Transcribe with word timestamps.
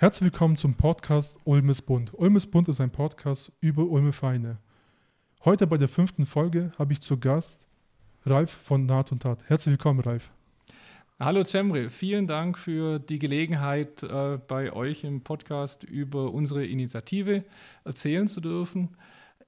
Herzlich 0.00 0.32
willkommen 0.32 0.56
zum 0.56 0.72
Podcast 0.72 1.38
Ulmes 1.44 1.82
Bund. 1.82 2.14
Ulmes 2.14 2.46
Bund 2.46 2.70
ist 2.70 2.80
ein 2.80 2.88
Podcast 2.88 3.52
über 3.60 3.82
Ulme 3.82 4.14
Vereine. 4.14 4.56
Heute 5.44 5.66
bei 5.66 5.76
der 5.76 5.88
fünften 5.88 6.24
Folge 6.24 6.72
habe 6.78 6.94
ich 6.94 7.02
zu 7.02 7.18
Gast 7.18 7.66
Ralf 8.24 8.50
von 8.50 8.86
Naht 8.86 9.12
und 9.12 9.20
Tat. 9.20 9.44
Herzlich 9.46 9.72
willkommen, 9.72 10.00
Ralf. 10.00 10.30
Hallo 11.18 11.44
Cemre, 11.44 11.90
vielen 11.90 12.26
Dank 12.26 12.56
für 12.56 12.98
die 12.98 13.18
Gelegenheit, 13.18 14.02
äh, 14.02 14.38
bei 14.48 14.72
euch 14.72 15.04
im 15.04 15.20
Podcast 15.20 15.84
über 15.84 16.32
unsere 16.32 16.64
Initiative 16.64 17.44
erzählen 17.84 18.26
zu 18.26 18.40
dürfen. 18.40 18.96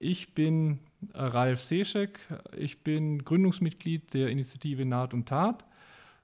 Ich 0.00 0.34
bin 0.34 0.80
äh, 1.14 1.18
Ralf 1.22 1.60
Seschek, 1.60 2.18
ich 2.54 2.84
bin 2.84 3.24
Gründungsmitglied 3.24 4.12
der 4.12 4.28
Initiative 4.28 4.84
Naht 4.84 5.14
und 5.14 5.30
Tat. 5.30 5.64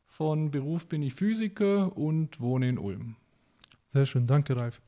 Von 0.05 0.51
Beruf 0.51 0.87
bin 0.87 1.03
ich 1.03 1.15
Physiker 1.15 1.97
und 1.97 2.43
wohne 2.43 2.69
in 2.69 2.77
Ulm. 2.77 3.17
Sehr 3.89 4.05
schön, 4.05 4.27
danke 4.27 4.55
Ralf. 4.55 4.82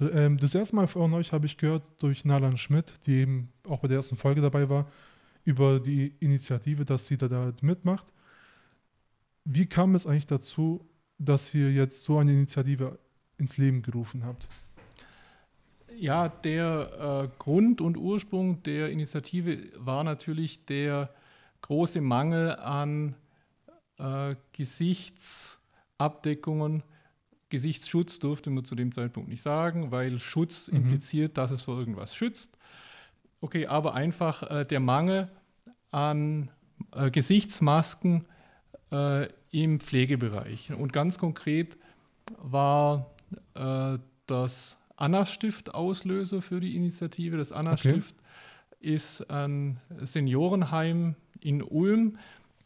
Ähm, 0.00 0.38
das 0.38 0.54
erste 0.54 0.74
Mal 0.74 0.86
von 0.86 1.12
euch 1.12 1.32
habe 1.32 1.44
ich 1.44 1.58
gehört 1.58 1.84
durch 1.98 2.24
Nalan 2.24 2.56
Schmidt, 2.56 2.94
die 3.06 3.16
eben 3.16 3.52
auch 3.68 3.80
bei 3.80 3.88
der 3.88 3.98
ersten 3.98 4.16
Folge 4.16 4.40
dabei 4.40 4.70
war, 4.70 4.90
über 5.44 5.78
die 5.78 6.14
Initiative, 6.18 6.86
dass 6.86 7.06
sie 7.06 7.18
da, 7.18 7.28
da 7.28 7.52
mitmacht. 7.60 8.06
Wie 9.44 9.66
kam 9.66 9.94
es 9.94 10.06
eigentlich 10.06 10.24
dazu, 10.26 10.88
dass 11.18 11.52
ihr 11.52 11.70
jetzt 11.70 12.04
so 12.04 12.16
eine 12.16 12.32
Initiative 12.32 12.98
ins 13.36 13.58
Leben 13.58 13.82
gerufen 13.82 14.24
habt? 14.24 14.48
Ja, 15.94 16.30
der 16.30 17.24
äh, 17.24 17.28
Grund 17.38 17.82
und 17.82 17.98
Ursprung 17.98 18.62
der 18.62 18.88
Initiative 18.88 19.58
war 19.76 20.04
natürlich 20.04 20.64
der 20.64 21.10
große 21.60 22.00
Mangel 22.00 22.56
an 22.56 23.14
äh, 23.98 24.36
Gesichtsabdeckungen. 24.52 26.82
Gesichtsschutz 27.52 28.18
durfte 28.18 28.48
man 28.48 28.64
zu 28.64 28.74
dem 28.74 28.92
Zeitpunkt 28.92 29.28
nicht 29.28 29.42
sagen, 29.42 29.90
weil 29.90 30.18
Schutz 30.18 30.68
mhm. 30.68 30.78
impliziert, 30.78 31.36
dass 31.36 31.50
es 31.50 31.60
vor 31.60 31.78
irgendwas 31.78 32.16
schützt. 32.16 32.56
Okay, 33.42 33.66
aber 33.66 33.94
einfach 33.94 34.50
äh, 34.50 34.64
der 34.64 34.80
Mangel 34.80 35.28
an 35.90 36.50
äh, 36.94 37.10
Gesichtsmasken 37.10 38.24
äh, 38.90 39.28
im 39.50 39.80
Pflegebereich. 39.80 40.72
Und 40.72 40.94
ganz 40.94 41.18
konkret 41.18 41.76
war 42.38 43.10
äh, 43.54 43.98
das 44.26 44.78
Anna-Stift 44.96 45.74
Auslöser 45.74 46.40
für 46.40 46.58
die 46.58 46.74
Initiative. 46.74 47.36
Das 47.36 47.52
Anna-Stift 47.52 48.14
okay. 48.16 48.94
ist 48.94 49.30
ein 49.30 49.78
Seniorenheim 50.00 51.16
in 51.40 51.62
Ulm, 51.62 52.16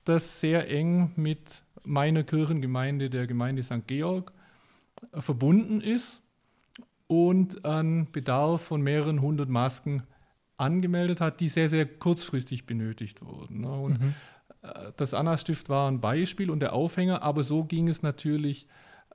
das 0.04 0.38
sehr 0.40 0.70
eng 0.70 1.10
mit 1.16 1.62
meiner 1.82 2.22
Kirchengemeinde, 2.22 3.10
der 3.10 3.26
Gemeinde 3.26 3.64
St. 3.64 3.88
Georg, 3.88 4.32
verbunden 5.12 5.80
ist 5.80 6.22
und 7.06 7.64
einen 7.64 8.10
Bedarf 8.10 8.62
von 8.62 8.82
mehreren 8.82 9.20
hundert 9.20 9.48
Masken 9.48 10.02
angemeldet 10.56 11.20
hat, 11.20 11.40
die 11.40 11.48
sehr, 11.48 11.68
sehr 11.68 11.86
kurzfristig 11.86 12.66
benötigt 12.66 13.22
wurden. 13.22 13.60
Ne? 13.60 13.72
Und 13.72 14.00
mhm. 14.00 14.14
Äh, 14.66 14.92
das 14.96 15.14
Anna-Stift 15.14 15.68
war 15.68 15.90
ein 15.90 16.00
Beispiel 16.00 16.50
und 16.50 16.60
der 16.60 16.72
Aufhänger, 16.72 17.22
aber 17.22 17.42
so 17.42 17.64
ging 17.64 17.88
es 17.88 18.02
natürlich 18.02 18.66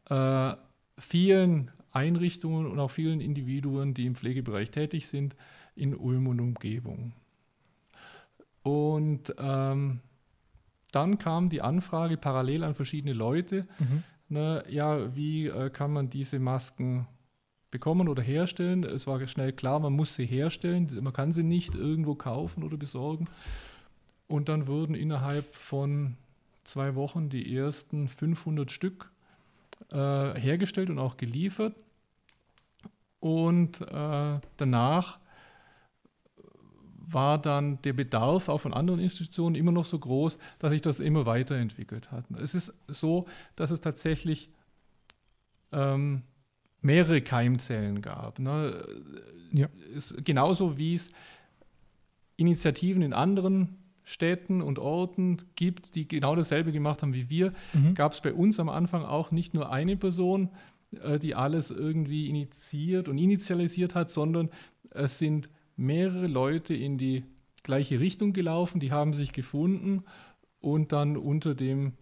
äh, 0.09 0.53
vielen 0.97 1.71
Einrichtungen 1.91 2.65
und 2.67 2.79
auch 2.79 2.91
vielen 2.91 3.19
Individuen, 3.19 3.93
die 3.93 4.05
im 4.05 4.15
Pflegebereich 4.15 4.71
tätig 4.71 5.07
sind, 5.07 5.35
in 5.75 5.95
Ulm 5.95 6.27
und 6.27 6.39
Umgebung. 6.39 7.13
Und 8.63 9.33
ähm, 9.37 9.99
dann 10.91 11.17
kam 11.17 11.49
die 11.49 11.61
Anfrage 11.61 12.17
parallel 12.17 12.63
an 12.63 12.75
verschiedene 12.75 13.13
Leute, 13.13 13.67
mhm. 13.79 14.03
Ne, 14.31 14.63
ja, 14.69 15.15
wie 15.15 15.47
äh, 15.47 15.69
kann 15.69 15.93
man 15.93 16.09
diese 16.09 16.39
Masken 16.39 17.07
bekommen 17.69 18.07
oder 18.07 18.23
herstellen? 18.23 18.83
Es 18.83 19.07
war 19.07 19.25
schnell 19.27 19.53
klar, 19.53 19.79
man 19.79 19.93
muss 19.93 20.15
sie 20.15 20.25
herstellen, 20.25 20.89
man 21.01 21.13
kann 21.13 21.31
sie 21.31 21.43
nicht 21.43 21.75
irgendwo 21.75 22.15
kaufen 22.15 22.63
oder 22.63 22.77
besorgen. 22.77 23.27
Und 24.27 24.49
dann 24.49 24.67
wurden 24.67 24.95
innerhalb 24.95 25.55
von 25.55 26.15
zwei 26.63 26.95
Wochen 26.95 27.29
die 27.29 27.55
ersten 27.55 28.07
500 28.07 28.71
Stück 28.71 29.11
äh, 29.91 30.39
hergestellt 30.39 30.89
und 30.89 30.99
auch 30.99 31.17
geliefert. 31.17 31.75
Und 33.19 33.81
äh, 33.81 34.39
danach 34.57 35.19
war 37.05 37.37
dann 37.39 37.81
der 37.81 37.93
Bedarf 37.93 38.49
auch 38.49 38.59
von 38.59 38.73
anderen 38.73 38.99
Institutionen 38.99 39.55
immer 39.55 39.71
noch 39.71 39.85
so 39.85 39.99
groß, 39.99 40.37
dass 40.59 40.71
sich 40.71 40.81
das 40.81 40.99
immer 40.99 41.25
weiterentwickelt 41.25 42.11
hat. 42.11 42.25
Es 42.39 42.55
ist 42.55 42.73
so, 42.87 43.25
dass 43.55 43.71
es 43.71 43.81
tatsächlich 43.81 44.49
ähm, 45.71 46.23
mehrere 46.81 47.21
Keimzellen 47.21 48.01
gab. 48.01 48.39
Ne? 48.39 48.85
Ja. 49.51 49.67
Es, 49.95 50.15
genauso 50.23 50.77
wie 50.77 50.95
es 50.95 51.09
Initiativen 52.37 53.01
in 53.01 53.13
anderen 53.13 53.77
Städten 54.03 54.61
und 54.61 54.79
Orten 54.79 55.37
gibt, 55.55 55.95
die 55.95 56.07
genau 56.07 56.35
dasselbe 56.35 56.71
gemacht 56.71 57.01
haben 57.01 57.13
wie 57.13 57.29
wir, 57.29 57.53
mhm. 57.73 57.93
gab 57.93 58.13
es 58.13 58.21
bei 58.21 58.33
uns 58.33 58.59
am 58.59 58.69
Anfang 58.69 59.03
auch 59.03 59.31
nicht 59.31 59.53
nur 59.53 59.71
eine 59.71 59.95
Person, 59.95 60.49
äh, 61.03 61.19
die 61.19 61.35
alles 61.35 61.69
irgendwie 61.69 62.27
initiiert 62.27 63.07
und 63.07 63.17
initialisiert 63.17 63.95
hat, 63.95 64.09
sondern 64.09 64.49
es 64.89 65.19
sind 65.19 65.49
mehrere 65.81 66.27
Leute 66.27 66.73
in 66.73 66.97
die 66.97 67.23
gleiche 67.63 67.99
Richtung 67.99 68.33
gelaufen, 68.33 68.79
die 68.79 68.91
haben 68.91 69.13
sich 69.13 69.33
gefunden 69.33 70.03
und 70.59 70.91
dann 70.91 71.17
unter 71.17 71.55
dem 71.55 71.93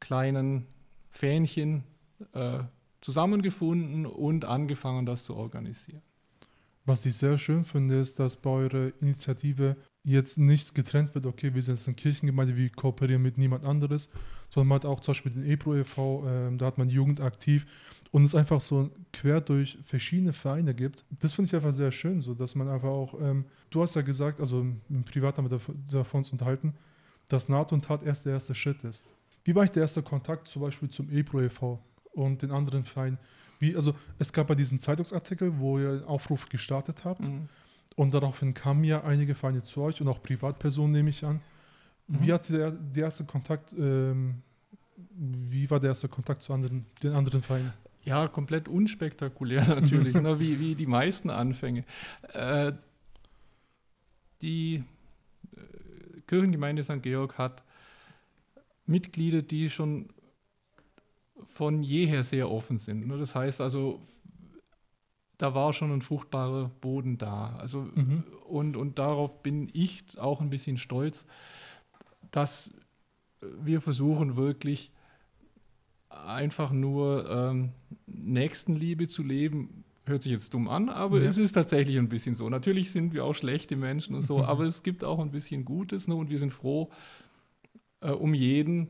kleinen 0.00 0.66
Fähnchen 1.10 1.84
äh, 2.32 2.60
zusammengefunden 3.00 4.06
und 4.06 4.44
angefangen, 4.44 5.06
das 5.06 5.24
zu 5.24 5.34
organisieren. 5.36 6.02
Was 6.84 7.06
ich 7.06 7.16
sehr 7.16 7.38
schön 7.38 7.64
finde, 7.64 8.00
ist, 8.00 8.18
dass 8.18 8.36
bei 8.36 8.50
eurer 8.50 8.92
Initiative 9.00 9.76
jetzt 10.02 10.36
nicht 10.36 10.74
getrennt 10.74 11.14
wird, 11.14 11.26
okay, 11.26 11.54
wir 11.54 11.62
sind 11.62 11.76
jetzt 11.76 11.86
eine 11.86 11.94
Kirchengemeinde, 11.94 12.56
wir 12.56 12.68
kooperieren 12.70 13.22
mit 13.22 13.38
niemand 13.38 13.64
anderes, 13.64 14.08
sondern 14.50 14.68
man 14.68 14.76
hat 14.76 14.86
auch 14.86 14.98
zum 14.98 15.12
Beispiel 15.12 15.32
den 15.32 15.46
EPRO 15.46 15.76
e.V., 15.76 16.26
äh, 16.26 16.56
da 16.56 16.66
hat 16.66 16.78
man 16.78 16.88
Jugend 16.88 17.20
aktiv 17.20 17.66
und 18.12 18.24
es 18.24 18.34
einfach 18.34 18.60
so 18.60 18.90
quer 19.12 19.40
durch 19.40 19.78
verschiedene 19.84 20.32
Vereine 20.32 20.74
gibt. 20.74 21.04
Das 21.18 21.32
finde 21.32 21.48
ich 21.48 21.54
einfach 21.56 21.72
sehr 21.72 21.90
schön, 21.90 22.20
so 22.20 22.34
dass 22.34 22.54
man 22.54 22.68
einfach 22.68 22.88
auch, 22.88 23.14
ähm, 23.20 23.46
du 23.70 23.82
hast 23.82 23.96
ja 23.96 24.02
gesagt, 24.02 24.38
also 24.38 24.60
im 24.60 25.04
Privat 25.04 25.38
haben 25.38 25.50
wir 25.50 25.58
davon 25.90 26.18
uns 26.18 26.30
unterhalten, 26.30 26.74
dass 27.28 27.48
NATO 27.48 27.74
und 27.74 27.84
Tat 27.86 28.02
erst 28.02 28.26
der 28.26 28.34
erste 28.34 28.54
Schritt 28.54 28.84
ist. 28.84 29.08
Wie 29.44 29.54
war 29.54 29.64
ich 29.64 29.70
der 29.70 29.82
erste 29.82 30.02
Kontakt 30.02 30.46
zum 30.46 30.62
Beispiel 30.62 30.90
zum 30.90 31.10
EPRO 31.10 31.40
e.V. 31.40 31.82
und 32.12 32.42
den 32.42 32.50
anderen 32.50 32.84
Vereinen? 32.84 33.18
Wie, 33.58 33.74
also 33.74 33.94
es 34.18 34.32
gab 34.32 34.50
ja 34.50 34.54
diesen 34.54 34.78
Zeitungsartikel, 34.78 35.58
wo 35.58 35.78
ihr 35.78 35.90
einen 35.90 36.04
Aufruf 36.04 36.48
gestartet 36.48 37.04
habt. 37.04 37.22
Mhm. 37.22 37.48
Und 37.96 38.12
daraufhin 38.12 38.54
kamen 38.54 38.84
ja 38.84 39.04
einige 39.04 39.34
Vereine 39.34 39.62
zu 39.62 39.82
euch 39.82 40.00
und 40.00 40.08
auch 40.08 40.22
Privatpersonen, 40.22 40.92
nehme 40.92 41.10
ich 41.10 41.24
an. 41.24 41.40
Mhm. 42.08 42.16
Wie 42.20 42.32
hat 42.32 42.48
der, 42.50 42.72
der 42.72 43.04
erste 43.04 43.24
Kontakt, 43.24 43.72
ähm, 43.72 44.42
wie 45.16 45.70
war 45.70 45.80
der 45.80 45.90
erste 45.90 46.08
Kontakt 46.08 46.42
zu 46.42 46.52
anderen, 46.52 46.84
den 47.02 47.12
anderen 47.12 47.42
Vereinen? 47.42 47.72
Ja, 48.04 48.28
komplett 48.28 48.68
unspektakulär 48.68 49.66
natürlich, 49.68 50.14
ne, 50.14 50.40
wie, 50.40 50.58
wie 50.58 50.74
die 50.74 50.86
meisten 50.86 51.30
Anfänge. 51.30 51.84
Äh, 52.32 52.72
die 54.42 54.84
äh, 55.56 56.20
Kirchengemeinde 56.26 56.82
St. 56.82 57.02
Georg 57.02 57.38
hat 57.38 57.62
Mitglieder, 58.86 59.42
die 59.42 59.70
schon 59.70 60.08
von 61.44 61.82
jeher 61.82 62.24
sehr 62.24 62.50
offen 62.50 62.78
sind. 62.78 63.06
Ne? 63.06 63.18
Das 63.18 63.34
heißt 63.34 63.60
also, 63.60 64.00
da 65.38 65.54
war 65.54 65.72
schon 65.72 65.92
ein 65.92 66.02
fruchtbarer 66.02 66.70
Boden 66.80 67.18
da. 67.18 67.56
Also, 67.58 67.82
mhm. 67.82 68.24
und, 68.46 68.76
und 68.76 68.98
darauf 68.98 69.42
bin 69.42 69.70
ich 69.72 70.04
auch 70.18 70.40
ein 70.40 70.50
bisschen 70.50 70.76
stolz, 70.76 71.26
dass 72.30 72.72
wir 73.40 73.80
versuchen 73.80 74.36
wirklich 74.36 74.92
einfach 76.26 76.72
nur 76.72 77.28
ähm, 77.30 77.70
Nächstenliebe 78.06 79.08
zu 79.08 79.22
leben. 79.22 79.84
Hört 80.04 80.22
sich 80.22 80.32
jetzt 80.32 80.52
dumm 80.52 80.68
an, 80.68 80.88
aber 80.88 81.22
ja. 81.22 81.28
es 81.28 81.38
ist 81.38 81.52
tatsächlich 81.52 81.96
ein 81.98 82.08
bisschen 82.08 82.34
so. 82.34 82.48
Natürlich 82.48 82.90
sind 82.90 83.14
wir 83.14 83.24
auch 83.24 83.34
schlechte 83.34 83.76
Menschen 83.76 84.14
und 84.16 84.22
so, 84.22 84.38
aber 84.44 84.64
es 84.64 84.82
gibt 84.82 85.04
auch 85.04 85.20
ein 85.20 85.30
bisschen 85.30 85.64
Gutes 85.64 86.08
ne? 86.08 86.14
und 86.14 86.30
wir 86.30 86.38
sind 86.38 86.52
froh 86.52 86.90
äh, 88.00 88.10
um 88.10 88.34
jeden, 88.34 88.88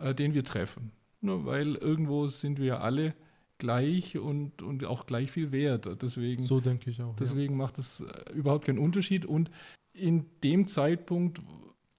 äh, 0.00 0.14
den 0.14 0.34
wir 0.34 0.44
treffen. 0.44 0.90
Ne? 1.20 1.44
Weil 1.44 1.76
irgendwo 1.76 2.26
sind 2.26 2.58
wir 2.58 2.80
alle 2.80 3.14
gleich 3.58 4.18
und, 4.18 4.60
und 4.60 4.84
auch 4.84 5.06
gleich 5.06 5.30
viel 5.30 5.52
wert. 5.52 5.88
Deswegen, 6.02 6.42
so 6.42 6.60
denke 6.60 6.90
ich 6.90 7.00
auch. 7.00 7.14
Deswegen 7.14 7.54
ja. 7.54 7.58
macht 7.58 7.78
es 7.78 8.00
äh, 8.00 8.32
überhaupt 8.32 8.64
keinen 8.64 8.78
Unterschied. 8.78 9.24
Und 9.24 9.50
in 9.92 10.26
dem 10.42 10.66
Zeitpunkt 10.66 11.40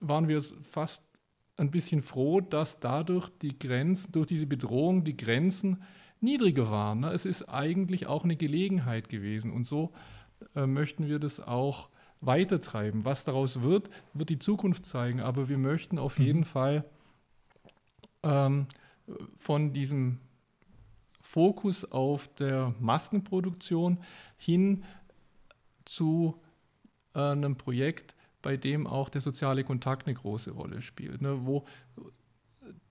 waren 0.01 0.27
wir 0.27 0.41
fast 0.41 1.03
ein 1.57 1.71
bisschen 1.71 2.01
froh, 2.01 2.41
dass 2.41 2.79
dadurch 2.79 3.29
die 3.41 3.57
Grenzen, 3.57 4.11
durch 4.11 4.27
diese 4.27 4.47
Bedrohung 4.47 5.03
die 5.03 5.17
Grenzen 5.17 5.83
niedriger 6.19 6.71
waren. 6.71 7.03
Es 7.03 7.25
ist 7.25 7.43
eigentlich 7.43 8.07
auch 8.07 8.23
eine 8.23 8.35
Gelegenheit 8.35 9.09
gewesen. 9.09 9.51
Und 9.51 9.65
so 9.65 9.91
äh, 10.55 10.65
möchten 10.65 11.07
wir 11.07 11.19
das 11.19 11.39
auch 11.39 11.89
weitertreiben. 12.21 13.05
Was 13.05 13.23
daraus 13.23 13.61
wird, 13.61 13.89
wird 14.13 14.29
die 14.29 14.39
Zukunft 14.39 14.85
zeigen. 14.85 15.19
Aber 15.19 15.49
wir 15.49 15.57
möchten 15.57 15.99
auf 15.99 16.17
mhm. 16.17 16.25
jeden 16.25 16.43
Fall 16.45 16.85
ähm, 18.23 18.67
von 19.35 19.73
diesem 19.73 20.19
Fokus 21.19 21.83
auf 21.91 22.33
der 22.35 22.73
Maskenproduktion 22.79 23.99
hin 24.37 24.83
zu 25.85 26.39
einem 27.13 27.57
Projekt, 27.57 28.15
bei 28.43 28.57
dem 28.57 28.85
auch 28.85 29.09
der 29.09 29.21
soziale 29.21 29.63
Kontakt 29.63 30.05
eine 30.05 30.13
große 30.13 30.51
Rolle 30.51 30.83
spielt, 30.83 31.21
ne, 31.21 31.45
wo 31.45 31.65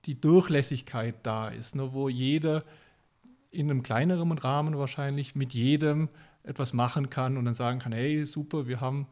die 0.07 0.21
Durchlässigkeit 0.21 1.15
da 1.23 1.49
ist, 1.49 1.77
ne, 1.77 1.93
wo 1.93 2.09
jeder 2.09 2.65
in 3.53 3.71
einem 3.71 3.85
kleineren 3.85 4.33
Rahmen 4.39 4.77
wahrscheinlich 4.79 5.37
mit 5.37 5.55
jedem 5.55 6.09
etwas 6.43 6.73
machen 6.73 7.11
kann 7.11 7.37
und 7.37 7.45
dann 7.45 7.55
sagen 7.55 7.79
kann, 7.79 7.93
hey, 7.93 8.25
super, 8.25 8.67
wir 8.67 8.81
haben 8.81 9.07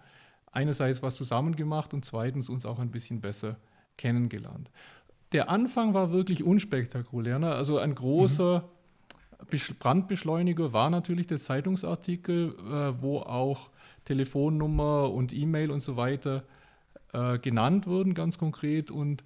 einerseits 0.50 1.02
was 1.02 1.14
zusammen 1.14 1.54
gemacht 1.54 1.94
und 1.94 2.04
zweitens 2.04 2.48
uns 2.48 2.66
auch 2.66 2.80
ein 2.80 2.90
bisschen 2.90 3.20
besser 3.20 3.56
kennengelernt. 3.96 4.70
Der 5.32 5.48
Anfang 5.48 5.94
war 5.94 6.10
wirklich 6.10 6.42
unspektakulär. 6.42 7.38
Ne? 7.38 7.52
Also 7.52 7.78
ein 7.78 7.94
großer 7.94 8.64
mhm. 9.50 9.74
Brandbeschleuniger 9.78 10.72
war 10.72 10.90
natürlich 10.90 11.28
der 11.28 11.38
Zeitungsartikel, 11.38 12.54
äh, 12.58 13.00
wo 13.00 13.20
auch 13.20 13.70
Telefonnummer 14.04 15.10
und 15.12 15.32
E-Mail 15.32 15.70
und 15.70 15.80
so 15.80 15.96
weiter 15.96 16.44
äh, 17.12 17.38
genannt 17.38 17.86
wurden, 17.86 18.14
ganz 18.14 18.38
konkret. 18.38 18.90
Und 18.90 19.24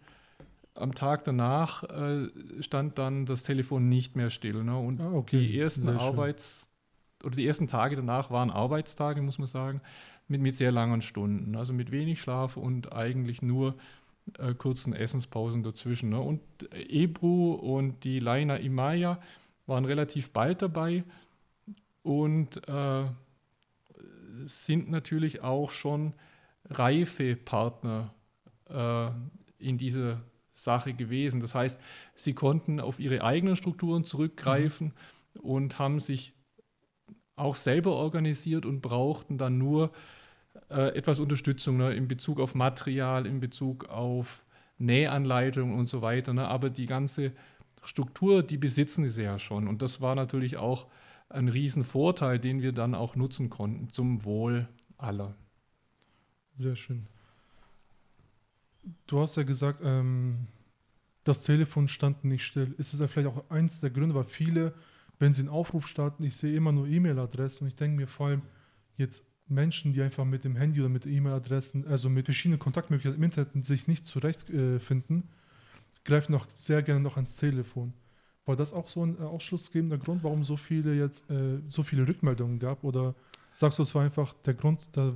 am 0.74 0.94
Tag 0.94 1.24
danach 1.24 1.84
äh, 1.84 2.28
stand 2.60 2.98
dann 2.98 3.26
das 3.26 3.42
Telefon 3.42 3.88
nicht 3.88 4.16
mehr 4.16 4.30
still. 4.30 4.64
Ne? 4.64 4.76
Und 4.76 5.00
ah, 5.00 5.12
okay. 5.12 5.38
die 5.38 5.58
ersten 5.58 5.88
Arbeits- 5.88 6.68
oder 7.22 7.36
die 7.36 7.46
ersten 7.46 7.68
Tage 7.68 7.96
danach 7.96 8.30
waren 8.30 8.50
Arbeitstage, 8.50 9.22
muss 9.22 9.38
man 9.38 9.46
sagen, 9.46 9.80
mit, 10.28 10.40
mit 10.40 10.56
sehr 10.56 10.72
langen 10.72 11.00
Stunden. 11.02 11.56
Also 11.56 11.72
mit 11.72 11.90
wenig 11.90 12.20
Schlaf 12.20 12.56
und 12.56 12.92
eigentlich 12.92 13.40
nur 13.42 13.76
äh, 14.38 14.54
kurzen 14.54 14.94
Essenspausen 14.94 15.62
dazwischen. 15.62 16.10
Ne? 16.10 16.20
Und 16.20 16.40
Ebru 16.72 17.52
und 17.52 18.04
die 18.04 18.20
Laina 18.20 18.56
Imaya 18.56 19.20
waren 19.66 19.84
relativ 19.84 20.32
bald 20.32 20.60
dabei 20.60 21.04
und 22.02 22.68
äh, 22.68 23.04
sind 24.44 24.90
natürlich 24.90 25.42
auch 25.42 25.70
schon 25.70 26.14
reife 26.68 27.36
Partner 27.36 28.14
äh, 28.68 29.08
in 29.58 29.78
dieser 29.78 30.22
Sache 30.50 30.94
gewesen. 30.94 31.40
Das 31.40 31.54
heißt, 31.54 31.80
sie 32.14 32.34
konnten 32.34 32.80
auf 32.80 33.00
ihre 33.00 33.22
eigenen 33.22 33.56
Strukturen 33.56 34.04
zurückgreifen 34.04 34.92
mhm. 35.34 35.40
und 35.40 35.78
haben 35.78 36.00
sich 36.00 36.32
auch 37.36 37.56
selber 37.56 37.92
organisiert 37.92 38.64
und 38.64 38.80
brauchten 38.80 39.38
dann 39.38 39.58
nur 39.58 39.90
äh, 40.70 40.96
etwas 40.96 41.18
Unterstützung 41.18 41.78
ne, 41.78 41.92
in 41.94 42.06
Bezug 42.06 42.38
auf 42.38 42.54
Material, 42.54 43.26
in 43.26 43.40
Bezug 43.40 43.88
auf 43.88 44.44
Nähanleitungen 44.78 45.76
und 45.76 45.86
so 45.86 46.02
weiter. 46.02 46.32
Ne. 46.32 46.46
Aber 46.46 46.70
die 46.70 46.86
ganze 46.86 47.32
Struktur, 47.82 48.42
die 48.42 48.56
besitzen 48.56 49.08
sie 49.08 49.24
ja 49.24 49.38
schon. 49.38 49.66
Und 49.66 49.82
das 49.82 50.00
war 50.00 50.14
natürlich 50.14 50.56
auch 50.56 50.86
ein 51.28 51.48
Riesenvorteil, 51.48 52.38
den 52.38 52.62
wir 52.62 52.72
dann 52.72 52.94
auch 52.94 53.16
nutzen 53.16 53.50
konnten 53.50 53.92
zum 53.92 54.24
Wohl 54.24 54.66
aller. 54.96 55.34
Sehr 56.52 56.76
schön. 56.76 57.06
Du 59.06 59.20
hast 59.20 59.36
ja 59.36 59.42
gesagt, 59.42 59.80
ähm, 59.82 60.46
das 61.24 61.42
Telefon 61.42 61.88
stand 61.88 62.24
nicht 62.24 62.44
still. 62.44 62.74
Ist 62.78 62.92
es 62.92 63.00
ja 63.00 63.08
vielleicht 63.08 63.28
auch 63.28 63.50
eins 63.50 63.80
der 63.80 63.90
Gründe, 63.90 64.14
weil 64.14 64.24
viele, 64.24 64.74
wenn 65.18 65.32
sie 65.32 65.42
einen 65.42 65.48
Aufruf 65.48 65.86
starten, 65.86 66.22
ich 66.22 66.36
sehe 66.36 66.54
immer 66.54 66.70
nur 66.70 66.86
E-Mail-Adressen 66.86 67.64
und 67.64 67.68
ich 67.68 67.76
denke 67.76 67.96
mir 67.96 68.06
vor 68.06 68.28
allem 68.28 68.42
jetzt 68.96 69.26
Menschen, 69.48 69.92
die 69.92 70.02
einfach 70.02 70.24
mit 70.24 70.44
dem 70.44 70.56
Handy 70.56 70.80
oder 70.80 70.88
mit 70.88 71.06
E-Mail-Adressen, 71.06 71.86
also 71.86 72.08
mit 72.08 72.26
verschiedenen 72.26 72.58
Kontaktmöglichkeiten 72.58 73.18
im 73.18 73.24
Internet 73.24 73.64
sich 73.64 73.88
nicht 73.88 74.06
zurechtfinden, 74.06 75.28
greifen 76.04 76.32
noch 76.32 76.48
sehr 76.50 76.82
gerne 76.82 77.00
noch 77.00 77.16
ans 77.16 77.36
Telefon. 77.36 77.92
War 78.46 78.56
das 78.56 78.72
auch 78.72 78.88
so 78.88 79.04
ein 79.04 79.18
äh, 79.18 79.22
ausschlussgebender 79.22 79.98
Grund, 79.98 80.22
warum 80.22 80.44
so 80.44 80.56
viele 80.56 80.94
jetzt 80.94 81.28
äh, 81.30 81.60
so 81.68 81.82
viele 81.82 82.06
Rückmeldungen 82.06 82.58
gab? 82.58 82.84
Oder 82.84 83.14
sagst 83.52 83.78
du, 83.78 83.82
es 83.82 83.94
war 83.94 84.02
einfach 84.02 84.34
der 84.44 84.54
Grund, 84.54 84.88
da, 84.92 85.12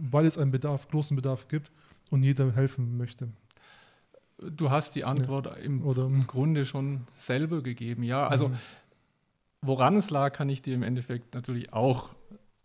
weil 0.00 0.26
es 0.26 0.36
einen 0.36 0.50
Bedarf, 0.50 0.88
großen 0.88 1.14
Bedarf 1.14 1.48
gibt 1.48 1.70
und 2.10 2.22
jeder 2.22 2.52
helfen 2.52 2.96
möchte? 2.96 3.28
Du 4.38 4.70
hast 4.70 4.96
die 4.96 5.04
Antwort 5.04 5.46
ja. 5.46 5.52
im, 5.54 5.84
Oder, 5.84 6.06
im 6.06 6.26
Grunde 6.26 6.64
schon 6.64 7.02
selber 7.16 7.62
gegeben. 7.62 8.02
Ja, 8.02 8.26
also 8.26 8.48
mhm. 8.48 8.56
woran 9.60 9.96
es 9.96 10.10
lag, 10.10 10.32
kann 10.32 10.48
ich 10.48 10.62
dir 10.62 10.74
im 10.74 10.82
Endeffekt 10.82 11.34
natürlich 11.34 11.72
auch 11.72 12.10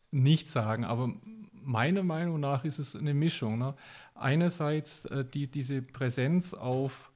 nicht 0.09 0.49
sagen, 0.49 0.85
aber 0.85 1.13
meiner 1.51 2.01
Meinung 2.01 2.39
nach 2.39 2.63
ist 2.63 2.79
es 2.79 2.95
eine 2.95 3.13
Mischung. 3.13 3.59
Ne? 3.59 3.75
Einerseits 4.15 5.05
äh, 5.05 5.25
die, 5.25 5.51
diese 5.51 5.81
Präsenz 5.81 6.53
auf 6.53 7.11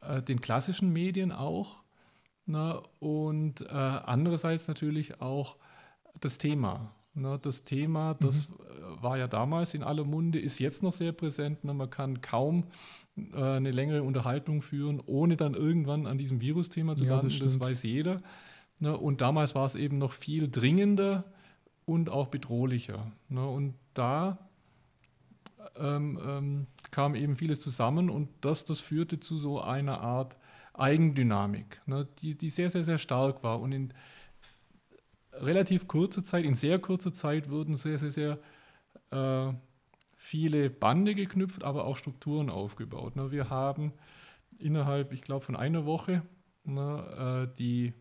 äh, 0.00 0.22
den 0.22 0.40
klassischen 0.40 0.92
Medien 0.92 1.32
auch 1.32 1.83
ne? 2.46 2.82
und 3.00 3.60
äh, 3.62 3.72
andererseits 3.72 4.68
natürlich 4.68 5.20
auch 5.20 5.56
das 6.20 6.38
Thema. 6.38 6.92
Ne? 7.14 7.38
Das 7.40 7.64
Thema, 7.64 8.14
das 8.14 8.48
mhm. 8.48 8.54
War 9.00 9.18
ja 9.18 9.28
damals 9.28 9.74
in 9.74 9.82
aller 9.82 10.04
Munde, 10.04 10.38
ist 10.38 10.58
jetzt 10.58 10.82
noch 10.82 10.92
sehr 10.92 11.12
präsent. 11.12 11.64
Ne? 11.64 11.74
Man 11.74 11.90
kann 11.90 12.20
kaum 12.20 12.64
äh, 13.16 13.36
eine 13.36 13.70
längere 13.70 14.02
Unterhaltung 14.02 14.62
führen, 14.62 15.02
ohne 15.04 15.36
dann 15.36 15.54
irgendwann 15.54 16.06
an 16.06 16.18
diesem 16.18 16.40
Virusthema 16.40 16.96
zu 16.96 17.04
landen. 17.04 17.28
Das, 17.28 17.38
das, 17.38 17.60
weiß 17.60 17.82
jeder. 17.82 18.22
Ne? 18.80 18.96
Und 18.96 19.20
damals 19.20 19.54
war 19.54 19.66
es 19.66 19.74
eben 19.74 19.98
noch 19.98 20.12
viel 20.12 20.50
dringender 20.50 21.24
und 21.86 22.10
auch 22.10 22.28
bedrohlicher. 22.28 23.10
Ne? 23.28 23.46
Und 23.46 23.74
da 23.94 24.38
ähm, 25.76 26.18
ähm, 26.26 26.66
kam 26.90 27.14
eben 27.14 27.36
vieles 27.36 27.60
zusammen 27.60 28.10
und 28.10 28.28
das, 28.40 28.64
das 28.64 28.80
führte 28.80 29.20
zu 29.20 29.38
so 29.38 29.60
einer 29.60 30.00
Art 30.00 30.36
Eigendynamik, 30.74 31.80
ne? 31.86 32.06
die, 32.18 32.36
die 32.36 32.50
sehr, 32.50 32.68
sehr, 32.68 32.84
sehr 32.84 32.98
stark 32.98 33.42
war. 33.42 33.60
Und 33.60 33.72
in 33.72 33.94
relativ 35.32 35.88
kurzer 35.88 36.24
Zeit, 36.24 36.44
in 36.44 36.54
sehr 36.54 36.78
kurzer 36.78 37.14
Zeit 37.14 37.48
wurden 37.48 37.76
sehr, 37.76 37.98
sehr, 37.98 38.10
sehr 38.10 38.38
äh, 39.10 39.54
viele 40.16 40.70
Bande 40.70 41.14
geknüpft, 41.14 41.64
aber 41.64 41.84
auch 41.84 41.96
Strukturen 41.96 42.50
aufgebaut. 42.50 43.16
Ne? 43.16 43.30
Wir 43.30 43.50
haben 43.50 43.92
innerhalb, 44.58 45.12
ich 45.12 45.22
glaube, 45.22 45.44
von 45.44 45.56
einer 45.56 45.86
Woche 45.86 46.22
ne, 46.64 47.48
äh, 47.50 47.56
die 47.56 47.92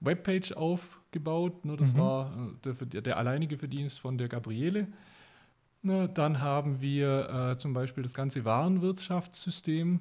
Webpage 0.00 0.52
aufgebaut. 0.52 1.64
Ne, 1.64 1.76
das 1.76 1.94
mhm. 1.94 1.98
war 1.98 2.50
äh, 2.66 2.86
der, 2.86 3.02
der, 3.02 3.16
alleinige 3.16 3.56
Verdienst 3.56 4.00
von 4.00 4.18
der 4.18 4.28
Gabriele. 4.28 4.88
Ne, 5.82 6.08
dann 6.08 6.40
haben 6.40 6.80
wir 6.80 7.28
äh, 7.52 7.58
zum 7.58 7.74
Beispiel 7.74 8.02
das 8.02 8.14
ganze 8.14 8.44
Warenwirtschaftssystem 8.44 10.00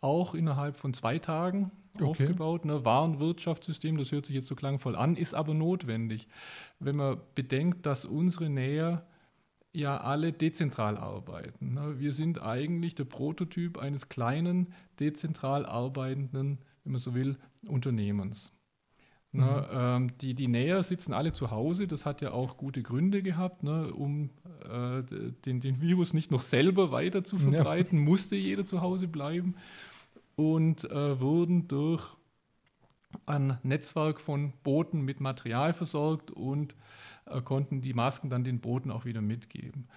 auch 0.00 0.34
innerhalb 0.34 0.76
von 0.76 0.94
zwei 0.94 1.18
Tagen 1.18 1.72
okay. 1.94 2.04
aufgebaut. 2.04 2.64
Ne, 2.64 2.84
Warenwirtschaftssystem, 2.84 3.96
das 3.98 4.12
hört 4.12 4.26
sich 4.26 4.34
jetzt 4.34 4.46
so 4.46 4.54
klangvoll 4.54 4.96
an, 4.96 5.16
ist 5.16 5.34
aber 5.34 5.54
notwendig, 5.54 6.28
wenn 6.78 6.96
man 6.96 7.20
bedenkt, 7.34 7.86
dass 7.86 8.04
unsere 8.04 8.48
Näher 8.48 9.06
ja 9.72 9.98
alle 9.98 10.32
dezentral 10.32 10.96
arbeiten. 10.96 11.74
Ne. 11.74 11.98
Wir 11.98 12.12
sind 12.12 12.42
eigentlich 12.42 12.94
der 12.94 13.04
Prototyp 13.04 13.78
eines 13.78 14.08
kleinen, 14.08 14.72
dezentral 14.98 15.66
arbeitenden, 15.66 16.58
wenn 16.84 16.92
man 16.92 17.00
so 17.00 17.14
will, 17.14 17.36
Unternehmens. 17.66 18.52
Ne, 19.30 19.44
mhm. 19.44 19.78
ähm, 19.78 20.18
die, 20.22 20.34
die 20.34 20.48
Näher 20.48 20.82
sitzen 20.82 21.12
alle 21.12 21.34
zu 21.34 21.50
Hause, 21.50 21.86
das 21.86 22.06
hat 22.06 22.22
ja 22.22 22.32
auch 22.32 22.56
gute 22.56 22.82
Gründe 22.82 23.22
gehabt, 23.22 23.62
ne, 23.62 23.92
um 23.92 24.30
äh, 24.64 25.02
den, 25.44 25.60
den 25.60 25.82
Virus 25.82 26.14
nicht 26.14 26.30
noch 26.30 26.40
selber 26.40 26.92
weiter 26.92 27.22
zu 27.24 27.36
verbreiten, 27.36 27.98
ja. 27.98 28.04
musste 28.04 28.36
jeder 28.36 28.64
zu 28.64 28.80
Hause 28.80 29.06
bleiben 29.06 29.54
und 30.38 30.88
äh, 30.92 31.20
wurden 31.20 31.66
durch 31.66 32.16
ein 33.26 33.58
Netzwerk 33.64 34.20
von 34.20 34.52
Booten 34.62 35.00
mit 35.00 35.18
Material 35.18 35.72
versorgt 35.72 36.30
und 36.30 36.76
äh, 37.26 37.40
konnten 37.42 37.80
die 37.80 37.92
Masken 37.92 38.30
dann 38.30 38.44
den 38.44 38.60
Booten 38.60 38.92
auch 38.92 39.04
wieder 39.04 39.20
mitgeben. 39.20 39.88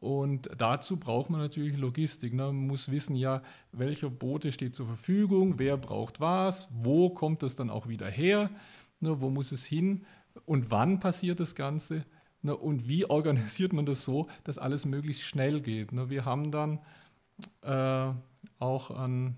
Und 0.00 0.48
dazu 0.56 0.96
braucht 0.96 1.28
man 1.28 1.40
natürlich 1.40 1.76
Logistik. 1.76 2.32
Ne? 2.32 2.44
Man 2.44 2.66
muss 2.66 2.90
wissen, 2.90 3.14
ja, 3.14 3.42
welcher 3.72 4.08
Boote 4.08 4.52
steht 4.52 4.74
zur 4.74 4.86
Verfügung, 4.86 5.58
wer 5.58 5.76
braucht 5.76 6.18
was, 6.18 6.70
wo 6.72 7.10
kommt 7.10 7.42
das 7.42 7.54
dann 7.54 7.68
auch 7.68 7.86
wieder 7.86 8.08
her, 8.08 8.48
ne? 9.00 9.20
wo 9.20 9.28
muss 9.28 9.52
es 9.52 9.66
hin 9.66 10.06
und 10.46 10.70
wann 10.70 10.98
passiert 10.98 11.40
das 11.40 11.54
Ganze 11.54 12.06
ne? 12.40 12.56
und 12.56 12.88
wie 12.88 13.04
organisiert 13.10 13.74
man 13.74 13.84
das 13.84 14.02
so, 14.02 14.28
dass 14.44 14.56
alles 14.56 14.86
möglichst 14.86 15.24
schnell 15.24 15.60
geht. 15.60 15.92
Ne? 15.92 16.08
Wir 16.08 16.24
haben 16.24 16.50
dann 16.50 16.78
äh, 17.60 18.14
auch 18.58 18.90
ein 18.90 19.36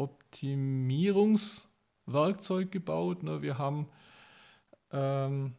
Optimierungswerkzeug 0.00 2.72
gebaut. 2.72 3.22
Ne? 3.22 3.42
Wir 3.42 3.58
haben 3.58 3.86
ähm, 4.92 5.52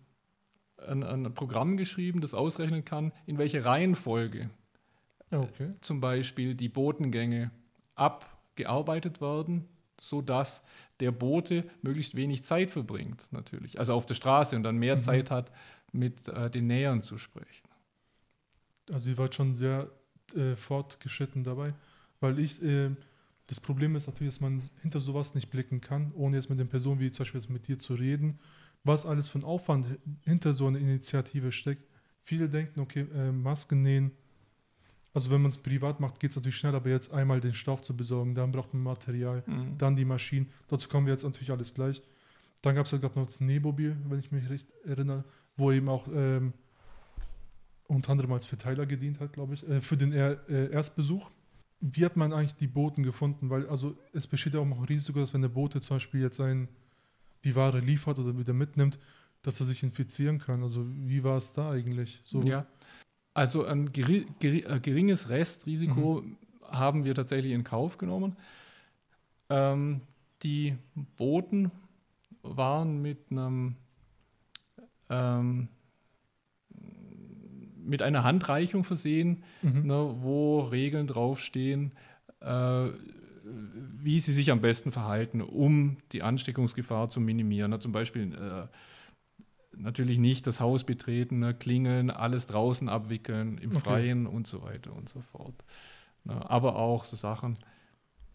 ein, 0.77 1.03
ein, 1.03 1.33
Programm 1.33 1.77
geschrieben, 1.77 2.21
das 2.21 2.33
ausrechnen 2.33 2.83
kann, 2.83 3.13
in 3.25 3.37
welche 3.37 3.63
Reihenfolge 3.63 4.49
okay. 5.31 5.73
zum 5.81 6.01
Beispiel 6.01 6.55
die 6.55 6.69
Botengänge 6.69 7.51
abgearbeitet 7.95 9.21
werden, 9.21 9.67
sodass 9.99 10.63
der 10.99 11.11
Bote 11.11 11.69
möglichst 11.81 12.15
wenig 12.15 12.43
Zeit 12.43 12.71
verbringt, 12.71 13.25
natürlich. 13.31 13.79
Also 13.79 13.93
auf 13.93 14.05
der 14.05 14.15
Straße 14.15 14.55
und 14.55 14.63
dann 14.63 14.77
mehr 14.77 14.95
mhm. 14.95 15.01
Zeit 15.01 15.31
hat, 15.31 15.51
mit 15.91 16.27
äh, 16.27 16.49
den 16.49 16.67
Nähern 16.67 17.01
zu 17.01 17.17
sprechen. 17.17 17.67
Also 18.91 19.11
ihr 19.11 19.17
wart 19.17 19.35
schon 19.35 19.53
sehr 19.53 19.89
äh, 20.35 20.55
fortgeschritten 20.55 21.43
dabei, 21.43 21.73
weil 22.19 22.39
ich, 22.39 22.61
äh, 22.63 22.91
Das 23.47 23.59
Problem 23.59 23.95
ist 23.95 24.07
natürlich, 24.07 24.33
dass 24.33 24.41
man 24.41 24.61
hinter 24.81 24.99
sowas 24.99 25.35
nicht 25.35 25.49
blicken 25.49 25.81
kann, 25.81 26.11
ohne 26.13 26.37
jetzt 26.37 26.49
mit 26.49 26.59
den 26.59 26.69
Personen 26.69 26.99
wie 26.99 27.11
zum 27.11 27.23
Beispiel 27.23 27.41
jetzt 27.41 27.49
mit 27.49 27.67
dir 27.67 27.77
zu 27.77 27.95
reden, 27.95 28.39
was 28.83 29.05
alles 29.05 29.27
für 29.27 29.39
ein 29.39 29.43
Aufwand 29.43 29.87
hinter 30.21 30.53
so 30.53 30.67
einer 30.67 30.79
Initiative 30.79 31.51
steckt. 31.51 31.83
Viele 32.23 32.49
denken, 32.49 32.79
okay, 32.79 33.07
äh, 33.13 33.31
Masken 33.31 33.81
nähen, 33.81 34.11
also 35.13 35.29
wenn 35.29 35.41
man 35.41 35.49
es 35.49 35.57
privat 35.57 35.99
macht, 35.99 36.19
geht 36.19 36.29
es 36.29 36.37
natürlich 36.37 36.55
schnell, 36.55 36.75
aber 36.75 36.89
jetzt 36.89 37.13
einmal 37.13 37.41
den 37.41 37.53
Stoff 37.53 37.81
zu 37.81 37.95
besorgen, 37.95 38.33
dann 38.33 38.51
braucht 38.51 38.73
man 38.73 38.83
Material, 38.83 39.43
mhm. 39.45 39.77
dann 39.77 39.95
die 39.95 40.05
Maschinen. 40.05 40.49
Dazu 40.69 40.87
kommen 40.87 41.05
wir 41.05 41.13
jetzt 41.13 41.23
natürlich 41.23 41.51
alles 41.51 41.73
gleich. 41.73 42.01
Dann 42.61 42.75
gab 42.75 42.85
es 42.85 42.91
ja, 42.91 42.97
glaube 42.97 43.13
ich, 43.13 43.19
noch 43.19 43.25
das 43.25 43.41
Nemobil, 43.41 43.97
wenn 44.07 44.19
ich 44.19 44.31
mich 44.31 44.49
recht 44.49 44.67
erinnere, 44.85 45.25
wo 45.57 45.71
eben 45.71 45.89
auch 45.89 46.07
ähm, 46.13 46.53
unter 47.87 48.11
anderem 48.11 48.31
als 48.31 48.45
Verteiler 48.45 48.85
gedient 48.85 49.19
hat, 49.19 49.33
glaube 49.33 49.55
ich, 49.55 49.67
äh, 49.67 49.81
für 49.81 49.97
den 49.97 50.13
er 50.13 50.47
äh, 50.49 50.71
Erstbesuch. 50.71 51.29
Wie 51.81 52.05
hat 52.05 52.15
man 52.15 52.31
eigentlich 52.31 52.55
die 52.55 52.67
Boten 52.67 53.03
gefunden? 53.03 53.49
Weil 53.49 53.67
also 53.67 53.97
es 54.13 54.27
besteht 54.27 54.53
ja 54.53 54.59
auch 54.59 54.65
noch 54.65 54.79
ein 54.79 54.85
Risiko, 54.85 55.19
dass 55.19 55.33
wenn 55.33 55.41
der 55.41 55.49
Bote 55.49 55.81
zum 55.81 55.95
Beispiel 55.95 56.21
jetzt 56.21 56.39
ein, 56.39 56.67
die 57.43 57.55
Ware 57.55 57.79
liefert 57.79 58.19
oder 58.19 58.37
wieder 58.37 58.53
mitnimmt, 58.53 58.99
dass 59.41 59.59
er 59.59 59.65
sich 59.65 59.81
infizieren 59.81 60.39
kann. 60.39 60.63
Also 60.63 60.85
wie 60.87 61.23
war 61.23 61.37
es 61.37 61.53
da 61.53 61.71
eigentlich? 61.71 62.19
So 62.23 62.41
ja, 62.43 62.67
also 63.33 63.65
ein 63.65 63.91
geri 63.91 64.25
äh, 64.41 64.79
geringes 64.79 65.29
Restrisiko 65.29 66.21
mhm. 66.21 66.37
haben 66.69 67.05
wir 67.05 67.15
tatsächlich 67.15 67.53
in 67.53 67.63
Kauf 67.63 67.97
genommen. 67.97 68.35
Ähm, 69.49 70.01
die 70.43 70.77
Boten 71.17 71.71
waren 72.41 73.01
mit 73.01 73.19
einem 73.29 73.75
ähm, 75.09 75.67
mit 77.83 78.01
einer 78.01 78.23
Handreichung 78.23 78.83
versehen, 78.83 79.43
mhm. 79.61 79.87
ne, 79.87 80.15
wo 80.19 80.61
Regeln 80.61 81.07
draufstehen, 81.07 81.91
äh, 82.41 82.89
wie 83.43 84.19
sie 84.19 84.33
sich 84.33 84.51
am 84.51 84.61
besten 84.61 84.91
verhalten, 84.91 85.41
um 85.41 85.97
die 86.11 86.23
Ansteckungsgefahr 86.23 87.09
zu 87.09 87.19
minimieren. 87.19 87.71
Ne, 87.71 87.79
zum 87.79 87.91
Beispiel 87.91 88.33
äh, 88.33 88.67
natürlich 89.75 90.19
nicht 90.19 90.47
das 90.47 90.59
Haus 90.59 90.83
betreten, 90.83 91.39
ne, 91.39 91.53
klingeln, 91.53 92.09
alles 92.09 92.45
draußen 92.45 92.89
abwickeln, 92.89 93.57
im 93.57 93.71
okay. 93.71 93.79
Freien 93.79 94.27
und 94.27 94.47
so 94.47 94.61
weiter 94.61 94.93
und 94.95 95.09
so 95.09 95.21
fort. 95.21 95.55
Aber 96.25 96.75
auch 96.75 97.05
so 97.05 97.15
Sachen, 97.15 97.57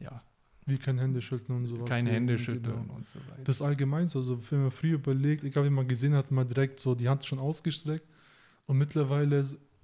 ja. 0.00 0.22
Wie 0.68 0.78
kein 0.78 0.98
Händeschütteln 0.98 1.58
und 1.58 1.66
sowas. 1.66 1.88
Kein 1.88 2.08
Händeschütteln 2.08 2.82
genau. 2.82 2.94
und 2.94 3.06
so 3.06 3.20
weiter. 3.20 3.44
Das 3.44 3.62
allgemein 3.62 4.08
so, 4.08 4.18
also 4.18 4.42
wenn 4.50 4.62
man 4.62 4.70
früher 4.72 4.94
überlegt, 4.94 5.44
egal 5.44 5.64
wie 5.64 5.70
man 5.70 5.86
gesehen 5.86 6.14
hat, 6.14 6.32
man 6.32 6.48
direkt 6.48 6.80
so 6.80 6.96
die 6.96 7.08
Hand 7.08 7.24
schon 7.24 7.38
ausgestreckt 7.38 8.08
und 8.66 8.78
mittlerweile 8.78 9.38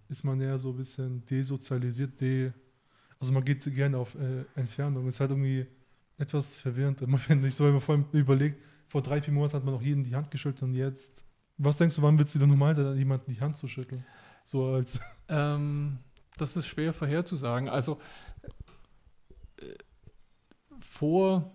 ist 0.09 0.25
man 0.25 0.41
eher 0.41 0.59
so 0.59 0.71
ein 0.71 0.77
bisschen 0.77 1.25
desozialisiert, 1.27 2.21
de, 2.21 2.53
also 3.19 3.33
man 3.33 3.45
geht 3.45 3.63
gerne 3.75 3.97
auf 3.97 4.15
äh, 4.15 4.45
Entfernung. 4.55 5.07
Ist 5.09 5.21
halt 5.21 5.31
irgendwie 5.31 5.67
etwas 6.19 6.59
verwirrend, 6.59 7.01
immer 7.03 7.19
finde 7.19 7.49
ich 7.49 7.55
so, 7.55 7.65
wenn 7.65 7.73
man 7.73 7.81
vor 7.81 7.95
allem 7.95 8.07
überlegt, 8.13 8.63
vor 8.89 9.03
drei, 9.03 9.23
vier 9.23 9.33
Monaten 9.33 9.55
hat 9.55 9.65
man 9.65 9.75
noch 9.75 9.83
jeden 9.83 10.05
die 10.05 10.15
Hand 10.15 10.31
geschüttelt 10.31 10.63
und 10.63 10.75
jetzt 10.75 11.25
was 11.59 11.77
denkst 11.77 11.97
du, 11.97 12.03
wann 12.03 12.19
wird 12.19 12.29
es 12.29 12.35
wieder 12.35 12.47
normal 12.47 12.75
sein, 12.75 12.97
jemanden 12.97 13.33
die 13.33 13.41
Hand 13.41 13.57
zu 13.57 13.69
schütteln? 13.69 14.05
So 14.45 14.67
als. 14.67 14.99
Ähm, 15.29 16.01
das 16.37 16.57
ist 16.57 16.67
schwer 16.67 16.93
vorherzusagen. 16.93 17.69
Also 17.71 17.99
äh, 19.57 19.65
vor 20.81 21.55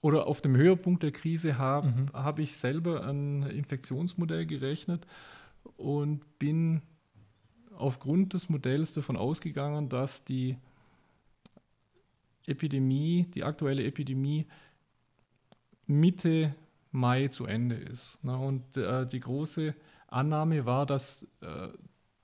oder 0.00 0.26
auf 0.26 0.40
dem 0.40 0.56
Höhepunkt 0.56 1.02
der 1.02 1.12
Krise 1.12 1.58
habe 1.58 1.88
mhm. 1.88 2.10
hab 2.14 2.38
ich 2.38 2.56
selber 2.56 3.06
ein 3.06 3.42
Infektionsmodell 3.42 4.46
gerechnet 4.46 5.06
und 5.76 6.38
bin 6.38 6.82
aufgrund 7.76 8.34
des 8.34 8.48
Modells 8.48 8.92
davon 8.92 9.16
ausgegangen, 9.16 9.88
dass 9.88 10.24
die 10.24 10.56
Epidemie, 12.46 13.26
die 13.34 13.44
aktuelle 13.44 13.84
Epidemie 13.84 14.46
Mitte 15.86 16.54
Mai 16.90 17.28
zu 17.28 17.46
Ende 17.46 17.76
ist. 17.76 18.22
Ne? 18.24 18.36
Und 18.36 18.76
äh, 18.76 19.06
die 19.06 19.20
große 19.20 19.74
Annahme 20.08 20.64
war, 20.64 20.86
dass 20.86 21.26
äh, 21.40 21.68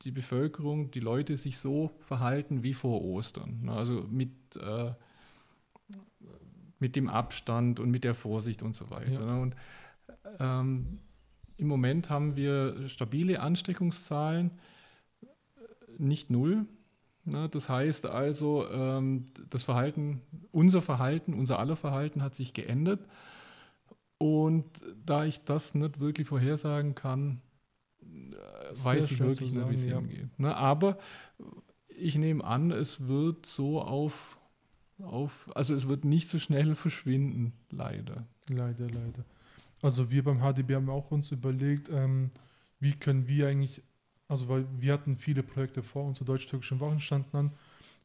die 0.02 0.10
Bevölkerung, 0.10 0.90
die 0.90 1.00
Leute 1.00 1.36
sich 1.36 1.58
so 1.58 1.92
verhalten 2.00 2.62
wie 2.62 2.74
vor 2.74 3.02
Ostern. 3.02 3.60
Ne? 3.62 3.72
Also 3.72 4.06
mit, 4.10 4.32
äh, 4.56 4.92
mit 6.78 6.96
dem 6.96 7.08
Abstand 7.08 7.78
und 7.78 7.90
mit 7.90 8.04
der 8.04 8.14
Vorsicht 8.14 8.62
und 8.62 8.74
so 8.74 8.90
weiter. 8.90 9.20
Ja. 9.20 9.34
Ne? 9.34 9.40
Und 9.40 9.56
ähm, 10.40 10.98
im 11.56 11.68
Moment 11.68 12.10
haben 12.10 12.36
wir 12.36 12.88
stabile 12.88 13.40
Ansteckungszahlen, 13.40 14.50
nicht 15.98 16.30
null. 16.30 16.64
Das 17.24 17.68
heißt 17.68 18.06
also, 18.06 18.68
ähm, 18.70 19.28
das 19.48 19.64
Verhalten, 19.64 20.20
unser 20.52 20.82
Verhalten, 20.82 21.32
unser 21.32 21.58
aller 21.58 21.76
Verhalten 21.76 22.22
hat 22.22 22.34
sich 22.34 22.52
geändert. 22.52 23.06
Und 24.18 24.64
da 25.04 25.24
ich 25.24 25.44
das 25.44 25.74
nicht 25.74 26.00
wirklich 26.00 26.28
vorhersagen 26.28 26.94
kann, 26.94 27.40
das 28.68 28.84
weiß 28.84 29.10
ich 29.10 29.20
wirklich 29.20 29.54
nicht, 29.54 29.70
wie 29.70 29.74
es 29.74 29.86
ja. 29.86 29.98
hingeht. 29.98 30.28
Aber 30.40 30.98
ich 31.88 32.16
nehme 32.16 32.44
an, 32.44 32.70
es 32.70 33.06
wird 33.06 33.46
so 33.46 33.80
auf, 33.80 34.38
auf, 34.98 35.50
also 35.54 35.74
es 35.74 35.88
wird 35.88 36.04
nicht 36.04 36.28
so 36.28 36.38
schnell 36.38 36.74
verschwinden, 36.74 37.54
leider. 37.70 38.26
Leider, 38.48 38.88
leider. 38.88 39.24
Also 39.84 40.10
wir 40.10 40.24
beim 40.24 40.38
HDB 40.38 40.76
haben 40.76 40.88
auch 40.88 41.10
uns 41.10 41.30
überlegt, 41.30 41.90
ähm, 41.90 42.30
wie 42.80 42.94
können 42.94 43.28
wir 43.28 43.48
eigentlich, 43.48 43.82
also 44.28 44.48
weil 44.48 44.66
wir 44.78 44.94
hatten 44.94 45.16
viele 45.16 45.42
Projekte 45.42 45.82
vor 45.82 46.04
uns, 46.04 46.20
deutsch-türkischen 46.20 46.80
Wochen 46.80 47.00
standen 47.00 47.36
an, 47.36 47.52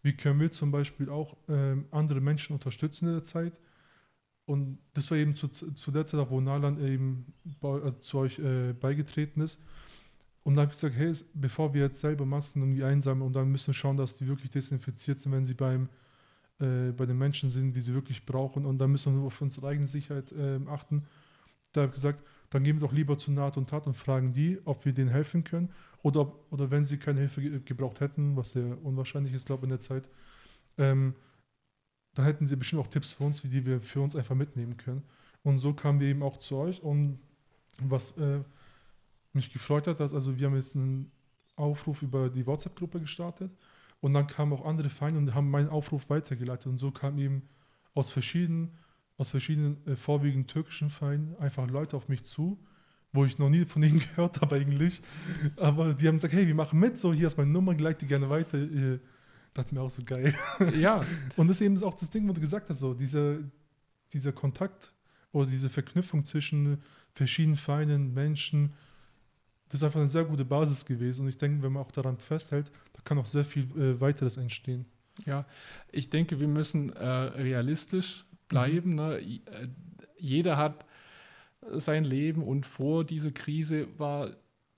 wie 0.02 0.14
können 0.14 0.40
wir 0.42 0.52
zum 0.52 0.72
Beispiel 0.72 1.10
auch 1.10 1.38
ähm, 1.48 1.86
andere 1.92 2.20
Menschen 2.20 2.54
unterstützen 2.54 3.08
in 3.08 3.14
der 3.14 3.24
Zeit, 3.24 3.60
und 4.46 4.80
das 4.94 5.12
war 5.12 5.18
eben 5.20 5.36
zu, 5.36 5.48
zu 5.48 5.92
der 5.92 6.08
Zeit, 6.08 6.20
auch 6.20 6.32
wo 6.32 6.42
Nalan 6.42 6.84
eben 6.84 7.34
bei, 7.62 7.70
also 7.70 7.98
zu 8.00 8.18
euch 8.18 8.40
äh, 8.40 8.74
beigetreten 8.74 9.42
ist. 9.42 9.64
Und 10.42 10.56
dann 10.56 10.64
habe 10.64 10.74
ich 10.74 10.82
gesagt, 10.82 10.98
hey, 10.98 11.14
bevor 11.36 11.76
wir 11.76 11.84
jetzt 11.84 12.02
selber 12.02 12.26
Masken 12.26 12.62
irgendwie 12.62 12.84
einsammeln 12.84 13.28
und 13.28 13.36
dann 13.36 13.52
müssen 13.52 13.68
wir 13.68 13.74
schauen, 13.76 13.96
dass 13.96 14.18
die 14.18 14.28
wirklich 14.28 14.50
desinfiziert 14.50 15.20
sind, 15.20 15.34
wenn 15.34 15.46
sie 15.46 15.54
beim, 15.54 15.88
äh, 16.60 16.92
bei 16.98 17.06
den 17.06 17.20
Menschen 17.20 17.48
sind, 17.50 17.76
die 17.76 17.82
sie 17.82 17.94
wirklich 17.94 18.26
brauchen. 18.26 18.66
Und 18.66 18.80
dann 18.80 18.92
müssen 18.92 19.16
wir 19.16 19.28
auf 19.28 19.40
unsere 19.40 19.68
eigene 19.68 19.86
Sicherheit 19.86 20.32
äh, 20.32 20.60
achten. 20.68 21.06
Da 21.72 21.82
habe 21.82 21.90
ich 21.90 21.96
gesagt, 21.96 22.24
dann 22.50 22.64
gehen 22.64 22.78
wir 22.78 22.88
doch 22.88 22.94
lieber 22.94 23.18
zu 23.18 23.32
Naht 23.32 23.58
und 23.58 23.70
Tat 23.70 23.86
und 23.86 23.96
fragen 23.96 24.34
die, 24.34 24.60
ob 24.66 24.86
wir 24.86 24.94
denen 24.94 25.10
helfen 25.10 25.44
können. 25.44 25.72
Oder, 26.02 26.22
ob, 26.22 26.52
oder 26.52 26.72
wenn 26.72 26.86
sie 26.86 26.98
keine 26.98 27.20
Hilfe 27.20 27.62
gebraucht 27.62 28.00
hätten, 28.00 28.36
was 28.36 28.52
sehr 28.52 28.84
unwahrscheinlich 28.84 29.34
ist, 29.34 29.46
glaube 29.46 29.62
ich, 29.62 29.64
in 29.66 29.70
der 29.70 29.80
Zeit, 29.80 30.10
ähm, 30.78 31.14
da 32.16 32.24
hätten 32.24 32.48
sie 32.48 32.56
bestimmt 32.56 32.82
auch 32.82 32.88
Tipps 32.88 33.12
für 33.12 33.24
uns, 33.24 33.42
die 33.42 33.66
wir 33.66 33.80
für 33.82 34.02
uns 34.02 34.16
einfach 34.16 34.36
mitnehmen 34.36 34.78
können. 34.78 35.04
Und 35.44 35.60
so 35.60 35.74
kamen 35.74 36.00
wir 36.00 36.08
eben 36.08 36.24
auch 36.24 36.38
zu 36.38 36.58
euch. 36.58 36.82
Und 36.82 37.20
was 37.78 38.18
äh, 38.18 38.40
mich 39.34 39.52
gefreut 39.52 39.88
hat, 39.88 40.00
dass 40.00 40.14
also 40.14 40.38
wir 40.40 40.48
haben 40.48 40.56
jetzt 40.56 40.76
einen 40.76 41.12
Aufruf 41.56 42.02
über 42.02 42.30
die 42.30 42.46
WhatsApp-Gruppe 42.46 43.00
gestartet 43.00 43.52
und 44.02 44.14
dann 44.14 44.28
kamen 44.28 44.54
auch 44.54 44.66
andere 44.66 44.90
Feinde 44.90 45.20
und 45.20 45.34
haben 45.34 45.50
meinen 45.50 45.70
Aufruf 45.70 46.10
weitergeleitet. 46.10 46.68
Und 46.68 46.78
so 46.78 46.92
kamen 46.92 47.20
eben 47.20 47.50
aus 47.94 48.10
verschiedenen, 48.10 48.78
aus 49.20 49.30
verschiedenen 49.30 49.86
äh, 49.86 49.96
vorwiegend 49.96 50.50
türkischen 50.50 50.90
Feinden 50.90 51.36
einfach 51.40 51.68
Leute 51.68 51.96
auf 51.96 52.08
mich 52.08 52.24
zu, 52.24 52.58
wo 53.12 53.26
ich 53.26 53.38
noch 53.38 53.50
nie 53.50 53.66
von 53.66 53.84
ihnen 53.84 54.00
gehört 54.16 54.42
habe 54.42 54.56
eigentlich. 54.56 55.02
Aber 55.58 55.94
die 55.94 56.08
haben 56.08 56.16
gesagt, 56.16 56.34
hey, 56.34 56.48
wir 56.48 56.56
machen 56.56 56.80
mit, 56.80 56.98
so 56.98 57.14
hier 57.14 57.28
ist 57.28 57.38
meine 57.38 57.52
Nummer, 57.52 57.76
leite 57.76 58.00
die 58.00 58.08
gerne 58.08 58.30
weiter. 58.30 58.58
Äh, 58.58 59.00
Dachte 59.54 59.74
mir 59.74 59.82
auch 59.82 59.90
so 59.90 60.04
geil. 60.04 60.34
Ja. 60.76 61.04
Und 61.36 61.48
das 61.48 61.58
ist 61.58 61.66
eben 61.66 61.84
auch 61.84 61.96
das 61.96 62.10
Ding, 62.10 62.28
wo 62.28 62.34
du 62.34 62.40
gesagt 62.40 62.70
hast, 62.70 62.80
so 62.80 62.94
dieser, 62.94 63.38
dieser 64.14 64.32
Kontakt 64.32 64.94
oder 65.32 65.48
diese 65.48 65.70
Verknüpfung 65.70 66.24
zwischen 66.24 66.82
verschiedenen 67.14 67.58
feinen 67.58 68.14
Menschen, 68.14 68.74
das 69.68 69.82
ist 69.82 69.84
einfach 69.84 70.00
eine 70.00 70.08
sehr 70.08 70.24
gute 70.24 70.46
Basis 70.46 70.86
gewesen. 70.86 71.24
Und 71.24 71.30
ich 71.30 71.38
denke, 71.38 71.62
wenn 71.62 71.74
man 71.74 71.84
auch 71.84 71.92
daran 71.92 72.18
festhält, 72.18 72.72
da 72.94 73.02
kann 73.04 73.18
auch 73.18 73.26
sehr 73.26 73.44
viel 73.44 73.64
äh, 73.78 74.00
weiteres 74.00 74.38
entstehen. 74.38 74.86
Ja, 75.26 75.46
ich 75.92 76.10
denke, 76.10 76.40
wir 76.40 76.48
müssen 76.48 76.94
äh, 76.94 77.06
realistisch 77.06 78.26
bleiben. 78.50 78.92
Mhm. 78.92 78.96
Ne? 78.96 79.20
Äh, 79.20 79.68
jeder 80.18 80.58
hat 80.58 80.86
sein 81.72 82.04
Leben 82.04 82.44
und 82.44 82.66
vor 82.66 83.06
dieser 83.06 83.32
Krise 83.32 83.88
war 83.98 84.32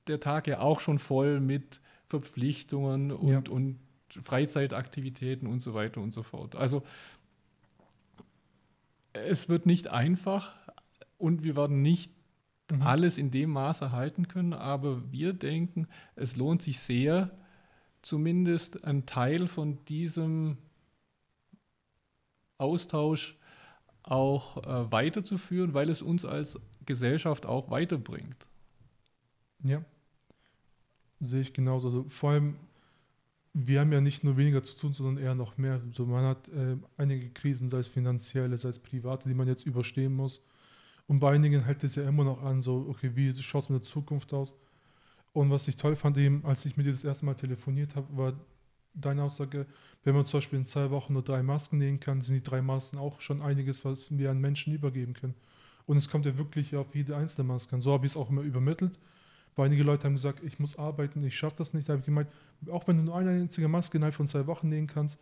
der 0.08 0.20
Tag 0.20 0.48
ja 0.48 0.60
auch 0.60 0.80
schon 0.80 1.00
voll 1.00 1.40
mit 1.40 1.82
Verpflichtungen 2.06 3.12
und, 3.12 3.48
ja. 3.48 3.51
und 3.51 3.80
Freizeitaktivitäten 4.10 5.48
und 5.48 5.62
so 5.62 5.74
weiter 5.74 6.01
und 6.01 6.13
so 6.13 6.24
fort. 6.24 6.56
Also 6.56 6.84
es 9.13 9.50
wird 9.50 9.66
nicht 9.66 9.88
einfach 9.90 10.54
und 11.18 11.44
wir 11.44 11.56
werden 11.56 11.82
nicht 11.82 12.12
mhm. 12.72 12.82
alles 12.82 13.18
in 13.18 13.32
dem 13.32 13.51
Maß 13.51 13.82
erhalten 13.82 14.28
können, 14.28 14.54
aber 14.54 15.12
wir 15.12 15.34
denken, 15.34 15.88
es 16.16 16.36
lohnt 16.36 16.62
sich 16.62 16.80
sehr, 16.80 17.32
zumindest 18.01 18.84
einen 18.84 19.06
Teil 19.06 19.48
von 19.48 19.86
diesem 19.86 20.58
Austausch 22.58 23.38
auch 24.03 24.58
äh, 24.58 24.91
weiterzuführen, 24.91 25.74
weil 25.74 25.89
es 25.89 26.01
uns 26.01 26.25
als 26.25 26.60
Gesellschaft 26.86 27.46
auch 27.46 27.70
weiterbringt. 27.70 28.48
Ja, 29.63 29.84
sehe 31.20 31.41
ich 31.41 31.53
genauso. 31.53 31.88
Also 31.89 32.05
vor 32.10 32.31
allem 32.31 32.55
wir 33.53 33.81
haben 33.81 33.91
ja 33.91 34.01
nicht 34.01 34.24
nur 34.24 34.38
weniger 34.38 34.63
zu 34.63 34.77
tun, 34.77 34.93
sondern 34.93 35.24
eher 35.24 35.36
noch 35.36 35.58
mehr. 35.58 35.81
So, 35.91 36.05
man 36.05 36.25
hat 36.25 36.48
äh, 36.50 36.77
einige 36.98 37.29
Krisen, 37.29 37.70
sei 37.70 37.79
es 37.79 37.88
finanzielle, 37.88 38.58
sei 38.58 38.70
es 38.70 38.79
private, 38.79 39.27
die 39.27 39.36
man 39.36 39.48
jetzt 39.48 39.65
überstehen 39.65 40.13
muss. 40.13 40.41
Und 41.08 41.20
bei 41.20 41.34
einigen 41.34 41.65
hält 41.65 41.84
es 41.84 41.96
ja 41.96 42.08
immer 42.08 42.24
noch 42.24 42.41
an, 42.43 42.62
so, 42.62 42.86
okay, 42.89 43.12
wie 43.15 43.31
schaut 43.31 43.63
es 43.63 43.70
mit 43.70 43.84
der 43.84 43.89
Zukunft 43.89 44.34
aus? 44.34 44.53
Und 45.34 45.50
was 45.50 45.67
ich 45.67 45.75
toll 45.75 45.96
fand, 45.96 46.17
eben, 46.17 46.46
als 46.46 46.65
ich 46.65 46.77
mit 46.77 46.86
dir 46.86 46.91
das 46.91 47.03
erste 47.03 47.25
Mal 47.25 47.36
telefoniert 47.36 47.96
habe, 47.96 48.08
war 48.15 48.34
deine 48.93 49.24
Aussage, 49.24 49.65
wenn 50.03 50.15
man 50.15 50.25
zum 50.25 50.39
Beispiel 50.39 50.60
in 50.60 50.65
zwei 50.65 50.89
Wochen 50.89 51.13
nur 51.13 51.24
drei 51.24 51.43
Masken 51.43 51.77
nehmen 51.77 52.00
kann, 52.00 52.21
sind 52.21 52.36
die 52.36 52.43
drei 52.43 52.62
Masken 52.62 52.98
auch 52.98 53.21
schon 53.21 53.41
einiges, 53.41 53.86
was 53.86 54.07
wir 54.15 54.31
an 54.31 54.39
Menschen 54.39 54.74
übergeben 54.74 55.13
können. 55.13 55.36
Und 55.86 55.98
es 55.98 56.10
kommt 56.10 56.25
ja 56.25 56.38
wirklich 56.38 56.75
auf 56.75 56.95
jede 56.95 57.15
einzelne 57.15 57.48
Maske 57.48 57.75
an. 57.75 57.81
So 57.81 57.91
habe 57.93 58.05
ich 58.05 58.13
es 58.13 58.17
auch 58.17 58.29
immer 58.29 58.41
übermittelt. 58.41 59.00
Weil 59.55 59.65
einige 59.65 59.83
Leute 59.83 60.05
haben 60.05 60.13
gesagt, 60.13 60.41
ich 60.43 60.60
muss 60.60 60.77
arbeiten, 60.77 61.24
ich 61.24 61.38
schaffe 61.38 61.57
das 61.57 61.74
nicht. 61.74 61.89
Da 61.89 61.93
habe 61.93 62.00
ich 62.00 62.05
gemeint, 62.05 62.29
auch 62.69 62.88
wenn 62.88 62.98
du 62.98 63.03
nur 63.03 63.17
eine 63.17 63.31
einzige 63.31 63.67
Maske 63.67 63.98
innerhalb 63.98 64.15
von 64.15 64.27
zwei 64.27 64.48
Wochen 64.48 64.69
nähen 64.69 64.88
kannst, 64.88 65.19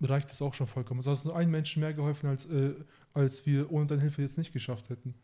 reicht 0.00 0.30
das 0.30 0.42
auch 0.42 0.54
schon 0.54 0.66
vollkommen. 0.66 1.00
Also 1.00 1.12
hast 1.12 1.24
du 1.24 1.28
nur 1.28 1.36
einen 1.36 1.50
Menschen 1.50 1.80
mehr 1.80 1.94
geholfen, 1.94 2.28
als, 2.28 2.46
äh, 2.46 2.74
als 3.14 3.46
wir 3.46 3.70
ohne 3.70 3.86
deine 3.86 4.02
Hilfe 4.02 4.22
jetzt 4.22 4.38
nicht 4.38 4.52
geschafft 4.52 4.90
hätten. 4.90 5.14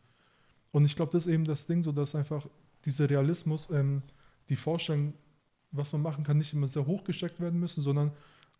Und 0.71 0.85
ich 0.85 0.95
glaube, 0.95 1.11
das 1.11 1.25
ist 1.25 1.33
eben 1.33 1.45
das 1.45 1.65
Ding, 1.65 1.83
so 1.83 1.91
dass 1.91 2.15
einfach 2.15 2.47
dieser 2.85 3.09
Realismus, 3.09 3.69
ähm, 3.71 4.03
die 4.47 4.55
Vorstellung, 4.55 5.13
was 5.71 5.93
man 5.93 6.01
machen 6.01 6.23
kann, 6.23 6.37
nicht 6.37 6.53
immer 6.53 6.67
sehr 6.67 6.85
hoch 6.85 7.03
gesteckt 7.03 7.39
werden 7.39 7.59
müssen, 7.59 7.81
sondern 7.81 8.11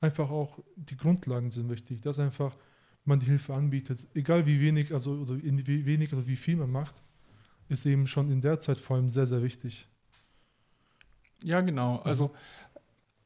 einfach 0.01 0.29
auch 0.29 0.59
die 0.75 0.97
Grundlagen 0.97 1.51
sind 1.51 1.69
wichtig, 1.69 2.01
dass 2.01 2.19
einfach 2.19 2.57
man 3.05 3.19
die 3.19 3.25
Hilfe 3.25 3.53
anbietet, 3.53 4.07
egal 4.13 4.45
wie 4.45 4.59
wenig, 4.59 4.93
also 4.93 5.13
oder 5.13 5.41
wie 5.41 5.85
wenig 5.85 6.13
oder 6.13 6.27
wie 6.27 6.35
viel 6.35 6.57
man 6.57 6.71
macht 6.71 7.01
ist 7.69 7.85
eben 7.85 8.07
schon 8.07 8.29
in 8.31 8.41
der 8.41 8.59
Zeit 8.59 8.79
vor 8.79 8.97
allem 8.97 9.09
sehr, 9.09 9.27
sehr 9.27 9.41
wichtig. 9.43 9.87
Ja, 11.43 11.61
genau. 11.61 11.97
Also 11.97 12.33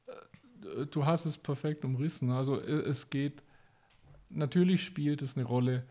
äh, 0.05 0.85
du 0.85 1.05
hast 1.05 1.25
es 1.25 1.37
perfekt 1.37 1.83
umrissen. 1.85 2.29
Also 2.29 2.59
es 2.59 3.09
geht, 3.09 3.41
natürlich 4.29 4.83
spielt 4.83 5.21
es 5.21 5.35
eine 5.35 5.45
Rolle, 5.45 5.87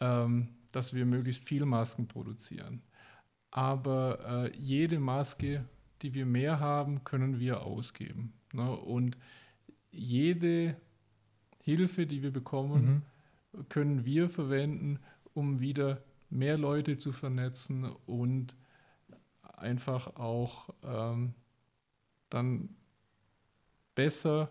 ähm, 0.00 0.48
dass 0.72 0.94
wir 0.94 1.04
möglichst 1.04 1.44
viel 1.44 1.64
Masken 1.66 2.08
produzieren. 2.08 2.82
Aber 3.50 4.46
äh, 4.50 4.56
jede 4.56 4.98
Maske, 4.98 5.64
die 6.02 6.14
wir 6.14 6.26
mehr 6.26 6.60
haben, 6.60 7.04
können 7.04 7.38
wir 7.38 7.62
ausgeben. 7.62 8.32
Ne? 8.52 8.70
Und 8.70 9.16
jede 9.90 10.76
Hilfe, 11.60 12.06
die 12.06 12.22
wir 12.22 12.32
bekommen, 12.32 13.04
mhm. 13.52 13.68
können 13.68 14.04
wir 14.04 14.28
verwenden, 14.28 14.98
um 15.34 15.60
wieder 15.60 16.02
mehr 16.30 16.58
Leute 16.58 16.96
zu 16.96 17.12
vernetzen 17.12 17.84
und 18.06 18.56
einfach 19.42 20.16
auch 20.16 20.70
ähm, 20.82 21.34
dann 22.30 22.70
besser 23.94 24.50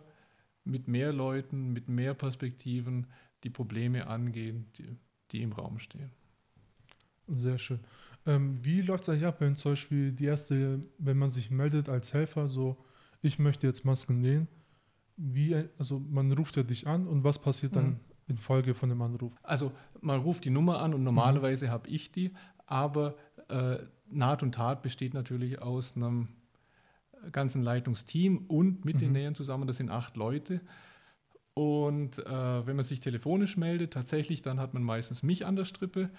mit 0.63 0.87
mehr 0.87 1.11
Leuten, 1.11 1.73
mit 1.73 1.89
mehr 1.89 2.13
Perspektiven 2.13 3.07
die 3.43 3.49
Probleme 3.49 4.07
angehen, 4.07 4.67
die, 4.77 4.95
die 5.31 5.41
im 5.41 5.51
Raum 5.51 5.79
stehen. 5.79 6.11
Sehr 7.27 7.57
schön. 7.57 7.79
Ähm, 8.25 8.59
wie 8.63 8.81
läuft 8.81 9.03
es 9.03 9.09
eigentlich 9.09 9.25
ab, 9.25 9.37
wenn 9.39 9.55
zum 9.55 9.71
Beispiel 9.71 10.11
die 10.11 10.25
erste, 10.25 10.81
wenn 10.97 11.17
man 11.17 11.29
sich 11.29 11.49
meldet 11.49 11.89
als 11.89 12.13
Helfer, 12.13 12.47
so, 12.47 12.77
ich 13.21 13.39
möchte 13.39 13.67
jetzt 13.67 13.83
Masken 13.85 14.21
nähen, 14.21 14.47
wie, 15.17 15.55
also 15.77 15.99
man 15.99 16.31
ruft 16.31 16.55
ja 16.55 16.63
dich 16.63 16.87
an 16.87 17.07
und 17.07 17.23
was 17.23 17.39
passiert 17.39 17.75
dann 17.75 17.85
mhm 17.85 17.99
in 18.31 18.37
Folge 18.37 18.73
von 18.73 18.89
dem 18.89 19.01
Anruf? 19.01 19.33
Also 19.43 19.71
man 20.01 20.21
ruft 20.21 20.45
die 20.45 20.49
Nummer 20.49 20.79
an 20.79 20.93
und 20.93 21.03
normalerweise 21.03 21.67
mhm. 21.67 21.71
habe 21.71 21.89
ich 21.89 22.11
die, 22.11 22.31
aber 22.65 23.15
äh, 23.49 23.77
Naht 24.09 24.43
und 24.43 24.55
Tat 24.55 24.81
besteht 24.81 25.13
natürlich 25.13 25.61
aus 25.61 25.95
einem 25.95 26.29
ganzen 27.31 27.61
Leitungsteam 27.61 28.45
und 28.47 28.83
mit 28.83 28.95
mhm. 28.95 28.99
den 28.99 29.11
Nähern 29.11 29.35
zusammen, 29.35 29.67
das 29.67 29.77
sind 29.77 29.91
acht 29.91 30.17
Leute. 30.17 30.61
Und 31.53 32.17
äh, 32.19 32.65
wenn 32.65 32.77
man 32.77 32.85
sich 32.85 33.01
telefonisch 33.01 33.57
meldet, 33.57 33.93
tatsächlich, 33.93 34.41
dann 34.41 34.59
hat 34.59 34.73
man 34.73 34.83
meistens 34.83 35.21
mich 35.21 35.45
an 35.45 35.57
der 35.57 35.65
Strippe. 35.65 36.09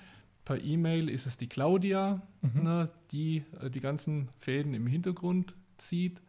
Per 0.45 0.63
E-Mail 0.63 1.09
ist 1.09 1.27
es 1.27 1.37
die 1.37 1.49
Claudia, 1.49 2.23
mhm. 2.41 2.63
ne, 2.63 2.91
die 3.13 3.45
äh, 3.61 3.71
die 3.71 3.81
ganzen 3.81 4.29
Fäden 4.39 4.75
im 4.75 4.87
Hintergrund 4.87 5.55
zieht. 5.77 6.21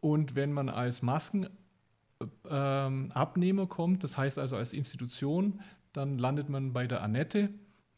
Und 0.00 0.34
wenn 0.34 0.52
man 0.52 0.68
als 0.68 1.02
Masken 1.02 1.48
ähm, 2.48 3.10
Abnehmer 3.12 3.66
kommt, 3.66 4.04
das 4.04 4.18
heißt 4.18 4.38
also 4.38 4.56
als 4.56 4.72
Institution, 4.72 5.60
dann 5.92 6.18
landet 6.18 6.48
man 6.48 6.72
bei 6.72 6.86
der 6.86 7.02
Annette, 7.02 7.50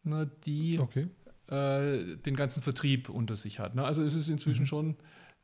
ne, 0.02 0.30
die 0.44 0.78
okay. 0.78 1.08
äh, 1.48 2.16
den 2.16 2.36
ganzen 2.36 2.62
Vertrieb 2.62 3.08
unter 3.08 3.36
sich 3.36 3.58
hat. 3.58 3.74
Ne? 3.74 3.84
Also 3.84 4.02
es 4.02 4.14
ist 4.14 4.28
inzwischen 4.28 4.62
mhm. 4.62 4.68
schon 4.68 4.96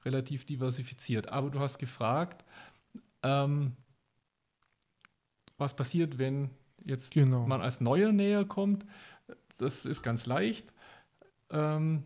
relativ 0.04 0.44
diversifiziert. 0.44 1.28
Aber 1.28 1.50
du 1.50 1.60
hast 1.60 1.78
gefragt, 1.78 2.44
ähm, 3.22 3.72
was 5.58 5.74
passiert, 5.74 6.18
wenn 6.18 6.50
jetzt 6.84 7.12
genau. 7.12 7.46
man 7.46 7.60
als 7.60 7.80
neuer 7.80 8.12
näher 8.12 8.44
kommt. 8.44 8.86
Das 9.60 9.84
ist 9.84 10.02
ganz 10.02 10.26
leicht. 10.26 10.72
Ähm, 11.50 12.04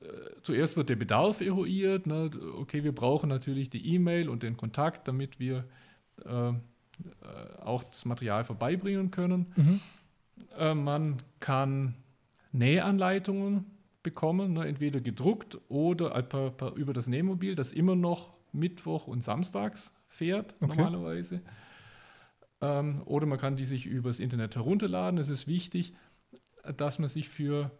äh, 0.00 0.06
zuerst 0.42 0.76
wird 0.76 0.88
der 0.88 0.96
Bedarf 0.96 1.40
eruiert. 1.40 2.06
Ne? 2.06 2.30
Okay, 2.58 2.84
wir 2.84 2.94
brauchen 2.94 3.28
natürlich 3.28 3.70
die 3.70 3.94
E-Mail 3.94 4.28
und 4.28 4.42
den 4.42 4.56
Kontakt, 4.56 5.08
damit 5.08 5.40
wir 5.40 5.64
äh, 6.24 6.48
äh, 6.48 6.54
auch 7.62 7.84
das 7.84 8.04
Material 8.04 8.44
vorbeibringen 8.44 9.10
können. 9.10 9.52
Mhm. 9.56 9.80
Äh, 10.56 10.74
man 10.74 11.16
kann 11.40 11.94
Nähanleitungen 12.52 13.66
bekommen, 14.02 14.54
ne? 14.54 14.66
entweder 14.66 15.00
gedruckt 15.00 15.58
oder 15.68 16.22
per, 16.22 16.50
per, 16.50 16.74
über 16.74 16.92
das 16.92 17.06
Nähmobil, 17.06 17.54
das 17.54 17.72
immer 17.72 17.96
noch 17.96 18.32
Mittwoch 18.52 19.06
und 19.06 19.22
Samstags 19.22 19.92
fährt 20.06 20.54
okay. 20.60 20.76
normalerweise. 20.76 21.40
Ähm, 22.60 23.02
oder 23.04 23.26
man 23.26 23.38
kann 23.38 23.56
die 23.56 23.64
sich 23.64 23.86
übers 23.86 24.20
Internet 24.20 24.56
herunterladen. 24.56 25.18
Es 25.18 25.28
ist 25.28 25.46
wichtig, 25.46 25.94
dass 26.76 26.98
man 26.98 27.08
sich 27.08 27.28
für 27.28 27.70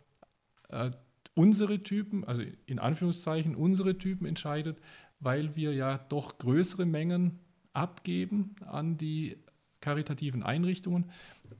äh, 0.68 0.90
unsere 1.34 1.82
Typen, 1.82 2.24
also 2.24 2.42
in 2.66 2.78
Anführungszeichen 2.78 3.54
unsere 3.54 3.96
Typen 3.98 4.26
entscheidet, 4.26 4.78
weil 5.20 5.56
wir 5.56 5.72
ja 5.72 5.98
doch 5.98 6.38
größere 6.38 6.86
Mengen 6.86 7.38
abgeben 7.72 8.56
an 8.66 8.96
die 8.96 9.36
karitativen 9.80 10.42
Einrichtungen. 10.42 11.10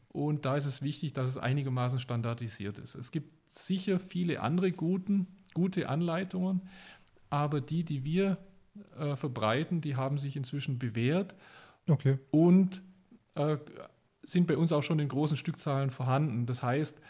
Und 0.08 0.44
da 0.44 0.56
ist 0.56 0.66
es 0.66 0.82
wichtig, 0.82 1.12
dass 1.12 1.28
es 1.28 1.38
einigermaßen 1.38 2.00
standardisiert 2.00 2.78
ist. 2.78 2.94
Es 2.94 3.12
gibt 3.12 3.50
sicher 3.50 4.00
viele 4.00 4.40
andere 4.40 4.72
guten, 4.72 5.28
gute 5.54 5.88
Anleitungen, 5.88 6.62
aber 7.30 7.60
die, 7.60 7.84
die 7.84 8.04
wir 8.04 8.38
äh, 8.98 9.16
verbreiten, 9.16 9.80
die 9.80 9.96
haben 9.96 10.18
sich 10.18 10.36
inzwischen 10.36 10.78
bewährt 10.78 11.34
okay. 11.88 12.18
und 12.30 12.82
äh, 13.34 13.58
sind 14.30 14.46
bei 14.46 14.56
uns 14.56 14.72
auch 14.72 14.82
schon 14.82 14.98
in 14.98 15.08
großen 15.08 15.36
Stückzahlen 15.36 15.90
vorhanden. 15.90 16.46
Das 16.46 16.62
heißt, 16.62 17.00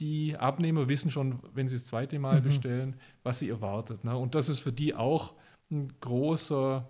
die 0.00 0.36
Abnehmer 0.36 0.88
wissen 0.88 1.10
schon, 1.10 1.38
wenn 1.54 1.68
sie 1.68 1.76
das 1.76 1.86
zweite 1.86 2.18
Mal 2.18 2.40
mhm. 2.40 2.44
bestellen, 2.44 2.96
was 3.22 3.38
sie 3.38 3.48
erwartet. 3.48 4.04
Ne? 4.04 4.16
Und 4.16 4.34
das 4.34 4.48
ist 4.48 4.60
für 4.60 4.72
die 4.72 4.94
auch 4.94 5.34
ein 5.70 5.92
großer, 6.00 6.88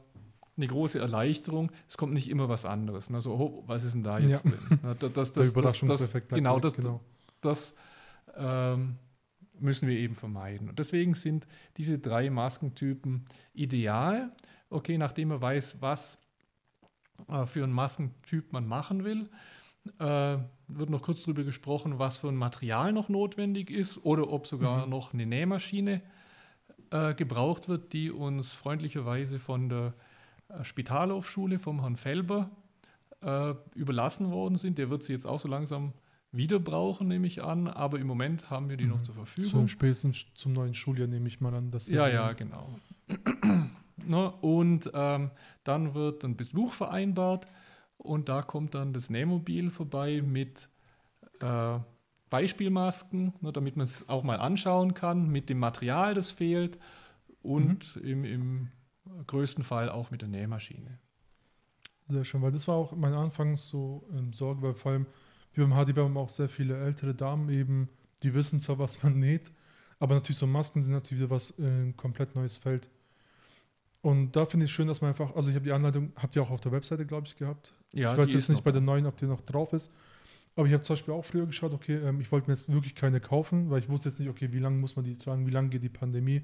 eine 0.57 0.67
große 0.67 0.99
Erleichterung. 0.99 1.71
Es 1.87 1.99
kommt 1.99 2.15
nicht 2.15 2.31
immer 2.31 2.49
was 2.49 2.65
anderes. 2.65 3.11
Ne? 3.11 3.21
So, 3.21 3.33
oh, 3.35 3.65
was 3.67 3.85
ist 3.85 3.95
denn 3.95 4.03
da 4.03 4.19
jetzt 4.19 4.45
ja. 4.45 4.51
drin? 4.51 4.81
Ne? 4.83 4.97
Das, 4.99 5.13
das, 5.13 5.33
Der 5.33 5.47
Überraschungseffekt 5.47 6.33
das, 6.33 6.37
genau, 6.37 6.59
das, 6.59 6.75
genau. 6.75 7.01
das 7.43 7.77
ähm, 8.37 8.97
müssen 9.61 9.87
wir 9.87 9.97
eben 9.97 10.15
vermeiden. 10.15 10.71
Und 10.71 10.79
deswegen 10.79 11.15
sind 11.15 11.47
diese 11.77 11.99
drei 11.99 12.31
Maskentypen 12.31 13.27
ideal. 13.53 14.31
Okay, 14.71 14.97
nachdem 14.97 15.29
man 15.29 15.43
weiß, 15.43 15.83
was 15.83 16.19
äh, 17.29 17.45
für 17.45 17.65
einen 17.65 17.73
Maskentyp 17.73 18.53
man 18.53 18.67
machen 18.67 19.05
will, 19.05 19.29
äh, 19.99 20.39
wird 20.69 20.91
noch 20.91 21.03
kurz 21.03 21.23
darüber 21.23 21.45
gesprochen, 21.45 21.99
was 21.99 22.19
für 22.19 22.29
ein 22.29 22.37
Material 22.37 22.93
noch 22.93 23.09
notwendig 23.09 23.71
ist 23.71 24.05
oder 24.05 24.31
ob 24.31 24.47
sogar 24.47 24.85
mhm. 24.85 24.91
noch 24.91 25.13
eine 25.13 25.27
Nähmaschine 25.27 26.03
äh, 26.91 27.15
gebraucht 27.15 27.69
wird, 27.69 27.93
die 27.93 28.11
uns 28.11 28.53
freundlicherweise 28.53 29.39
von 29.39 29.69
der 29.69 29.95
äh, 30.49 30.65
Spitalhofschule 30.65 31.59
vom 31.59 31.81
Herrn 31.81 31.97
Felber 31.97 32.51
äh, 33.21 33.55
überlassen 33.75 34.31
worden 34.31 34.57
sind. 34.57 34.79
Der 34.79 34.91
wird 34.91 35.03
sie 35.03 35.13
jetzt 35.13 35.27
auch 35.27 35.41
so 35.41 35.49
langsam 35.49 35.93
wieder 36.33 36.59
brauchen, 36.59 37.09
nehme 37.09 37.27
ich 37.27 37.43
an, 37.43 37.69
aber 37.69 37.99
im 37.99 38.07
Moment 38.07 38.51
haben 38.51 38.69
wir 38.69 38.77
die 38.77 38.85
mhm. 38.85 38.91
noch 38.91 39.03
zur 39.03 39.15
Verfügung. 39.15 39.51
Zum 39.51 39.69
spätestens 39.69 40.27
zum 40.35 40.53
neuen 40.53 40.75
Schuljahr 40.75 41.07
nehme 41.07 41.29
ich 41.29 41.41
mal 41.41 41.55
an. 41.55 41.71
Dass 41.71 41.89
ja, 41.89 42.09
ja, 42.09 42.33
genau. 42.33 42.79
ne? 43.97 44.31
Und 44.41 44.91
ähm, 44.95 45.31
dann 45.63 45.95
wird 45.95 46.25
ein 46.25 46.37
Besuch 46.37 46.73
vereinbart 46.73 47.47
und 48.05 48.29
da 48.29 48.43
kommt 48.43 48.75
dann 48.75 48.93
das 48.93 49.11
Nähmobil 49.11 49.71
vorbei 49.71 50.23
mit 50.23 50.69
äh, 51.41 51.79
Beispielmasken, 52.31 53.33
ne, 53.41 53.53
damit 53.53 53.77
man 53.77 53.85
es 53.85 54.09
auch 54.09 54.23
mal 54.23 54.39
anschauen 54.39 54.95
kann, 54.95 55.29
mit 55.31 55.49
dem 55.49 55.59
Material, 55.59 56.15
das 56.15 56.31
fehlt 56.31 56.79
und 57.43 57.97
mhm. 57.97 58.05
im, 58.05 58.25
im 58.25 58.69
größten 59.27 59.65
Fall 59.65 59.89
auch 59.89 60.11
mit 60.11 60.21
der 60.21 60.29
Nähmaschine. 60.29 60.99
Sehr 62.09 62.25
schön, 62.25 62.43
weil 62.43 62.53
das 62.53 62.69
war 62.69 62.75
auch 62.75 62.95
mein 62.95 63.15
Anfangs 63.15 63.69
so 63.69 64.07
ähm, 64.13 64.33
Sorge, 64.33 64.63
weil 64.63 64.75
vor 64.75 64.93
allem 64.93 65.07
wir 65.55 65.67
beim 65.67 65.87
HDB 65.87 66.01
haben 66.01 66.17
auch 66.17 66.29
sehr 66.29 66.49
viele 66.49 66.77
ältere 66.77 67.15
Damen 67.15 67.49
eben, 67.49 67.89
die 68.23 68.35
wissen 68.35 68.61
zwar, 68.61 68.79
was 68.79 69.03
man 69.03 69.19
näht, 69.19 69.51
aber 69.99 70.15
natürlich 70.15 70.39
so 70.39 70.47
Masken 70.47 70.83
sind 70.83 70.93
natürlich 70.93 71.23
wieder 71.23 71.31
was 71.31 71.59
äh, 71.59 71.93
komplett 71.97 72.35
neues 72.35 72.57
Feld. 72.59 72.91
Und 74.05 74.37
da 74.37 74.45
finde 74.45 74.67
ich 74.67 74.73
schön, 74.73 74.87
dass 74.87 75.01
man 75.01 75.09
einfach, 75.09 75.35
also 75.35 75.49
ich 75.49 75.57
habe 75.57 75.65
die 75.65 75.73
Anleitung, 75.73 76.13
habt 76.17 76.37
ihr 76.37 76.43
auch 76.43 76.51
auf 76.51 76.61
der 76.61 76.73
Webseite, 76.73 77.07
glaube 77.07 77.27
ich, 77.27 77.37
gehabt. 77.37 77.73
Ja, 77.95 78.13
ich 78.13 78.19
weiß 78.19 78.35
jetzt 78.35 78.51
nicht 78.51 78.63
bei 78.63 78.71
der 78.71 78.83
neuen, 78.83 79.07
ob 79.07 79.17
die 79.17 79.25
noch 79.25 79.41
drauf 79.41 79.73
ist. 79.73 79.91
Aber 80.57 80.67
ich 80.67 80.75
habe 80.75 80.83
zum 80.83 80.93
Beispiel 80.93 81.15
auch 81.15 81.25
früher 81.25 81.47
geschaut, 81.47 81.73
okay, 81.73 81.95
ähm, 81.97 82.21
ich 82.21 82.31
wollte 82.31 82.51
mir 82.51 82.53
jetzt 82.55 82.71
wirklich 82.71 82.95
keine 82.95 83.19
kaufen, 83.19 83.71
weil 83.71 83.79
ich 83.79 83.89
wusste 83.89 84.11
jetzt 84.11 84.21
nicht, 84.21 84.29
okay, 84.29 84.53
wie 84.53 84.59
lange 84.59 84.77
muss 84.77 84.95
man 84.95 85.07
die 85.07 85.17
tragen, 85.17 85.47
wie 85.47 85.51
lange 85.51 85.71
geht 85.71 85.83
die 85.85 85.89
Pandemie 85.89 86.43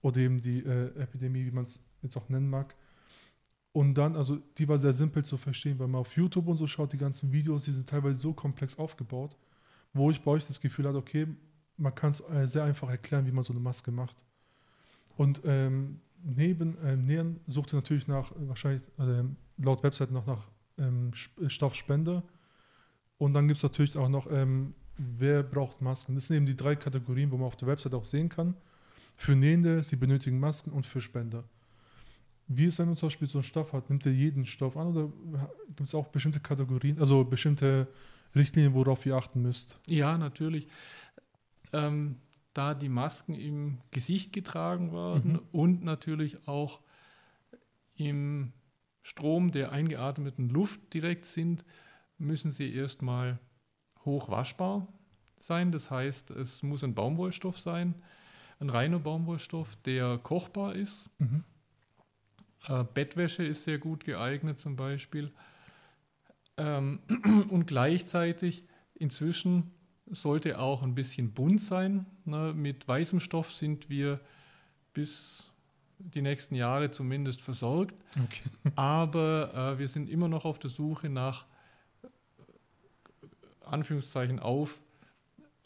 oder 0.00 0.16
eben 0.16 0.40
die 0.40 0.60
äh, 0.60 0.86
Epidemie, 0.98 1.44
wie 1.44 1.50
man 1.50 1.64
es 1.64 1.80
jetzt 2.00 2.16
auch 2.16 2.30
nennen 2.30 2.48
mag. 2.48 2.74
Und 3.72 3.92
dann, 3.92 4.16
also 4.16 4.38
die 4.56 4.66
war 4.66 4.78
sehr 4.78 4.94
simpel 4.94 5.22
zu 5.22 5.36
verstehen, 5.36 5.78
weil 5.78 5.88
man 5.88 6.00
auf 6.00 6.16
YouTube 6.16 6.48
und 6.48 6.56
so 6.56 6.66
schaut, 6.66 6.94
die 6.94 6.98
ganzen 6.98 7.30
Videos, 7.30 7.64
die 7.64 7.72
sind 7.72 7.90
teilweise 7.90 8.18
so 8.18 8.32
komplex 8.32 8.78
aufgebaut, 8.78 9.36
wo 9.92 10.10
ich 10.10 10.22
bei 10.22 10.30
euch 10.30 10.46
das 10.46 10.62
Gefühl 10.62 10.88
hatte, 10.88 10.96
okay, 10.96 11.26
man 11.76 11.94
kann 11.94 12.12
es 12.12 12.20
äh, 12.20 12.46
sehr 12.46 12.64
einfach 12.64 12.88
erklären, 12.88 13.26
wie 13.26 13.32
man 13.32 13.44
so 13.44 13.52
eine 13.52 13.60
Maske 13.60 13.90
macht. 13.90 14.16
Und 15.18 15.42
ähm, 15.44 16.00
neben 16.26 16.76
äh, 16.78 17.50
sucht 17.50 17.72
ihr 17.72 17.76
natürlich 17.76 18.08
nach, 18.08 18.32
äh, 18.32 18.48
wahrscheinlich 18.48 18.82
ähm, 18.98 19.36
laut 19.58 19.82
Website 19.82 20.10
noch 20.10 20.26
nach 20.26 20.48
ähm, 20.78 21.12
Sp- 21.14 21.48
Stoffspender. 21.48 22.22
Und 23.18 23.32
dann 23.32 23.48
gibt 23.48 23.58
es 23.58 23.62
natürlich 23.62 23.96
auch 23.96 24.08
noch, 24.08 24.30
ähm, 24.30 24.74
wer 24.98 25.42
braucht 25.42 25.80
Masken. 25.80 26.14
Das 26.14 26.26
sind 26.26 26.36
eben 26.36 26.46
die 26.46 26.56
drei 26.56 26.76
Kategorien, 26.76 27.30
wo 27.30 27.36
man 27.36 27.46
auf 27.46 27.56
der 27.56 27.68
Website 27.68 27.94
auch 27.94 28.04
sehen 28.04 28.28
kann. 28.28 28.54
Für 29.16 29.34
Nähende, 29.34 29.82
sie 29.82 29.96
benötigen 29.96 30.38
Masken 30.38 30.70
und 30.72 30.86
für 30.86 31.00
Spender. 31.00 31.44
Wie 32.48 32.66
ist, 32.66 32.78
wenn 32.78 32.86
man 32.86 32.96
zum 32.96 33.06
Beispiel 33.06 33.28
so 33.28 33.38
einen 33.38 33.44
Stoff 33.44 33.72
hat? 33.72 33.88
Nimmt 33.88 34.04
ihr 34.06 34.12
jeden 34.12 34.46
Stoff 34.46 34.76
an 34.76 34.88
oder 34.88 35.12
gibt 35.68 35.88
es 35.88 35.94
auch 35.94 36.08
bestimmte 36.08 36.40
Kategorien, 36.40 36.98
also 37.00 37.24
bestimmte 37.24 37.88
Richtlinien, 38.34 38.74
worauf 38.74 39.04
ihr 39.06 39.16
achten 39.16 39.42
müsst? 39.42 39.80
Ja, 39.86 40.18
natürlich. 40.18 40.68
Ähm, 41.72 42.16
da 42.56 42.74
die 42.74 42.88
Masken 42.88 43.34
im 43.34 43.78
Gesicht 43.90 44.32
getragen 44.32 44.92
werden 44.92 45.32
Mhm. 45.32 45.40
und 45.52 45.84
natürlich 45.84 46.48
auch 46.48 46.80
im 47.96 48.52
Strom 49.02 49.50
der 49.50 49.72
eingeatmeten 49.72 50.48
Luft 50.48 50.92
direkt 50.94 51.26
sind, 51.26 51.64
müssen 52.18 52.50
sie 52.50 52.72
erstmal 52.72 53.38
hochwaschbar 54.04 54.88
sein. 55.38 55.70
Das 55.70 55.90
heißt, 55.90 56.30
es 56.30 56.62
muss 56.62 56.82
ein 56.82 56.94
Baumwollstoff 56.94 57.60
sein, 57.60 57.94
ein 58.58 58.70
reiner 58.70 58.98
Baumwollstoff, 58.98 59.76
der 59.76 60.18
kochbar 60.18 60.74
ist. 60.74 61.10
Mhm. 61.18 61.44
Äh, 62.68 62.84
Bettwäsche 62.94 63.44
ist 63.44 63.64
sehr 63.64 63.78
gut 63.78 64.04
geeignet 64.04 64.58
zum 64.58 64.76
Beispiel. 64.76 65.30
Ähm, 66.56 67.00
und 67.50 67.66
gleichzeitig 67.66 68.64
inzwischen 68.94 69.70
sollte 70.10 70.58
auch 70.58 70.82
ein 70.82 70.94
bisschen 70.94 71.32
bunt 71.32 71.60
sein. 71.62 72.06
Ne? 72.24 72.52
Mit 72.54 72.86
weißem 72.86 73.20
Stoff 73.20 73.52
sind 73.52 73.88
wir 73.90 74.20
bis 74.92 75.50
die 75.98 76.22
nächsten 76.22 76.54
Jahre 76.54 76.90
zumindest 76.90 77.40
versorgt. 77.40 77.94
Okay. 78.22 78.42
Aber 78.76 79.74
äh, 79.74 79.78
wir 79.78 79.88
sind 79.88 80.08
immer 80.08 80.28
noch 80.28 80.44
auf 80.44 80.58
der 80.58 80.70
Suche 80.70 81.08
nach 81.08 81.46
äh, 82.02 82.06
Anführungszeichen 83.64 84.38
auf 84.38 84.80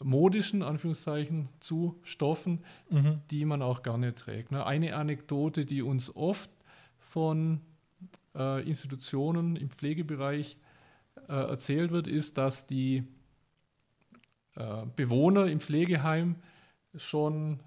modischen 0.03 0.63
Anführungszeichen 0.63 1.47
zu 1.59 1.99
Stoffen, 2.01 2.63
Mhm. 2.89 3.21
die 3.29 3.45
man 3.45 3.61
auch 3.61 3.83
gerne 3.83 4.15
trägt. 4.15 4.51
Ne? 4.51 4.65
Eine 4.65 4.95
Anekdote, 4.95 5.63
die 5.65 5.83
uns 5.83 6.15
oft 6.15 6.49
von 6.99 7.61
äh, 8.35 8.67
Institutionen 8.67 9.55
im 9.55 9.69
Pflegebereich 9.69 10.57
äh, 11.27 11.33
erzählt 11.33 11.91
wird, 11.91 12.07
ist, 12.07 12.39
dass 12.39 12.65
die 12.65 13.03
äh, 14.55 14.85
Bewohner 14.95 15.47
im 15.47 15.59
Pflegeheim 15.59 16.35
schon 16.95 17.59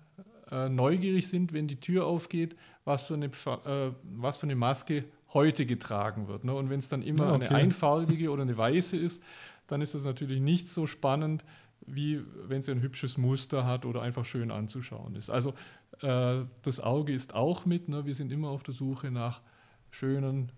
äh, 0.50 0.68
neugierig 0.68 1.28
sind, 1.28 1.52
wenn 1.52 1.66
die 1.66 1.80
Tür 1.80 2.06
aufgeht, 2.06 2.56
was 2.84 3.06
für 3.06 3.14
eine, 3.14 3.26
äh, 3.26 3.92
was 4.02 4.38
für 4.38 4.44
eine 4.44 4.56
Maske 4.56 5.04
heute 5.32 5.66
getragen 5.66 6.28
wird. 6.28 6.44
Ne? 6.44 6.54
Und 6.54 6.70
wenn 6.70 6.78
es 6.78 6.88
dann 6.88 7.02
immer 7.02 7.26
Ja, 7.28 7.34
eine 7.34 7.44
okay. 7.46 7.54
einfarbige 7.54 8.30
oder 8.30 8.42
eine 8.42 8.56
weiße 8.56 8.96
ist, 8.96 9.22
dann 9.66 9.80
ist 9.80 9.94
das 9.94 10.04
natürlich 10.04 10.40
nicht 10.40 10.68
so 10.68 10.86
spannend, 10.86 11.44
wie 11.86 12.20
wenn 12.46 12.62
sie 12.62 12.70
ein 12.70 12.80
hübsches 12.82 13.18
Muster 13.18 13.66
hat 13.66 13.84
oder 13.84 14.02
einfach 14.02 14.24
schön 14.24 14.50
anzuschauen 14.50 15.16
ist. 15.16 15.30
Also 15.30 15.54
äh, 16.00 16.42
das 16.62 16.80
Auge 16.80 17.12
ist 17.12 17.34
auch 17.34 17.66
mit. 17.66 17.88
Ne? 17.88 18.04
Wir 18.06 18.14
sind 18.14 18.30
immer 18.30 18.48
auf 18.50 18.62
der 18.62 18.74
Suche 18.74 19.10
nach 19.10 19.40
schönen 19.90 20.52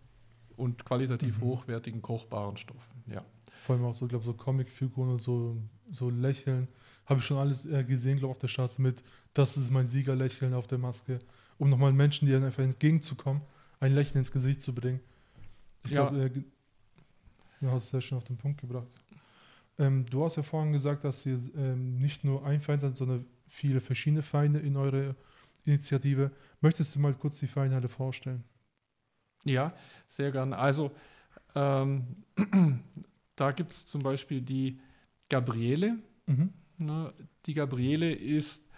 und 0.56 0.84
qualitativ 0.84 1.38
Mhm. 1.40 1.44
hochwertigen 1.44 2.02
kochbaren 2.02 2.56
Stoffen. 2.56 3.02
Ja. 3.06 3.22
Vor 3.64 3.76
allem 3.76 3.84
auch 3.86 3.94
so, 3.94 4.06
glaube 4.06 4.24
so 4.24 4.34
Comicfiguren 4.34 5.10
und 5.12 5.20
so, 5.20 5.56
so 5.90 6.10
Lächeln. 6.10 6.68
Habe 7.06 7.20
ich 7.20 7.26
schon 7.26 7.38
alles 7.38 7.64
äh, 7.66 7.84
gesehen, 7.84 8.18
glaube 8.18 8.32
auf 8.32 8.38
der 8.38 8.48
Straße 8.48 8.82
mit, 8.82 9.02
das 9.34 9.56
ist 9.56 9.70
mein 9.70 9.86
Siegerlächeln 9.86 10.54
auf 10.54 10.66
der 10.66 10.78
Maske, 10.78 11.18
um 11.58 11.70
nochmal 11.70 11.92
Menschen, 11.92 12.26
die 12.26 12.32
dann 12.32 12.44
einfach 12.44 12.62
entgegenzukommen, 12.64 13.42
ein 13.80 13.94
Lächeln 13.94 14.18
ins 14.18 14.32
Gesicht 14.32 14.60
zu 14.60 14.74
bringen. 14.74 15.00
Ich 15.84 15.92
Ja. 15.92 16.08
glaube, 16.08 16.24
äh, 16.24 16.42
du 17.60 17.70
hast 17.70 17.84
es 17.84 17.90
sehr 17.90 18.00
schön 18.00 18.18
auf 18.18 18.24
den 18.24 18.36
Punkt 18.36 18.60
gebracht. 18.60 18.88
Ähm, 19.78 20.06
du 20.06 20.24
hast 20.24 20.36
ja 20.36 20.42
vorhin 20.42 20.72
gesagt, 20.72 21.04
dass 21.04 21.24
ihr 21.26 21.38
ähm, 21.56 21.98
nicht 21.98 22.24
nur 22.24 22.44
ein 22.44 22.60
Verein 22.60 22.80
seid, 22.80 22.96
sondern 22.96 23.26
viele 23.48 23.80
verschiedene 23.80 24.22
Vereine 24.22 24.58
in 24.60 24.76
eurer 24.76 25.14
Initiative. 25.64 26.30
Möchtest 26.60 26.94
du 26.94 27.00
mal 27.00 27.14
kurz 27.14 27.38
die 27.40 27.46
Vereine 27.46 27.76
alle 27.76 27.88
vorstellen? 27.88 28.42
Ja, 29.44 29.74
sehr 30.06 30.32
gern. 30.32 30.52
Also 30.52 30.90
ähm, 31.54 32.06
da 33.36 33.52
gibt 33.52 33.70
es 33.70 33.86
zum 33.86 34.02
Beispiel 34.02 34.40
die 34.40 34.78
Gabriele. 35.28 35.98
Mhm. 36.26 36.52
Ne? 36.78 37.12
Die 37.46 37.54
Gabriele 37.54 38.12
ist 38.12 38.68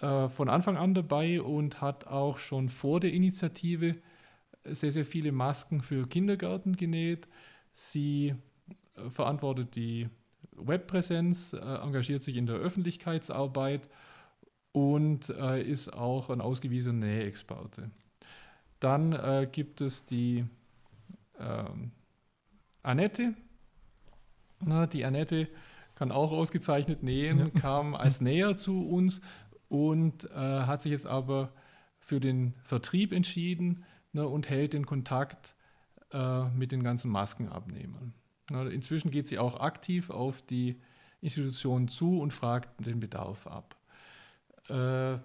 äh, 0.00 0.28
von 0.28 0.48
Anfang 0.48 0.76
an 0.76 0.94
dabei 0.94 1.40
und 1.42 1.80
hat 1.80 2.06
auch 2.06 2.38
schon 2.38 2.68
vor 2.68 3.00
der 3.00 3.12
Initiative 3.12 3.96
sehr, 4.64 4.92
sehr 4.92 5.06
viele 5.06 5.32
Masken 5.32 5.82
für 5.82 6.06
Kindergärten 6.06 6.76
genäht. 6.76 7.28
Sie 7.72 8.34
äh, 8.96 9.10
verantwortet 9.10 9.76
die 9.76 10.08
Webpräsenz, 10.52 11.52
äh, 11.52 11.58
engagiert 11.58 12.22
sich 12.22 12.36
in 12.36 12.46
der 12.46 12.56
Öffentlichkeitsarbeit 12.56 13.88
und 14.72 15.30
äh, 15.30 15.62
ist 15.62 15.92
auch 15.92 16.30
ein 16.30 16.40
ausgewiesener 16.40 17.06
Nähexperte. 17.06 17.90
Dann 18.78 19.12
äh, 19.12 19.48
gibt 19.50 19.80
es 19.80 20.06
die 20.06 20.44
ähm, 21.38 21.92
Annette. 22.82 23.34
Na, 24.60 24.86
die 24.86 25.04
Annette 25.04 25.48
kann 26.00 26.12
auch 26.12 26.32
ausgezeichnet 26.32 27.02
nähen, 27.02 27.38
Ja. 27.38 27.60
kam 27.60 27.94
als 27.94 28.22
Näher 28.22 28.56
zu 28.56 28.88
uns 28.88 29.20
und 29.68 30.24
äh, 30.30 30.34
hat 30.34 30.80
sich 30.80 30.92
jetzt 30.92 31.06
aber 31.06 31.52
für 31.98 32.20
den 32.20 32.54
Vertrieb 32.62 33.12
entschieden 33.12 33.84
ne, 34.14 34.26
und 34.26 34.48
hält 34.48 34.72
den 34.72 34.86
Kontakt 34.86 35.54
äh, 36.10 36.48
mit 36.48 36.72
den 36.72 36.82
ganzen 36.82 37.10
Maskenabnehmern. 37.10 38.14
Na, 38.48 38.66
inzwischen 38.66 39.10
geht 39.10 39.28
sie 39.28 39.38
auch 39.38 39.60
aktiv 39.60 40.08
auf 40.08 40.40
die 40.40 40.80
Institutionen 41.20 41.88
zu 41.88 42.18
und 42.18 42.32
fragt 42.32 42.70
den 42.86 42.98
Bedarf 42.98 43.46
ab. 43.46 43.76
Äh, 44.70 45.18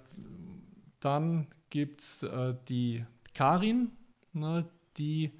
dann 1.00 1.48
gibt 1.70 2.02
es 2.02 2.24
äh, 2.24 2.54
die 2.68 3.06
Karin, 3.34 3.94
ne, 4.34 4.68
die 4.98 5.32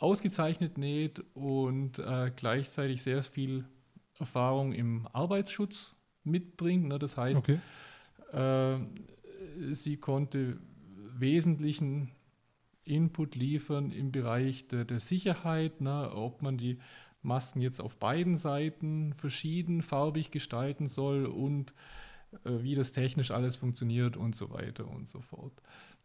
ausgezeichnet 0.00 0.78
näht 0.78 1.22
und 1.34 1.98
äh, 1.98 2.32
gleichzeitig 2.34 3.02
sehr 3.02 3.22
viel 3.22 3.66
Erfahrung 4.18 4.72
im 4.72 5.06
Arbeitsschutz 5.12 5.96
mitbringt. 6.22 6.86
Ne? 6.86 6.98
Das 6.98 7.16
heißt, 7.16 7.36
Okay. 7.36 7.60
äh, 8.32 8.78
sie 9.74 9.96
konnte 9.96 10.58
wesentlichen 11.16 12.10
Input 12.84 13.34
liefern 13.34 13.90
im 13.90 14.12
Bereich 14.12 14.68
der, 14.68 14.84
der 14.84 15.00
Sicherheit, 15.00 15.80
ne? 15.80 16.10
ob 16.14 16.42
man 16.42 16.58
die 16.58 16.78
Masken 17.22 17.60
jetzt 17.62 17.80
auf 17.80 17.96
beiden 17.96 18.36
Seiten 18.36 19.14
verschieden 19.14 19.80
farbig 19.80 20.30
gestalten 20.30 20.88
soll 20.88 21.24
und 21.24 21.72
äh, 22.44 22.62
wie 22.62 22.74
das 22.74 22.92
technisch 22.92 23.30
alles 23.30 23.56
funktioniert 23.56 24.16
und 24.16 24.36
so 24.36 24.50
weiter 24.50 24.86
und 24.88 25.08
so 25.08 25.20
fort. 25.20 25.62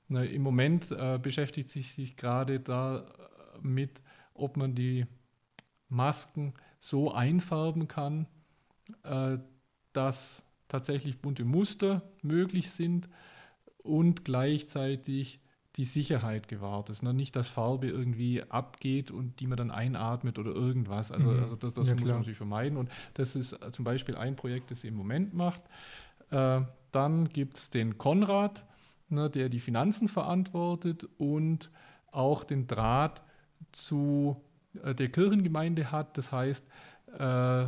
Ne, 0.07 0.25
Im 0.25 0.41
Moment 0.41 0.91
äh, 0.91 1.19
beschäftigt 1.21 1.69
sich, 1.69 1.93
sich 1.93 2.15
gerade 2.15 2.59
damit, 2.59 4.01
ob 4.33 4.57
man 4.57 4.73
die 4.73 5.05
Masken 5.89 6.53
so 6.79 7.11
einfärben 7.11 7.87
kann, 7.87 8.27
äh, 9.03 9.37
dass 9.93 10.43
tatsächlich 10.67 11.19
bunte 11.19 11.45
Muster 11.45 12.03
möglich 12.21 12.71
sind 12.71 13.09
und 13.83 14.23
gleichzeitig 14.25 15.39
die 15.75 15.83
Sicherheit 15.85 16.47
gewahrt 16.47 16.89
ist. 16.89 17.03
Ne? 17.03 17.13
Nicht, 17.13 17.35
dass 17.35 17.49
Farbe 17.49 17.87
irgendwie 17.87 18.43
abgeht 18.43 19.11
und 19.11 19.39
die 19.39 19.47
man 19.47 19.57
dann 19.57 19.71
einatmet 19.71 20.37
oder 20.37 20.51
irgendwas. 20.51 21.11
Also, 21.11 21.29
Mhm. 21.29 21.39
also 21.39 21.55
das, 21.55 21.73
das 21.73 21.87
Ja, 21.87 21.93
muss 21.93 22.03
klar. 22.03 22.13
man 22.13 22.21
natürlich 22.21 22.37
vermeiden. 22.37 22.77
Und 22.77 22.89
das 23.13 23.35
ist 23.35 23.53
äh, 23.53 23.71
zum 23.71 23.85
Beispiel 23.85 24.15
ein 24.15 24.35
Projekt, 24.35 24.71
das 24.71 24.81
sie 24.81 24.89
im 24.89 24.95
Moment 24.95 25.33
macht. 25.33 25.61
Äh, 26.31 26.61
dann 26.91 27.29
gibt 27.29 27.57
es 27.57 27.69
den 27.69 27.97
Konrad, 27.97 28.65
ne, 29.09 29.29
der 29.29 29.49
die 29.49 29.59
Finanzen 29.59 30.07
verantwortet 30.07 31.07
und 31.17 31.69
auch 32.11 32.43
den 32.43 32.67
Draht 32.67 33.21
zu 33.71 34.35
der 34.73 35.09
Kirchengemeinde 35.09 35.91
hat. 35.91 36.17
Das 36.17 36.31
heißt, 36.31 36.65
äh, 37.17 37.67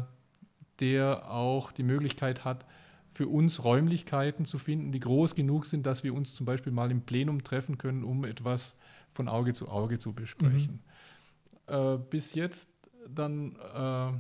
der 0.80 1.32
auch 1.32 1.72
die 1.72 1.84
Möglichkeit 1.84 2.46
hat, 2.46 2.66
für 3.10 3.28
uns 3.28 3.64
Räumlichkeiten 3.64 4.46
zu 4.46 4.58
finden, 4.58 4.92
die 4.92 5.02
groß 5.02 5.36
genug 5.36 5.66
sind, 5.66 5.86
dass 5.86 6.04
wir 6.04 6.14
uns 6.14 6.34
zum 6.34 6.46
Beispiel 6.46 6.72
mal 6.72 6.90
im 6.92 7.02
Plenum 7.02 7.44
treffen 7.44 7.78
können, 7.78 8.04
um 8.04 8.24
etwas 8.24 8.76
von 9.10 9.28
Auge 9.28 9.54
zu 9.54 9.68
Auge 9.68 10.00
zu 10.00 10.14
besprechen. 10.14 10.82
Mhm. 11.68 11.74
Äh, 11.74 11.98
bis 12.10 12.34
jetzt 12.34 12.70
dann 13.10 13.56
äh, 13.76 14.12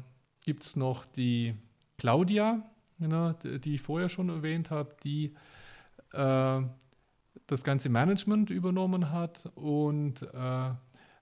gibt 0.43 0.63
es 0.63 0.75
noch 0.75 1.05
die 1.05 1.55
Claudia, 1.97 2.63
ne, 2.97 3.35
die 3.43 3.75
ich 3.75 3.81
vorher 3.81 4.09
schon 4.09 4.29
erwähnt 4.29 4.71
habe, 4.71 4.95
die 5.03 5.33
äh, 6.11 6.61
das 7.47 7.63
ganze 7.63 7.89
Management 7.89 8.49
übernommen 8.49 9.11
hat 9.11 9.49
und 9.55 10.21
äh, 10.21 10.71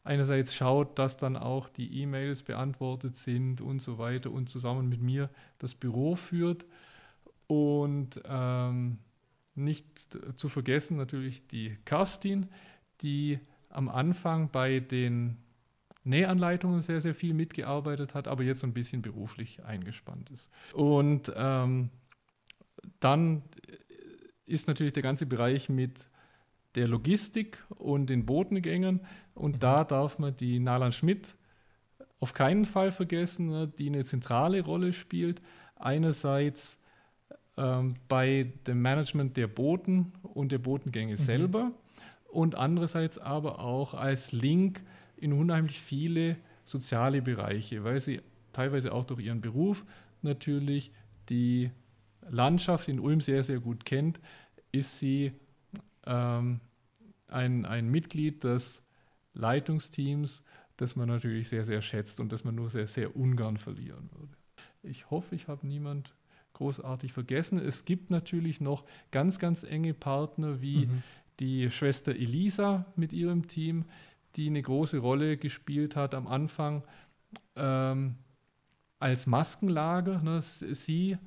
einerseits 0.09 0.55
schaut, 0.55 0.97
dass 0.97 1.17
dann 1.17 1.37
auch 1.37 1.69
die 1.69 2.01
E-Mails 2.01 2.41
beantwortet 2.43 3.15
sind 3.15 3.61
und 3.61 3.79
so 3.79 3.99
weiter 3.99 4.31
und 4.31 4.49
zusammen 4.49 4.89
mit 4.89 5.01
mir 5.01 5.29
das 5.59 5.75
Büro 5.75 6.15
führt. 6.15 6.65
Und 7.47 8.19
ähm, 8.25 8.97
nicht 9.55 10.17
zu 10.35 10.49
vergessen 10.49 10.97
natürlich 10.97 11.47
die 11.47 11.77
Kerstin, 11.85 12.47
die 13.01 13.39
am 13.69 13.87
Anfang 13.87 14.49
bei 14.49 14.79
den 14.79 15.37
Nähanleitungen 16.03 16.81
sehr, 16.81 17.01
sehr 17.01 17.13
viel 17.13 17.35
mitgearbeitet 17.35 18.15
hat, 18.15 18.27
aber 18.27 18.43
jetzt 18.43 18.63
ein 18.63 18.73
bisschen 18.73 19.03
beruflich 19.03 19.63
eingespannt 19.63 20.31
ist. 20.31 20.49
Und 20.73 21.31
ähm, 21.35 21.91
dann 22.99 23.43
ist 24.45 24.67
natürlich 24.67 24.93
der 24.93 25.03
ganze 25.03 25.27
Bereich 25.27 25.69
mit 25.69 26.09
der 26.75 26.87
Logistik 26.87 27.63
und 27.69 28.09
den 28.09 28.25
Botengängen. 28.25 29.01
Und 29.33 29.55
mhm. 29.55 29.59
da 29.59 29.83
darf 29.83 30.19
man 30.19 30.35
die 30.35 30.59
Nalan 30.59 30.91
Schmidt 30.91 31.37
auf 32.19 32.33
keinen 32.33 32.65
Fall 32.65 32.91
vergessen, 32.91 33.47
ne, 33.47 33.67
die 33.67 33.87
eine 33.87 34.05
zentrale 34.05 34.61
Rolle 34.63 34.93
spielt. 34.93 35.41
Einerseits 35.75 36.77
ähm, 37.57 37.95
bei 38.07 38.53
dem 38.67 38.81
Management 38.81 39.37
der 39.37 39.47
Boten 39.47 40.13
und 40.23 40.51
der 40.51 40.59
Botengänge 40.59 41.13
mhm. 41.13 41.17
selber 41.17 41.71
und 42.29 42.55
andererseits 42.55 43.17
aber 43.17 43.59
auch 43.59 43.93
als 43.93 44.31
Link 44.31 44.81
in 45.17 45.33
unheimlich 45.33 45.79
viele 45.79 46.37
soziale 46.63 47.21
Bereiche, 47.21 47.83
weil 47.83 47.99
sie 47.99 48.21
teilweise 48.53 48.93
auch 48.93 49.05
durch 49.05 49.25
ihren 49.25 49.41
Beruf 49.41 49.85
natürlich 50.21 50.91
die 51.29 51.71
Landschaft 52.29 52.87
in 52.87 52.99
Ulm 52.99 53.21
sehr, 53.21 53.43
sehr 53.43 53.59
gut 53.59 53.85
kennt, 53.85 54.19
ist 54.71 54.99
sie 54.99 55.31
ähm, 56.09 56.59
ein, 57.27 57.65
ein 57.65 57.87
Mitglied 57.89 58.43
des 58.43 58.81
Leitungsteams, 59.33 60.43
das 60.75 60.95
man 60.95 61.07
natürlich 61.07 61.47
sehr, 61.49 61.63
sehr 61.63 61.81
schätzt 61.81 62.19
und 62.19 62.31
das 62.31 62.43
man 62.43 62.55
nur 62.55 62.69
sehr, 62.69 62.87
sehr 62.87 63.15
ungern 63.15 63.57
verlieren 63.57 64.09
würde. 64.11 64.33
Ich 64.81 65.09
hoffe, 65.11 65.35
ich 65.35 65.47
habe 65.47 65.67
niemand 65.67 66.15
großartig 66.53 67.13
vergessen. 67.13 67.59
Es 67.59 67.85
gibt 67.85 68.09
natürlich 68.09 68.59
noch 68.59 68.85
ganz, 69.11 69.39
ganz 69.39 69.63
enge 69.63 69.93
Partner 69.93 70.61
wie 70.61 70.87
mhm. 70.87 71.03
die 71.39 71.69
Schwester 71.69 72.13
Elisa 72.13 72.85
mit 72.95 73.13
ihrem 73.13 73.47
Team, 73.47 73.85
die 74.35 74.47
eine 74.47 74.61
große 74.61 74.97
Rolle 74.97 75.37
gespielt 75.37 75.95
hat 75.95 76.13
am 76.13 76.27
Anfang 76.27 76.83
ähm, 77.55 78.15
als 78.99 79.27
Maskenlager. 79.27 80.21
Ne? 80.21 80.41
Sie 80.41 81.17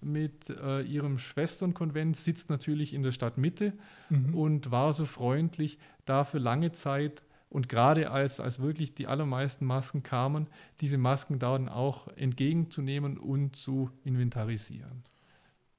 mit 0.00 0.50
äh, 0.50 0.82
ihrem 0.82 1.18
Schwesternkonvent 1.18 2.16
sitzt 2.16 2.50
natürlich 2.50 2.94
in 2.94 3.02
der 3.02 3.12
Stadtmitte 3.12 3.72
mhm. 4.10 4.34
und 4.34 4.70
war 4.70 4.92
so 4.92 5.04
freundlich, 5.04 5.78
da 6.04 6.24
für 6.24 6.38
lange 6.38 6.72
Zeit 6.72 7.22
und 7.50 7.68
gerade 7.68 8.10
als, 8.10 8.40
als 8.40 8.60
wirklich 8.60 8.94
die 8.94 9.06
allermeisten 9.06 9.64
Masken 9.64 10.02
kamen, 10.02 10.48
diese 10.80 10.98
Masken 10.98 11.38
dann 11.38 11.68
auch 11.68 12.08
entgegenzunehmen 12.08 13.18
und 13.18 13.56
zu 13.56 13.90
inventarisieren. 14.04 15.02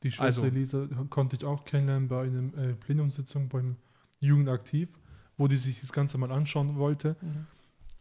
Die 0.04 0.12
Schwester 0.12 0.44
also, 0.44 0.46
Elisa 0.46 0.88
konnte 1.10 1.36
ich 1.36 1.46
auch 1.46 1.66
kennenlernen 1.66 2.08
bei 2.08 2.24
einer 2.24 2.58
äh, 2.58 2.74
Plenumssitzung 2.74 3.50
beim 3.50 3.76
Jugendaktiv, 4.20 4.90
wo 5.38 5.48
die 5.48 5.58
sich 5.58 5.82
das 5.82 5.92
Ganze 5.92 6.18
mal 6.18 6.32
anschauen 6.32 6.78
wollte. 6.78 7.16
Mhm. 7.22 7.48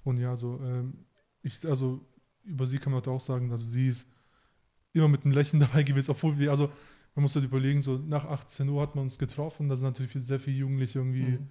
Und 0.04 0.16
ja, 0.18 0.37
so, 0.37 0.61
ähm, 0.62 1.04
ich, 1.42 1.66
also 1.66 2.00
über 2.44 2.66
sie 2.66 2.78
kann 2.78 2.92
man 2.92 3.04
auch 3.04 3.20
sagen, 3.20 3.50
dass 3.50 3.70
sie 3.70 3.88
ist 3.88 4.11
immer 4.92 5.09
mit 5.09 5.24
einem 5.24 5.35
Lächeln 5.35 5.61
dabei 5.61 5.83
gewesen, 5.83 6.11
obwohl 6.11 6.38
wir, 6.38 6.51
also 6.51 6.70
man 7.14 7.22
muss 7.22 7.35
halt 7.35 7.44
überlegen, 7.44 7.83
so 7.83 7.98
nach 7.98 8.24
18 8.27 8.68
Uhr 8.68 8.83
hat 8.83 8.94
man 8.94 9.05
uns 9.05 9.18
getroffen, 9.18 9.68
da 9.68 9.77
sind 9.77 9.88
natürlich 9.88 10.12
sehr 10.24 10.38
viele 10.38 10.57
Jugendliche 10.57 11.01
irgendwie, 11.01 11.22
mhm. 11.22 11.48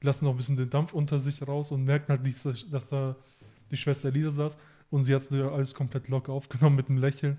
lassen 0.00 0.24
noch 0.24 0.32
ein 0.32 0.36
bisschen 0.36 0.56
den 0.56 0.70
Dampf 0.70 0.92
unter 0.92 1.18
sich 1.18 1.46
raus 1.46 1.72
und 1.72 1.84
merken 1.84 2.08
halt 2.08 2.22
nicht, 2.22 2.44
dass, 2.44 2.68
dass 2.70 2.88
da 2.88 3.16
die 3.70 3.76
Schwester 3.76 4.08
Elisa 4.08 4.30
saß 4.30 4.58
und 4.90 5.04
sie 5.04 5.14
hat 5.14 5.30
alles 5.30 5.74
komplett 5.74 6.08
locker 6.08 6.32
aufgenommen 6.32 6.76
mit 6.76 6.88
einem 6.88 6.98
Lächeln 6.98 7.38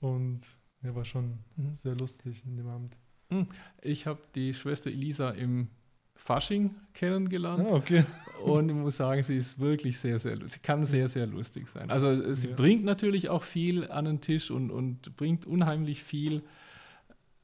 und 0.00 0.40
ja, 0.82 0.94
war 0.94 1.04
schon 1.04 1.38
mhm. 1.56 1.74
sehr 1.74 1.94
lustig 1.94 2.42
in 2.46 2.56
dem 2.56 2.68
Abend. 2.68 2.96
Mhm. 3.30 3.46
Ich 3.82 4.06
habe 4.06 4.20
die 4.34 4.54
Schwester 4.54 4.90
Elisa 4.90 5.30
im 5.30 5.68
Fasching 6.14 6.74
kennengelernt. 6.92 7.66
Ah, 7.68 7.74
okay. 7.74 8.04
Und 8.42 8.68
ich 8.68 8.74
muss 8.74 8.96
sagen, 8.96 9.22
sie 9.22 9.36
ist 9.36 9.58
wirklich 9.58 9.98
sehr, 9.98 10.18
sehr 10.18 10.32
lustig. 10.32 10.52
Sie 10.52 10.58
kann 10.60 10.84
sehr, 10.84 11.08
sehr 11.08 11.26
lustig 11.26 11.68
sein. 11.68 11.90
Also 11.90 12.32
sie 12.34 12.48
ja. 12.48 12.54
bringt 12.54 12.84
natürlich 12.84 13.28
auch 13.28 13.42
viel 13.42 13.90
an 13.90 14.04
den 14.04 14.20
Tisch 14.20 14.50
und, 14.50 14.70
und 14.70 15.16
bringt 15.16 15.46
unheimlich 15.46 16.02
viel 16.02 16.42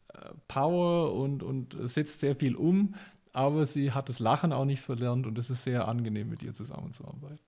äh, 0.09 0.19
Power 0.47 1.15
und, 1.15 1.43
und 1.43 1.77
setzt 1.85 2.21
sehr 2.21 2.37
viel 2.37 2.55
um. 2.55 2.95
Aber 3.33 3.65
sie 3.65 3.93
hat 3.93 4.09
das 4.09 4.19
Lachen 4.19 4.53
auch 4.53 4.65
nicht 4.65 4.81
verlernt 4.81 5.27
und 5.27 5.39
es 5.39 5.51
ist 5.51 5.63
sehr 5.63 5.87
angenehm, 5.89 6.29
mit 6.29 6.43
ihr 6.43 6.53
zusammenzuarbeiten. 6.53 7.39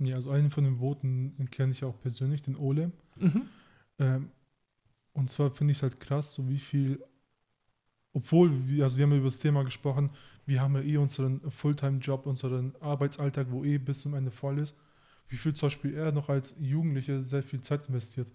Ja, 0.00 0.16
also 0.16 0.30
einen 0.30 0.50
von 0.50 0.64
den 0.64 0.78
Voten 0.78 1.48
kenne 1.50 1.72
ich 1.72 1.84
auch 1.84 1.98
persönlich, 2.00 2.42
den 2.42 2.56
Ole. 2.56 2.92
Mhm. 3.18 3.42
Ähm, 3.98 4.30
und 5.12 5.30
zwar 5.30 5.50
finde 5.50 5.72
ich 5.72 5.78
es 5.78 5.82
halt 5.82 5.98
krass, 5.98 6.34
so 6.34 6.48
wie 6.48 6.58
viel, 6.58 7.02
obwohl, 8.12 8.68
wir, 8.68 8.84
also 8.84 8.96
wir 8.96 9.04
haben 9.04 9.12
über 9.16 9.28
das 9.28 9.40
Thema 9.40 9.64
gesprochen, 9.64 10.10
wir 10.48 10.62
haben 10.62 10.74
ja 10.76 10.80
eh 10.80 10.96
unseren 10.96 11.42
Fulltime-Job, 11.50 12.24
unseren 12.24 12.74
Arbeitsalltag, 12.80 13.48
wo 13.50 13.64
eh 13.64 13.76
bis 13.76 14.00
zum 14.00 14.14
Ende 14.14 14.30
voll 14.30 14.58
ist. 14.58 14.74
Wie 15.28 15.36
viel 15.36 15.52
zum 15.52 15.66
Beispiel 15.66 15.94
er 15.94 16.10
noch 16.10 16.30
als 16.30 16.56
Jugendlicher 16.58 17.20
sehr 17.20 17.42
viel 17.42 17.60
Zeit 17.60 17.86
investiert. 17.86 18.30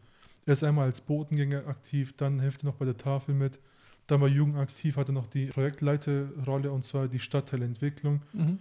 Er 0.46 0.54
ist 0.54 0.64
einmal 0.64 0.86
als 0.86 1.02
Botengänger 1.02 1.66
aktiv, 1.68 2.16
dann 2.16 2.40
hilft 2.40 2.62
er 2.64 2.68
noch 2.68 2.76
bei 2.76 2.86
der 2.86 2.98
Tafel 2.98 3.34
mit. 3.34 3.60
Dann 4.06 4.22
bei 4.22 4.28
Jugend 4.28 4.58
aktiv 4.58 4.96
hat 4.96 5.10
er 5.10 5.14
noch 5.14 5.26
die 5.26 5.48
Projektleiterrolle 5.48 6.72
und 6.72 6.84
zwar 6.84 7.08
die 7.08 7.20
Stadtteilentwicklung. 7.20 8.22
Mhm. 8.34 8.60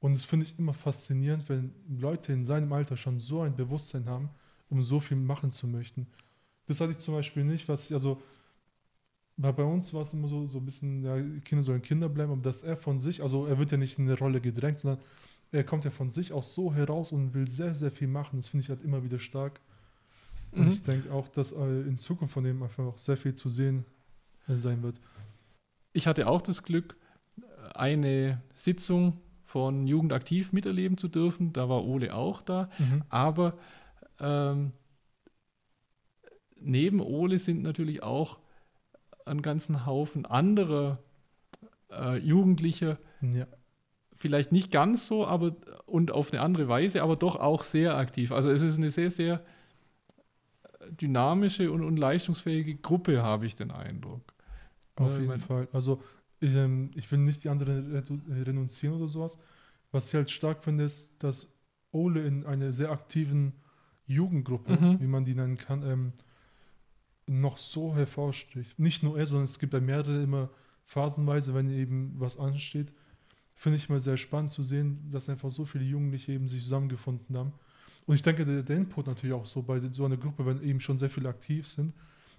Und 0.00 0.12
das 0.12 0.24
finde 0.24 0.44
ich 0.44 0.58
immer 0.58 0.74
faszinierend, 0.74 1.48
wenn 1.48 1.72
Leute 1.88 2.34
in 2.34 2.44
seinem 2.44 2.70
Alter 2.74 2.98
schon 2.98 3.18
so 3.18 3.40
ein 3.40 3.56
Bewusstsein 3.56 4.10
haben, 4.10 4.28
um 4.68 4.82
so 4.82 5.00
viel 5.00 5.16
machen 5.16 5.52
zu 5.52 5.66
möchten. 5.66 6.06
Das 6.66 6.82
hatte 6.82 6.92
ich 6.92 6.98
zum 6.98 7.14
Beispiel 7.14 7.44
nicht, 7.44 7.66
was 7.66 7.86
ich, 7.86 7.94
also 7.94 8.20
bei 9.40 9.64
uns 9.64 9.92
war 9.94 10.02
es 10.02 10.12
immer 10.12 10.28
so, 10.28 10.46
so 10.48 10.58
ein 10.58 10.64
bisschen, 10.64 11.02
ja, 11.02 11.16
Kinder 11.44 11.62
sollen 11.62 11.82
Kinder 11.82 12.08
bleiben, 12.08 12.32
aber 12.32 12.42
dass 12.42 12.62
er 12.62 12.76
von 12.76 12.98
sich, 12.98 13.22
also 13.22 13.46
er 13.46 13.58
wird 13.58 13.72
ja 13.72 13.78
nicht 13.78 13.98
in 13.98 14.06
eine 14.06 14.18
Rolle 14.18 14.40
gedrängt, 14.40 14.80
sondern 14.80 15.00
er 15.52 15.64
kommt 15.64 15.84
ja 15.84 15.90
von 15.90 16.10
sich 16.10 16.32
aus 16.32 16.54
so 16.54 16.74
heraus 16.74 17.12
und 17.12 17.34
will 17.34 17.48
sehr, 17.48 17.74
sehr 17.74 17.90
viel 17.90 18.08
machen. 18.08 18.38
Das 18.38 18.48
finde 18.48 18.64
ich 18.64 18.68
halt 18.68 18.82
immer 18.84 19.02
wieder 19.02 19.18
stark. 19.18 19.60
Und 20.52 20.66
mhm. 20.66 20.72
ich 20.72 20.82
denke 20.82 21.12
auch, 21.12 21.28
dass 21.28 21.52
äh, 21.52 21.80
in 21.82 21.98
Zukunft 21.98 22.34
von 22.34 22.44
dem 22.44 22.62
einfach 22.62 22.84
auch 22.84 22.98
sehr 22.98 23.16
viel 23.16 23.34
zu 23.34 23.48
sehen 23.48 23.84
äh, 24.48 24.54
sein 24.54 24.82
wird. 24.82 25.00
Ich 25.92 26.06
hatte 26.06 26.28
auch 26.28 26.42
das 26.42 26.62
Glück, 26.62 26.96
eine 27.74 28.40
Sitzung 28.54 29.18
von 29.44 29.86
Jugendaktiv 29.86 30.52
miterleben 30.52 30.96
zu 30.96 31.08
dürfen. 31.08 31.52
Da 31.52 31.68
war 31.68 31.84
Ole 31.84 32.14
auch 32.14 32.42
da. 32.42 32.70
Mhm. 32.78 33.02
Aber 33.08 33.58
ähm, 34.20 34.72
neben 36.60 37.00
Ole 37.00 37.38
sind 37.38 37.62
natürlich 37.62 38.02
auch 38.02 38.38
einen 39.26 39.42
ganzen 39.42 39.86
Haufen 39.86 40.26
anderer 40.26 40.98
äh, 41.90 42.18
Jugendliche. 42.18 42.98
Ja. 43.20 43.46
Vielleicht 44.12 44.52
nicht 44.52 44.70
ganz 44.70 45.06
so, 45.06 45.26
aber 45.26 45.56
und 45.86 46.10
auf 46.10 46.32
eine 46.32 46.42
andere 46.42 46.68
Weise, 46.68 47.02
aber 47.02 47.16
doch 47.16 47.36
auch 47.36 47.62
sehr 47.62 47.96
aktiv. 47.96 48.32
Also 48.32 48.50
es 48.50 48.62
ist 48.62 48.76
eine 48.76 48.90
sehr, 48.90 49.10
sehr 49.10 49.42
dynamische 50.90 51.70
und, 51.70 51.82
und 51.82 51.96
leistungsfähige 51.96 52.76
Gruppe, 52.76 53.22
habe 53.22 53.46
ich 53.46 53.54
den 53.54 53.70
Eindruck. 53.70 54.22
Auf 54.96 55.12
jeden 55.12 55.26
meine, 55.26 55.40
Fall. 55.40 55.68
Also 55.72 56.02
ich, 56.40 56.54
ähm, 56.54 56.90
ich, 56.94 57.10
will 57.10 57.18
nicht 57.18 57.44
die 57.44 57.48
anderen 57.48 58.02
renunzieren 58.28 58.96
oder 58.96 59.08
sowas. 59.08 59.38
Was 59.92 60.08
ich 60.08 60.14
halt 60.14 60.30
stark 60.30 60.62
finde, 60.62 60.84
ist, 60.84 61.10
dass 61.22 61.52
Ole 61.92 62.24
in 62.26 62.46
einer 62.46 62.72
sehr 62.72 62.90
aktiven 62.90 63.54
Jugendgruppe, 64.06 64.76
mhm. 64.76 65.00
wie 65.00 65.06
man 65.06 65.24
die 65.24 65.34
nennen 65.34 65.56
kann, 65.56 65.82
ähm, 65.82 66.12
noch 67.30 67.58
so 67.58 67.94
hervorsticht. 67.94 68.78
Nicht 68.78 69.02
nur 69.02 69.18
er, 69.18 69.26
sondern 69.26 69.44
es 69.44 69.58
gibt 69.58 69.72
bei 69.72 69.80
mehreren 69.80 70.22
immer 70.22 70.50
phasenweise, 70.84 71.54
wenn 71.54 71.70
eben 71.70 72.12
was 72.18 72.36
ansteht. 72.36 72.92
Finde 73.54 73.78
ich 73.78 73.88
mal 73.88 74.00
sehr 74.00 74.16
spannend 74.16 74.50
zu 74.50 74.62
sehen, 74.62 75.08
dass 75.12 75.28
einfach 75.28 75.50
so 75.50 75.64
viele 75.64 75.84
Jugendliche 75.84 76.32
eben 76.32 76.48
sich 76.48 76.62
zusammengefunden 76.62 77.36
haben. 77.36 77.52
Und 78.06 78.16
ich 78.16 78.22
denke, 78.22 78.44
der, 78.44 78.62
der 78.62 78.76
Input 78.76 79.06
natürlich 79.06 79.34
auch 79.34 79.44
so 79.44 79.62
bei 79.62 79.80
so 79.92 80.04
einer 80.04 80.16
Gruppe, 80.16 80.44
wenn 80.44 80.62
eben 80.62 80.80
schon 80.80 80.98
sehr 80.98 81.10
viele 81.10 81.28
aktiv 81.28 81.68
sind, 81.68 81.94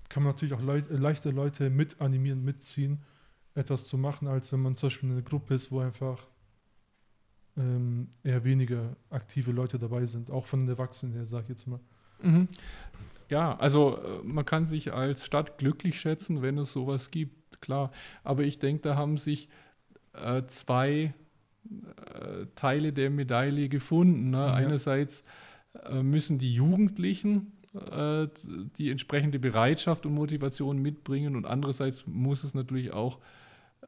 kann 0.10 0.24
man 0.24 0.34
natürlich 0.34 0.54
auch 0.54 0.62
Leut, 0.62 0.90
äh, 0.92 0.98
leichter 0.98 1.32
Leute 1.32 1.70
mit 1.70 2.02
animieren, 2.02 2.44
mitziehen, 2.44 3.02
etwas 3.56 3.88
zu 3.88 3.98
machen, 3.98 4.28
als 4.28 4.52
wenn 4.52 4.60
man 4.60 4.76
zum 4.76 4.88
Beispiel 4.88 5.10
in 5.10 5.16
einer 5.16 5.24
Gruppe 5.24 5.54
ist, 5.54 5.72
wo 5.72 5.80
einfach 5.80 6.28
ähm, 7.56 8.10
eher 8.24 8.44
weniger 8.44 8.98
aktive 9.10 9.52
Leute 9.52 9.80
dabei 9.80 10.06
sind, 10.06 10.32
auch 10.32 10.48
von 10.48 10.62
den 10.62 10.70
Erwachsenen 10.70 11.14
her, 11.14 11.26
sag 11.26 11.44
ich 11.44 11.50
jetzt 11.50 11.68
mal. 11.68 11.80
Mhm 12.22 12.50
ja, 13.32 13.56
also 13.58 13.98
äh, 13.98 14.24
man 14.24 14.46
kann 14.46 14.66
sich 14.66 14.94
als 14.94 15.26
Stadt 15.26 15.58
glücklich 15.58 16.00
schätzen, 16.00 16.42
wenn 16.42 16.58
es 16.58 16.74
sowas 16.74 17.12
gibt, 17.12 17.62
klar. 17.62 17.92
Aber 18.24 18.44
ich 18.44 18.60
denke, 18.60 18.82
da 18.82 18.96
haben 18.98 19.18
sich 19.18 19.48
äh, 20.14 20.44
zwei 20.48 21.14
äh, 21.66 22.46
Teile 22.56 22.92
der 22.92 23.10
Medaille 23.10 23.70
gefunden. 23.70 24.32
Ne? 24.32 24.38
Ja. 24.38 24.54
Einerseits 24.54 25.24
äh, 25.86 26.04
müssen 26.04 26.40
die 26.40 26.54
Jugendlichen 26.54 27.54
äh, 27.74 28.28
die 28.78 28.92
entsprechende 28.92 29.40
Bereitschaft 29.40 30.06
und 30.06 30.14
Motivation 30.14 30.80
mitbringen 30.80 31.38
und 31.38 31.46
andererseits 31.46 32.06
muss 32.08 32.44
es 32.44 32.54
natürlich 32.54 32.92
auch 32.92 33.20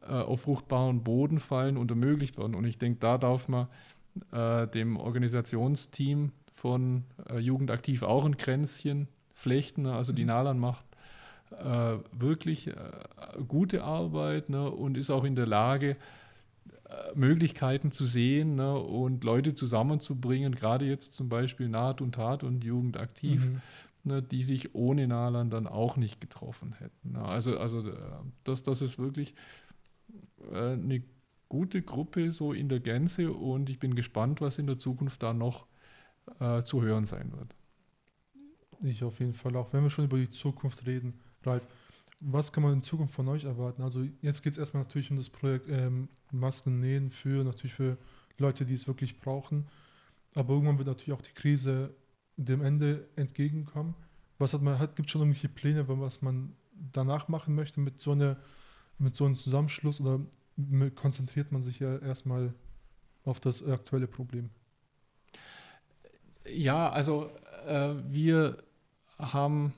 äh, 0.04 0.14
auf 0.14 0.44
fruchtbaren 0.44 1.04
Boden 1.04 1.40
fallen 1.42 1.76
und 1.76 1.92
ermöglicht 1.92 2.38
werden. 2.38 2.56
Und 2.56 2.64
ich 2.64 2.78
denke, 2.78 3.00
da 3.00 3.18
darf 3.18 3.48
man 3.48 3.68
dem 4.76 4.96
Organisationsteam 4.98 6.34
von 6.52 7.04
Jugendaktiv 7.40 8.04
auch 8.04 8.26
ein 8.26 8.38
Kränzchen 8.38 9.08
flechten. 9.44 9.84
Ne? 9.84 9.94
Also 9.94 10.14
die 10.14 10.24
mhm. 10.24 10.30
Nalan 10.30 10.60
macht 10.60 10.86
äh, 11.52 11.98
wirklich 12.12 12.68
äh, 12.68 12.74
gute 13.48 13.84
Arbeit 13.84 14.50
ne, 14.50 14.70
und 14.70 14.98
ist 14.98 15.10
auch 15.10 15.24
in 15.24 15.36
der 15.36 15.46
Lage, 15.46 15.98
äh, 16.86 17.16
Möglichkeiten 17.16 17.92
zu 17.92 18.06
sehen 18.06 18.56
ne, 18.56 18.76
und 18.76 19.24
Leute 19.24 19.54
zusammenzubringen, 19.54 20.56
gerade 20.56 20.86
jetzt 20.86 21.14
zum 21.14 21.30
Beispiel 21.30 21.70
Naht 21.70 22.02
und 22.02 22.16
Tat 22.16 22.44
und 22.44 22.64
Jugend 22.64 22.98
aktiv, 22.98 23.46
mhm. 23.46 23.62
ne, 24.04 24.22
die 24.24 24.44
sich 24.44 24.74
ohne 24.74 25.08
Nalan 25.08 25.50
dann 25.50 25.68
auch 25.68 25.98
nicht 25.98 26.22
getroffen 26.22 26.74
hätten. 26.80 27.14
Ne. 27.14 27.24
Also, 27.24 27.60
also 27.60 27.88
äh, 27.88 27.96
das, 28.44 28.64
das 28.64 28.82
ist 28.82 28.98
wirklich 28.98 29.36
äh, 30.52 30.74
eine 30.74 31.04
gute 31.50 31.84
Gruppe 31.84 32.32
so 32.32 32.52
in 32.52 32.68
der 32.68 32.80
Gänze 32.80 33.32
und 33.32 33.70
ich 33.70 33.78
bin 33.78 33.94
gespannt, 33.94 34.42
was 34.42 34.58
in 34.58 34.66
der 34.66 34.80
Zukunft 34.80 35.22
da 35.22 35.34
noch 35.34 35.68
äh, 36.40 36.64
zu 36.64 36.82
hören 36.82 37.06
sein 37.06 37.32
wird. 37.32 37.56
Ich 38.82 39.04
auf 39.04 39.20
jeden 39.20 39.34
Fall 39.34 39.56
auch. 39.56 39.72
Wenn 39.74 39.84
wir 39.84 39.90
schon 39.90 40.06
über 40.06 40.18
die 40.18 40.30
Zukunft 40.30 40.86
reden, 40.86 41.14
Ralf, 41.44 41.68
was 42.20 42.54
kann 42.54 42.64
man 42.64 42.74
in 42.74 42.82
Zukunft 42.82 43.14
von 43.14 43.28
euch 43.28 43.44
erwarten? 43.44 43.82
Also 43.82 44.06
jetzt 44.22 44.44
geht 44.44 44.54
es 44.54 44.58
erstmal 44.58 44.84
natürlich 44.84 45.12
um 45.12 45.18
das 45.18 45.30
Projekt 45.30 45.68
ähm, 45.70 46.08
Masken 46.32 46.80
nähen 46.80 47.12
für 47.12 47.44
natürlich 47.44 47.74
für 47.74 47.98
Leute, 48.38 48.66
die 48.66 48.74
es 48.74 48.88
wirklich 48.88 49.20
brauchen. 49.20 49.68
Aber 50.34 50.54
irgendwann 50.54 50.78
wird 50.78 50.88
natürlich 50.88 51.18
auch 51.18 51.22
die 51.22 51.34
Krise 51.34 51.94
dem 52.38 52.62
Ende 52.62 53.08
entgegenkommen. 53.16 53.94
Was 54.40 54.54
hat 54.54 54.62
man, 54.62 54.80
hat, 54.80 54.96
gibt 54.96 55.08
es 55.08 55.12
schon 55.12 55.22
irgendwelche 55.22 55.50
Pläne, 55.50 55.86
was 55.88 56.22
man 56.22 56.56
danach 56.92 57.28
machen 57.28 57.56
möchte 57.56 57.80
mit 57.80 58.00
so 58.00 58.12
einer, 58.12 58.38
mit 58.98 59.16
so 59.16 59.26
einem 59.26 59.36
Zusammenschluss 59.36 60.02
oder 60.02 60.20
konzentriert 60.96 61.52
man 61.52 61.62
sich 61.62 61.80
ja 61.80 61.98
erstmal 61.98 62.54
auf 63.26 63.40
das 63.40 63.64
aktuelle 63.64 64.08
Problem? 64.08 64.50
Ja, 66.46 66.90
also 66.90 67.32
äh, 67.68 67.96
wir 68.12 68.58
haben 69.20 69.74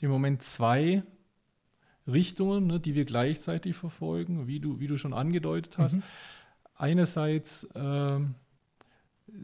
im 0.00 0.10
Moment 0.10 0.42
zwei 0.42 1.02
Richtungen, 2.06 2.66
ne, 2.66 2.80
die 2.80 2.94
wir 2.94 3.04
gleichzeitig 3.04 3.76
verfolgen, 3.76 4.46
wie 4.46 4.60
du, 4.60 4.80
wie 4.80 4.86
du 4.86 4.98
schon 4.98 5.14
angedeutet 5.14 5.78
hast. 5.78 5.94
Mhm. 5.94 6.02
Einerseits 6.76 7.64
äh, 7.74 8.18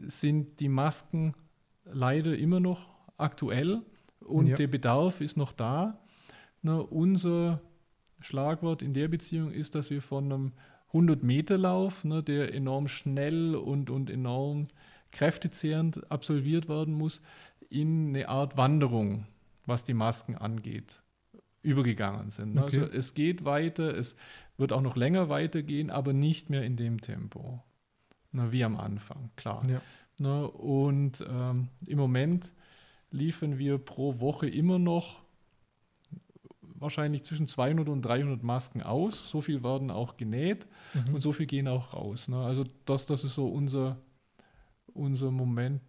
sind 0.07 0.59
die 0.59 0.69
Masken 0.69 1.33
leider 1.85 2.37
immer 2.37 2.59
noch 2.59 2.87
aktuell 3.17 3.81
und 4.19 4.47
ja. 4.47 4.55
der 4.55 4.67
Bedarf 4.67 5.21
ist 5.21 5.37
noch 5.37 5.53
da. 5.53 5.99
Ne, 6.61 6.81
unser 6.81 7.61
Schlagwort 8.19 8.83
in 8.83 8.93
der 8.93 9.07
Beziehung 9.07 9.51
ist, 9.51 9.73
dass 9.73 9.89
wir 9.89 10.01
von 10.01 10.25
einem 10.31 10.51
100-Meter-Lauf, 10.93 12.03
ne, 12.03 12.21
der 12.21 12.53
enorm 12.53 12.87
schnell 12.87 13.55
und, 13.55 13.89
und 13.89 14.09
enorm 14.09 14.67
kräftezehrend 15.11 16.09
absolviert 16.11 16.69
werden 16.69 16.93
muss, 16.93 17.21
in 17.71 18.09
eine 18.09 18.29
Art 18.29 18.57
Wanderung, 18.57 19.25
was 19.65 19.83
die 19.83 19.93
Masken 19.93 20.35
angeht, 20.35 21.01
übergegangen 21.61 22.29
sind. 22.29 22.57
Okay. 22.57 22.81
Also 22.81 22.81
es 22.81 23.13
geht 23.13 23.45
weiter, 23.45 23.95
es 23.95 24.15
wird 24.57 24.73
auch 24.73 24.81
noch 24.81 24.97
länger 24.97 25.29
weitergehen, 25.29 25.89
aber 25.89 26.13
nicht 26.13 26.49
mehr 26.49 26.63
in 26.63 26.75
dem 26.75 27.01
Tempo. 27.01 27.63
Na, 28.31 28.51
wie 28.51 28.63
am 28.63 28.77
Anfang, 28.77 29.31
klar. 29.35 29.63
Ja. 29.69 29.81
Na, 30.19 30.43
und 30.43 31.25
ähm, 31.27 31.69
im 31.85 31.97
Moment 31.97 32.51
liefern 33.09 33.57
wir 33.57 33.77
pro 33.77 34.19
Woche 34.19 34.47
immer 34.47 34.77
noch 34.77 35.21
wahrscheinlich 36.61 37.23
zwischen 37.23 37.47
200 37.47 37.87
und 37.89 38.01
300 38.01 38.43
Masken 38.43 38.81
aus. 38.81 39.29
So 39.29 39.41
viel 39.41 39.63
werden 39.63 39.91
auch 39.91 40.17
genäht 40.17 40.67
mhm. 40.93 41.15
und 41.15 41.21
so 41.21 41.31
viel 41.31 41.45
gehen 41.45 41.67
auch 41.67 41.93
raus. 41.93 42.27
Ne? 42.27 42.37
Also 42.37 42.65
das, 42.85 43.05
das 43.05 43.23
ist 43.23 43.35
so 43.35 43.47
unser, 43.47 43.97
unser 44.93 45.31
Moment 45.31 45.81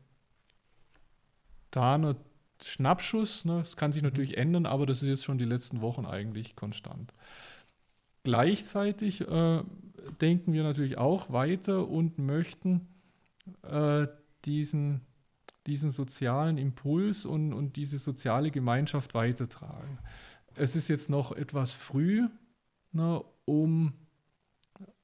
momentaner 1.72 2.16
Schnappschuss. 2.62 3.44
Ne? 3.44 3.58
Das 3.58 3.76
kann 3.76 3.92
sich 3.92 4.02
natürlich 4.02 4.36
ändern, 4.36 4.66
aber 4.66 4.86
das 4.86 5.02
ist 5.02 5.08
jetzt 5.08 5.24
schon 5.24 5.38
die 5.38 5.44
letzten 5.44 5.80
Wochen 5.80 6.06
eigentlich 6.06 6.54
konstant. 6.54 7.12
Gleichzeitig 8.24 9.22
äh, 9.22 9.62
denken 10.20 10.52
wir 10.52 10.62
natürlich 10.62 10.96
auch 10.96 11.32
weiter 11.32 11.88
und 11.88 12.18
möchten 12.18 12.86
äh, 13.62 14.06
diesen, 14.44 15.00
diesen 15.66 15.90
sozialen 15.90 16.56
Impuls 16.56 17.26
und, 17.26 17.52
und 17.52 17.74
diese 17.76 17.98
soziale 17.98 18.52
Gemeinschaft 18.52 19.14
weitertragen. 19.14 19.98
Es 20.54 20.76
ist 20.76 20.86
jetzt 20.86 21.10
noch 21.10 21.32
etwas 21.32 21.72
früh, 21.72 22.28
ne, 22.92 23.24
um 23.44 23.94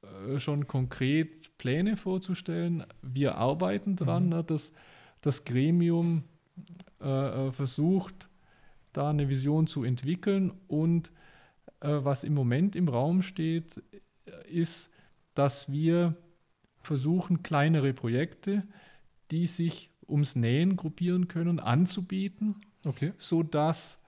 äh, 0.03 0.39
schon 0.39 0.69
konkret 0.69 1.59
Pläne 1.59 1.97
vorzustellen. 1.97 2.85
Wir 3.03 3.35
arbeiten 3.37 3.97
dran, 3.97 4.25
mhm. 4.25 4.29
ne, 4.29 4.45
dass 4.45 4.73
das 5.23 5.45
Gremium 5.45 6.23
äh, 7.01 7.49
äh, 7.49 7.53
versucht, 7.53 8.29
da 8.93 9.11
eine 9.11 9.29
Vision 9.29 9.67
zu 9.67 9.85
entwickeln. 9.85 10.53
Und 10.67 11.13
äh, 11.81 11.99
was 12.01 12.25
im 12.25 12.35
Moment 12.35 12.77
im 12.77 12.89
Raum 12.89 13.23
steht, 13.23 13.83
ist, 14.49 14.91
dass 15.35 15.71
wir 15.71 16.17
versuchen, 16.83 17.43
kleinere 17.43 17.93
Projekte, 17.93 18.67
die 19.31 19.47
sich 19.47 19.91
ums 20.09 20.37
Nähen 20.37 20.77
gruppieren 20.77 21.29
können, 21.29 21.61
anzubieten, 21.61 22.57
okay. 22.85 23.13
sodass 23.19 23.99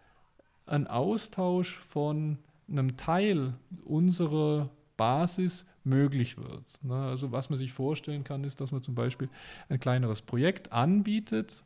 ein 0.66 0.86
Austausch 0.86 1.78
von 1.78 2.38
einem 2.68 2.96
Teil 2.96 3.54
unserer 3.84 4.70
Basis 4.96 5.66
möglich 5.84 6.36
wird. 6.36 6.82
Ne? 6.82 6.94
Also 6.94 7.32
was 7.32 7.50
man 7.50 7.58
sich 7.58 7.72
vorstellen 7.72 8.24
kann, 8.24 8.44
ist, 8.44 8.60
dass 8.60 8.72
man 8.72 8.82
zum 8.82 8.94
Beispiel 8.94 9.28
ein 9.68 9.80
kleineres 9.80 10.22
Projekt 10.22 10.72
anbietet, 10.72 11.64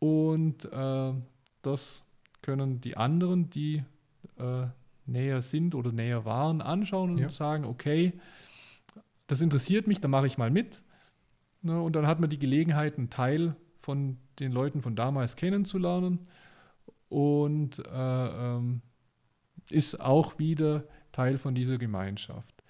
und 0.00 0.64
äh, 0.72 1.12
das 1.62 2.04
können 2.42 2.80
die 2.80 2.96
anderen, 2.96 3.50
die 3.50 3.84
äh, 4.38 4.66
näher 5.06 5.42
sind 5.42 5.74
oder 5.74 5.92
näher 5.92 6.24
waren, 6.24 6.60
anschauen 6.60 7.10
und 7.10 7.18
ja. 7.18 7.28
sagen, 7.28 7.64
okay, 7.64 8.14
das 9.26 9.40
interessiert 9.40 9.86
mich, 9.86 10.00
da 10.00 10.08
mache 10.08 10.26
ich 10.26 10.38
mal 10.38 10.50
mit. 10.50 10.82
Ne, 11.62 11.80
und 11.80 11.94
dann 11.94 12.06
hat 12.06 12.20
man 12.20 12.30
die 12.30 12.38
Gelegenheit, 12.38 12.96
einen 12.96 13.10
Teil 13.10 13.54
von 13.80 14.16
den 14.38 14.50
Leuten 14.50 14.80
von 14.80 14.96
damals 14.96 15.36
kennenzulernen 15.36 16.26
und 17.10 17.78
äh, 17.78 17.92
ähm, 17.92 18.80
ist 19.68 20.00
auch 20.00 20.38
wieder 20.38 20.84
Teil 21.12 21.36
von 21.36 21.54
dieser 21.54 21.76
Gemeinschaft. 21.76 22.62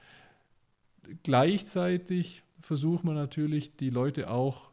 Gleichzeitig 1.22 2.42
versucht 2.60 3.04
man 3.04 3.14
natürlich, 3.14 3.76
die 3.76 3.90
Leute 3.90 4.30
auch 4.30 4.70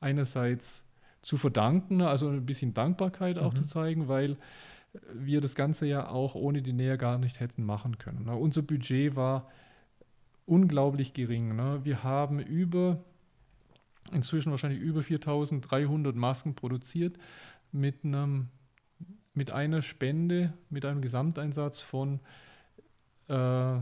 einerseits 0.00 0.84
zu 1.22 1.36
verdanken, 1.36 2.02
also 2.02 2.28
ein 2.28 2.44
bisschen 2.44 2.74
Dankbarkeit 2.74 3.38
auch 3.38 3.52
mhm. 3.52 3.56
zu 3.56 3.66
zeigen, 3.66 4.08
weil 4.08 4.36
wir 5.14 5.40
das 5.40 5.54
Ganze 5.54 5.86
ja 5.86 6.08
auch 6.08 6.34
ohne 6.34 6.60
die 6.62 6.72
Nähe 6.72 6.98
gar 6.98 7.18
nicht 7.18 7.40
hätten 7.40 7.64
machen 7.64 7.98
können. 7.98 8.26
Ne? 8.26 8.36
Unser 8.36 8.62
Budget 8.62 9.16
war 9.16 9.48
unglaublich 10.44 11.14
gering. 11.14 11.56
Ne? 11.56 11.80
Wir 11.84 12.02
haben 12.02 12.40
über, 12.40 13.02
inzwischen 14.12 14.50
wahrscheinlich 14.50 14.80
über 14.80 15.02
4300 15.02 16.14
Masken 16.14 16.54
produziert 16.54 17.16
mit, 17.70 18.04
einem, 18.04 18.48
mit 19.32 19.50
einer 19.50 19.80
Spende, 19.80 20.52
mit 20.68 20.84
einem 20.84 21.00
Gesamteinsatz 21.00 21.80
von 21.80 22.20
äh, 23.28 23.80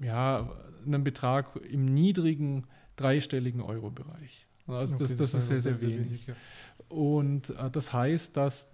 ja, 0.00 0.50
einem 0.86 1.04
Betrag 1.04 1.56
im 1.56 1.84
niedrigen 1.84 2.64
dreistelligen 2.96 3.60
Euro-Bereich. 3.60 4.46
Also 4.68 4.94
okay, 4.94 5.04
das, 5.04 5.16
das, 5.16 5.32
das, 5.32 5.40
ist 5.40 5.46
sehr, 5.48 5.60
sehr, 5.60 5.76
sehr 5.76 5.90
wenig. 5.90 6.06
wenig 6.06 6.26
ja. 6.26 6.34
Und 6.88 7.50
äh, 7.50 7.70
das 7.70 7.92
heißt, 7.92 8.36
dass 8.36 8.68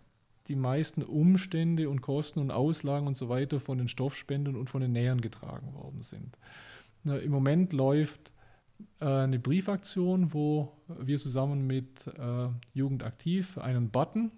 die 0.48 0.56
meisten 0.56 1.02
Umstände 1.02 1.88
und 1.88 2.02
Kosten 2.02 2.38
und 2.38 2.50
Auslagen 2.50 3.06
und 3.06 3.16
so 3.16 3.28
weiter 3.28 3.60
von 3.60 3.78
den 3.78 3.88
Stoffspenden 3.88 4.56
und 4.56 4.68
von 4.68 4.82
den 4.82 4.92
Nähern 4.92 5.20
getragen 5.20 5.72
worden 5.74 6.02
sind. 6.02 6.36
Na, 7.02 7.16
Im 7.16 7.30
Moment 7.30 7.72
läuft 7.72 8.32
äh, 9.00 9.06
eine 9.06 9.38
Briefaktion, 9.38 10.34
wo 10.34 10.72
wir 11.00 11.18
zusammen 11.18 11.66
mit 11.66 12.06
äh, 12.06 12.48
Jugend 12.74 13.02
aktiv 13.02 13.58
einen 13.58 13.90
Button 13.90 14.30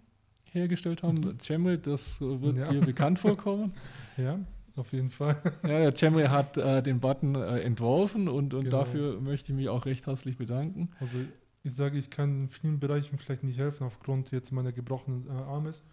hergestellt 0.53 1.03
haben. 1.03 1.21
Mhm. 1.21 1.39
Cemre, 1.41 1.79
das 1.79 2.21
wird 2.21 2.57
ja. 2.57 2.71
dir 2.71 2.81
bekannt 2.81 3.19
vorkommen. 3.21 3.75
Ja, 4.17 4.39
auf 4.77 4.93
jeden 4.93 5.09
Fall. 5.09 5.41
Ja, 5.63 5.79
der 5.79 5.95
Cemre 5.95 6.31
hat 6.31 6.57
äh, 6.57 6.83
den 6.83 7.01
Button 7.01 7.35
äh, 7.35 7.61
entworfen 7.61 8.29
und, 8.29 8.55
und 8.55 8.65
genau. 8.65 8.79
dafür 8.79 9.21
möchte 9.21 9.53
ich 9.53 9.57
mich 9.57 9.69
auch 9.69 9.87
recht 9.87 10.07
herzlich 10.07 10.37
bedanken. 10.37 10.91
Also 11.01 11.19
ich 11.67 11.75
sage, 11.75 11.99
ich 11.99 12.11
kann 12.11 12.43
in 12.43 12.49
vielen 12.49 12.79
Bereichen 12.79 13.19
vielleicht 13.19 13.43
nicht 13.43 13.59
helfen, 13.59 13.85
aufgrund 13.85 14.31
jetzt 14.31 14.53
meiner 14.53 14.73
gebrochenen 14.73 15.27
äh, 15.27 15.33
Armes. 15.33 15.85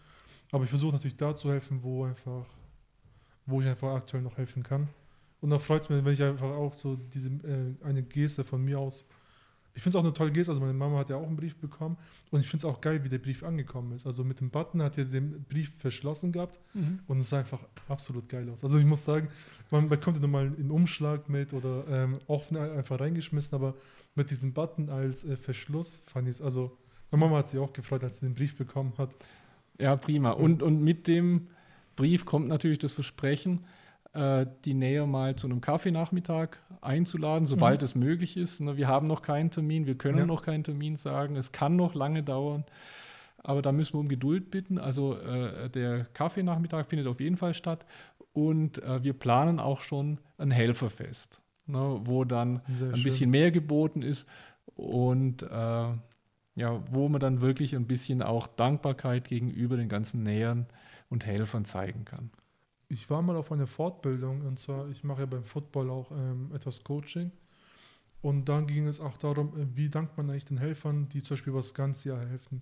Aber 0.52 0.64
ich 0.64 0.70
versuche 0.70 0.94
natürlich 0.94 1.18
da 1.18 1.36
zu 1.36 1.52
helfen, 1.52 1.82
wo 1.82 2.06
einfach, 2.06 2.46
wo 3.48 3.60
ich 3.60 3.68
einfach 3.68 3.96
aktuell 3.96 4.22
noch 4.22 4.38
helfen 4.38 4.62
kann. 4.62 4.88
Und 5.42 5.50
da 5.50 5.58
freut 5.58 5.82
es 5.82 5.90
mich, 5.90 6.06
wenn 6.06 6.14
ich 6.14 6.22
einfach 6.22 6.52
auch 6.52 6.76
so 6.76 6.96
diese 6.96 7.30
äh, 7.30 7.74
eine 7.84 8.04
Geste 8.04 8.44
von 8.44 8.64
mir 8.64 8.80
aus. 8.80 9.04
Ich 9.76 9.82
finde 9.82 9.98
es 9.98 10.00
auch 10.00 10.06
eine 10.06 10.14
tolle 10.14 10.32
Geste. 10.32 10.52
Also 10.52 10.62
meine 10.62 10.78
Mama 10.78 11.00
hat 11.00 11.10
ja 11.10 11.16
auch 11.16 11.26
einen 11.26 11.36
Brief 11.36 11.56
bekommen 11.56 11.98
und 12.30 12.40
ich 12.40 12.48
finde 12.48 12.68
es 12.68 12.72
auch 12.72 12.80
geil, 12.80 13.04
wie 13.04 13.10
der 13.10 13.18
Brief 13.18 13.42
angekommen 13.42 13.94
ist. 13.94 14.06
Also 14.06 14.24
mit 14.24 14.40
dem 14.40 14.52
Button 14.52 14.84
hat 14.84 15.00
er 15.00 15.06
den 15.06 15.44
Brief 15.46 15.74
verschlossen 15.80 16.32
gehabt 16.32 16.60
mhm. 16.76 17.00
und 17.08 17.18
es 17.18 17.30
sah 17.30 17.40
einfach 17.40 17.62
absolut 17.90 18.30
geil 18.30 18.48
aus. 18.52 18.64
Also 18.64 18.78
ich 18.78 18.86
muss 18.86 19.04
sagen, 19.04 19.30
man 19.72 19.90
bekommt 19.90 20.18
ja 20.18 20.22
nochmal 20.22 20.46
einen 20.46 20.70
Umschlag 20.70 21.28
mit 21.28 21.52
oder 21.54 21.86
ähm, 21.90 22.20
offen 22.28 22.58
einfach 22.58 23.00
reingeschmissen, 23.00 23.56
aber 23.56 23.74
mit 24.16 24.30
diesem 24.30 24.54
Button 24.54 24.90
als 24.90 25.24
äh, 25.24 25.38
Verschluss 25.38 26.02
fand 26.06 26.28
ich 26.28 26.36
es, 26.36 26.42
also 26.42 26.78
meine 27.12 27.26
Mama 27.26 27.38
hat 27.38 27.50
sich 27.50 27.60
auch 27.60 27.74
gefreut, 27.74 28.04
als 28.04 28.18
sie 28.18 28.26
den 28.26 28.34
Brief 28.34 28.58
bekommen 28.58 28.94
hat. 28.98 29.16
Ja, 29.80 29.96
prima. 29.96 30.32
Und, 30.32 30.64
und 30.64 30.82
mit 30.84 31.08
dem 31.08 31.48
Brief 31.96 32.26
kommt 32.26 32.48
natürlich 32.48 32.80
das 32.80 32.94
Versprechen, 32.94 33.66
äh, 34.14 34.46
die 34.66 34.74
Nähe 34.74 35.06
mal 35.06 35.36
zu 35.36 35.48
einem 35.48 35.62
Kaffeenachmittag 35.62 36.58
einzuladen, 36.82 37.46
sobald 37.46 37.82
mhm. 37.82 37.86
es 37.86 37.96
möglich 37.96 38.38
ist. 38.38 38.62
Ne, 38.62 38.78
wir 38.78 38.88
haben 38.88 39.08
noch 39.08 39.22
keinen 39.22 39.52
Termin, 39.52 39.86
wir 39.86 39.96
können 39.96 40.20
ja. 40.20 40.26
noch 40.26 40.44
keinen 40.44 40.64
Termin 40.64 40.96
sagen, 40.96 41.36
es 41.36 41.52
kann 41.52 41.76
noch 41.76 41.94
lange 41.94 42.24
dauern. 42.24 42.66
Aber 43.38 43.62
da 43.62 43.72
müssen 43.72 43.94
wir 43.94 44.00
um 44.00 44.08
Geduld 44.08 44.52
bitten. 44.52 44.78
Also 44.78 45.18
äh, 45.18 45.70
der 45.70 46.06
Kaffeenachmittag 46.14 46.86
findet 46.86 47.08
auf 47.08 47.20
jeden 47.20 47.38
Fall 47.38 47.54
statt. 47.54 47.86
Und 48.32 48.82
äh, 48.82 49.04
wir 49.04 49.14
planen 49.14 49.60
auch 49.60 49.82
schon 49.82 50.20
ein 50.38 50.50
Helferfest, 50.50 51.40
ne, 51.66 52.02
wo 52.04 52.24
dann 52.24 52.62
Sehr 52.68 52.90
ein 52.90 52.96
schön. 52.96 53.04
bisschen 53.04 53.30
mehr 53.30 53.52
geboten 53.52 54.02
ist 54.02 54.28
und 54.76 55.44
äh, 55.44 55.94
ja, 56.56 56.84
wo 56.92 57.10
man 57.10 57.20
dann 57.20 57.42
wirklich 57.42 57.76
ein 57.76 57.88
bisschen 57.88 58.22
auch 58.22 58.48
Dankbarkeit 58.48 59.28
gegenüber 59.28 59.76
den 59.78 59.90
ganzen 59.90 60.24
Nähern 60.24 60.68
und 61.10 61.26
Helfern 61.26 61.66
zeigen 61.66 62.06
kann. 62.06 62.30
Ich 62.90 63.10
war 63.10 63.22
mal 63.22 63.36
auf 63.36 63.52
einer 63.52 63.68
Fortbildung 63.68 64.42
und 64.42 64.60
zwar, 64.60 64.88
ich 64.90 65.04
mache 65.04 65.22
ja 65.22 65.26
beim 65.26 65.44
Football 65.44 65.90
auch 65.90 66.12
ähm, 66.12 66.52
etwas 66.54 66.84
Coaching. 66.84 67.32
Und 68.22 68.48
dann 68.48 68.68
ging 68.68 68.88
es 68.88 69.02
auch 69.02 69.18
darum, 69.18 69.58
äh, 69.58 69.66
wie 69.76 69.90
dankt 69.90 70.16
man 70.16 70.30
eigentlich 70.30 70.46
den 70.46 70.58
Helfern, 70.58 71.10
die 71.10 71.24
zum 71.24 71.36
Beispiel 71.36 71.52
über 71.52 71.60
das 71.62 71.74
ganze 71.74 72.10
Jahr 72.10 72.20
helfen. 72.26 72.62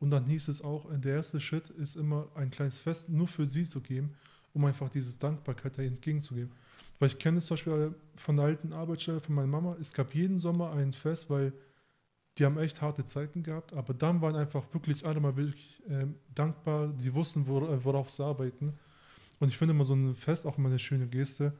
Und 0.00 0.10
dann 0.10 0.26
hieß 0.26 0.48
es 0.48 0.62
auch, 0.62 0.86
der 0.90 1.14
erste 1.16 1.40
Schritt 1.40 1.70
ist 1.70 1.96
immer 1.96 2.28
ein 2.34 2.50
kleines 2.50 2.78
Fest 2.78 3.08
nur 3.08 3.26
für 3.26 3.46
sie 3.46 3.64
zu 3.64 3.80
geben, 3.80 4.14
um 4.52 4.64
einfach 4.64 4.90
diese 4.90 5.18
Dankbarkeit 5.18 5.78
da 5.78 5.82
entgegenzugeben. 5.82 6.52
Weil 6.98 7.08
ich 7.08 7.18
kenne 7.18 7.38
es 7.38 7.46
zum 7.46 7.54
Beispiel 7.54 7.94
von 8.16 8.36
der 8.36 8.46
alten 8.46 8.72
Arbeitsstelle 8.72 9.20
von 9.20 9.34
meiner 9.34 9.48
Mama, 9.48 9.76
es 9.80 9.92
gab 9.92 10.14
jeden 10.14 10.38
Sommer 10.38 10.72
ein 10.72 10.92
Fest, 10.92 11.30
weil 11.30 11.52
die 12.38 12.44
haben 12.44 12.58
echt 12.58 12.82
harte 12.82 13.04
Zeiten 13.04 13.42
gehabt, 13.42 13.72
aber 13.72 13.94
dann 13.94 14.20
waren 14.20 14.36
einfach 14.36 14.62
wirklich 14.72 15.04
alle 15.04 15.20
mal 15.20 15.36
wirklich 15.36 15.82
äh, 15.88 16.06
dankbar, 16.34 16.88
die 16.88 17.12
wussten, 17.14 17.42
äh, 17.42 17.84
worauf 17.84 18.10
sie 18.10 18.24
arbeiten. 18.24 18.78
Und 19.40 19.48
ich 19.48 19.58
finde 19.58 19.74
immer 19.74 19.84
so 19.84 19.94
ein 19.94 20.14
Fest 20.14 20.46
auch 20.46 20.58
immer 20.58 20.68
eine 20.68 20.78
schöne 20.78 21.08
Geste. 21.08 21.52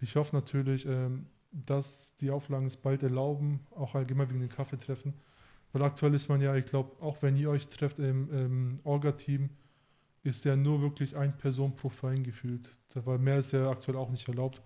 Ich 0.00 0.16
hoffe 0.16 0.34
natürlich, 0.34 0.86
ähm, 0.86 1.26
dass 1.50 2.14
die 2.16 2.30
Auflagen 2.30 2.66
es 2.66 2.76
bald 2.76 3.02
erlauben, 3.02 3.60
auch 3.70 3.94
allgemein 3.94 4.28
wegen 4.30 4.40
den 4.40 4.48
Kaffeetreffen. 4.48 5.14
Weil 5.72 5.82
aktuell 5.82 6.14
ist 6.14 6.28
man 6.28 6.40
ja, 6.40 6.54
ich 6.56 6.66
glaube, 6.66 7.02
auch 7.02 7.22
wenn 7.22 7.36
ihr 7.36 7.50
euch 7.50 7.68
trefft 7.68 7.98
im, 7.98 8.30
im 8.32 8.80
Orga-Team, 8.84 9.50
ist 10.28 10.44
ja 10.44 10.54
nur 10.54 10.80
wirklich 10.80 11.16
eine 11.16 11.32
Person 11.32 11.74
pro 11.74 11.88
Verein 11.88 12.22
gefühlt. 12.22 12.78
Weil 12.94 13.18
mehr 13.18 13.38
ist 13.38 13.52
ja 13.52 13.70
aktuell 13.70 13.96
auch 13.96 14.10
nicht 14.10 14.28
erlaubt. 14.28 14.62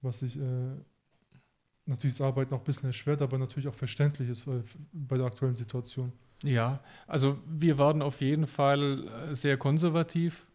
Was 0.00 0.22
ich 0.22 0.38
äh, 0.38 0.76
natürlich 1.86 2.16
das 2.16 2.26
Arbeiten 2.26 2.54
auch 2.54 2.60
ein 2.60 2.64
bisschen 2.64 2.88
erschwert, 2.88 3.22
aber 3.22 3.38
natürlich 3.38 3.68
auch 3.68 3.74
verständlich 3.74 4.28
ist 4.28 4.46
äh, 4.46 4.62
bei 4.92 5.16
der 5.16 5.26
aktuellen 5.26 5.54
Situation. 5.54 6.12
Ja, 6.42 6.80
also 7.06 7.38
wir 7.46 7.78
werden 7.78 8.02
auf 8.02 8.20
jeden 8.20 8.46
Fall 8.46 9.06
äh, 9.06 9.34
sehr 9.34 9.56
konservativ 9.56 10.46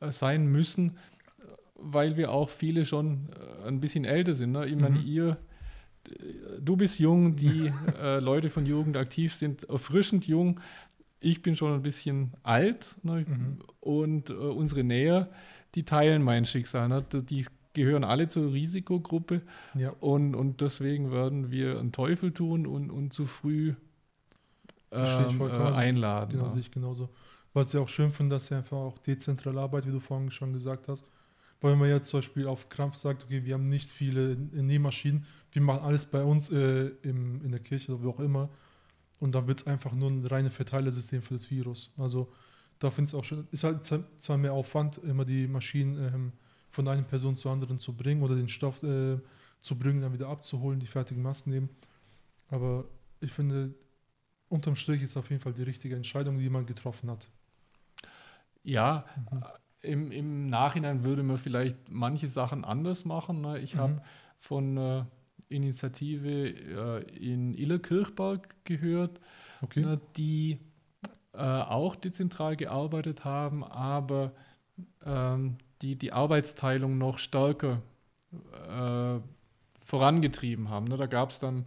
äh, 0.00 0.12
sein 0.12 0.46
müssen, 0.46 0.96
weil 1.74 2.16
wir 2.16 2.30
auch 2.30 2.50
viele 2.50 2.84
schon 2.84 3.28
ein 3.64 3.80
bisschen 3.80 4.04
älter 4.04 4.34
sind. 4.34 4.52
Ne? 4.52 4.66
Ich 4.66 4.76
meine, 4.76 4.98
mhm. 4.98 5.06
ihr, 5.06 5.36
du 6.60 6.76
bist 6.76 6.98
jung, 6.98 7.36
die 7.36 7.72
äh, 8.00 8.20
Leute 8.20 8.50
von 8.50 8.66
Jugend 8.66 8.96
aktiv 8.96 9.34
sind 9.34 9.68
erfrischend 9.68 10.26
jung. 10.26 10.60
Ich 11.20 11.42
bin 11.42 11.54
schon 11.54 11.74
ein 11.74 11.82
bisschen 11.82 12.32
alt 12.42 12.96
ne? 13.02 13.26
mhm. 13.28 13.58
und 13.80 14.30
äh, 14.30 14.32
unsere 14.32 14.82
Näher, 14.84 15.28
die 15.74 15.84
teilen 15.84 16.22
mein 16.22 16.46
Schicksal. 16.46 16.88
Ne? 16.88 17.04
Die 17.12 17.46
gehören 17.74 18.04
alle 18.04 18.28
zur 18.28 18.52
Risikogruppe 18.52 19.42
ja. 19.74 19.90
und, 20.00 20.34
und 20.34 20.60
deswegen 20.60 21.12
werden 21.12 21.50
wir 21.50 21.78
einen 21.78 21.92
Teufel 21.92 22.32
tun 22.32 22.66
und, 22.66 22.90
und 22.90 23.12
zu 23.12 23.26
früh 23.26 23.74
ähm, 24.90 25.40
äh, 25.40 25.44
einladen. 25.44 26.30
Genau, 26.32 26.44
ja. 26.44 26.50
sehe 26.50 26.60
ich 26.60 26.70
genauso. 26.70 27.10
Was 27.52 27.72
ich 27.74 27.80
auch 27.80 27.88
schön 27.88 28.10
finde, 28.10 28.36
dass 28.36 28.50
ihr 28.50 28.58
einfach 28.58 28.76
auch 28.76 28.98
dezentral 28.98 29.58
arbeitet, 29.58 29.90
wie 29.90 29.94
du 29.94 30.00
vorhin 30.00 30.30
schon 30.30 30.52
gesagt 30.52 30.88
hast. 30.88 31.06
Weil 31.60 31.72
wenn 31.72 31.78
man 31.78 31.88
jetzt 31.90 32.08
zum 32.08 32.18
Beispiel 32.18 32.46
auf 32.46 32.68
Krampf 32.70 32.96
sagt, 32.96 33.24
okay, 33.24 33.44
wir 33.44 33.54
haben 33.54 33.68
nicht 33.68 33.90
viele 33.90 34.36
Nähmaschinen, 34.36 35.26
wir 35.52 35.62
machen 35.62 35.82
alles 35.82 36.06
bei 36.06 36.22
uns 36.22 36.50
äh, 36.50 36.90
im, 37.02 37.44
in 37.44 37.50
der 37.50 37.60
Kirche 37.60 37.92
oder 37.92 38.02
wie 38.02 38.08
auch 38.08 38.20
immer. 38.20 38.48
Und 39.20 39.32
dann 39.34 39.46
wird 39.46 39.60
es 39.60 39.66
einfach 39.66 39.92
nur 39.92 40.10
ein 40.10 40.24
reines 40.26 40.54
Verteilersystem 40.54 41.22
für 41.22 41.34
das 41.34 41.50
Virus. 41.50 41.92
Also 41.98 42.32
da 42.78 42.90
finde 42.90 43.08
ich 43.08 43.12
es 43.12 43.14
auch 43.14 43.24
schön. 43.24 43.46
Ist 43.52 43.64
halt 43.64 43.84
zwar 44.16 44.38
mehr 44.38 44.54
Aufwand, 44.54 44.98
immer 44.98 45.26
die 45.26 45.46
Maschinen 45.46 46.12
ähm, 46.12 46.32
von 46.68 46.88
einer 46.88 47.02
Person 47.02 47.36
zur 47.36 47.52
anderen 47.52 47.78
zu 47.78 47.94
bringen 47.94 48.22
oder 48.22 48.34
den 48.34 48.48
Stoff 48.48 48.82
äh, 48.82 49.18
zu 49.60 49.78
bringen, 49.78 50.00
dann 50.00 50.14
wieder 50.14 50.28
abzuholen, 50.28 50.80
die 50.80 50.86
fertigen 50.86 51.22
Masken 51.22 51.50
nehmen. 51.50 51.68
Aber 52.48 52.84
ich 53.20 53.30
finde, 53.30 53.74
unterm 54.48 54.76
Strich 54.76 55.02
ist 55.02 55.16
auf 55.18 55.28
jeden 55.28 55.42
Fall 55.42 55.52
die 55.52 55.62
richtige 55.62 55.94
Entscheidung, 55.94 56.38
die 56.38 56.48
man 56.48 56.64
getroffen 56.64 57.10
hat. 57.10 57.28
Ja, 58.62 59.04
mhm. 59.30 59.42
im, 59.82 60.12
im 60.12 60.46
Nachhinein 60.46 61.04
würde 61.04 61.22
man 61.22 61.36
vielleicht 61.36 61.76
manche 61.90 62.28
Sachen 62.28 62.64
anders 62.64 63.04
machen. 63.04 63.42
Ne? 63.42 63.58
Ich 63.58 63.74
mhm. 63.74 63.78
habe 63.78 64.02
von 64.38 64.76
äh, 64.78 65.04
Initiative 65.50 66.48
äh, 66.48 67.02
in 67.16 67.54
Illerkirchberg 67.54 68.64
gehört, 68.64 69.20
okay. 69.60 69.80
ne, 69.80 70.00
die 70.16 70.58
äh, 71.32 71.38
auch 71.38 71.96
dezentral 71.96 72.56
gearbeitet 72.56 73.24
haben, 73.24 73.62
aber 73.64 74.32
ähm, 75.04 75.58
die 75.82 75.96
die 75.96 76.12
Arbeitsteilung 76.12 76.98
noch 76.98 77.18
stärker 77.18 77.82
äh, 78.32 79.20
vorangetrieben 79.84 80.68
haben. 80.68 80.86
Ne? 80.86 80.96
Da 80.96 81.06
gab 81.06 81.30
es 81.30 81.38
dann 81.38 81.66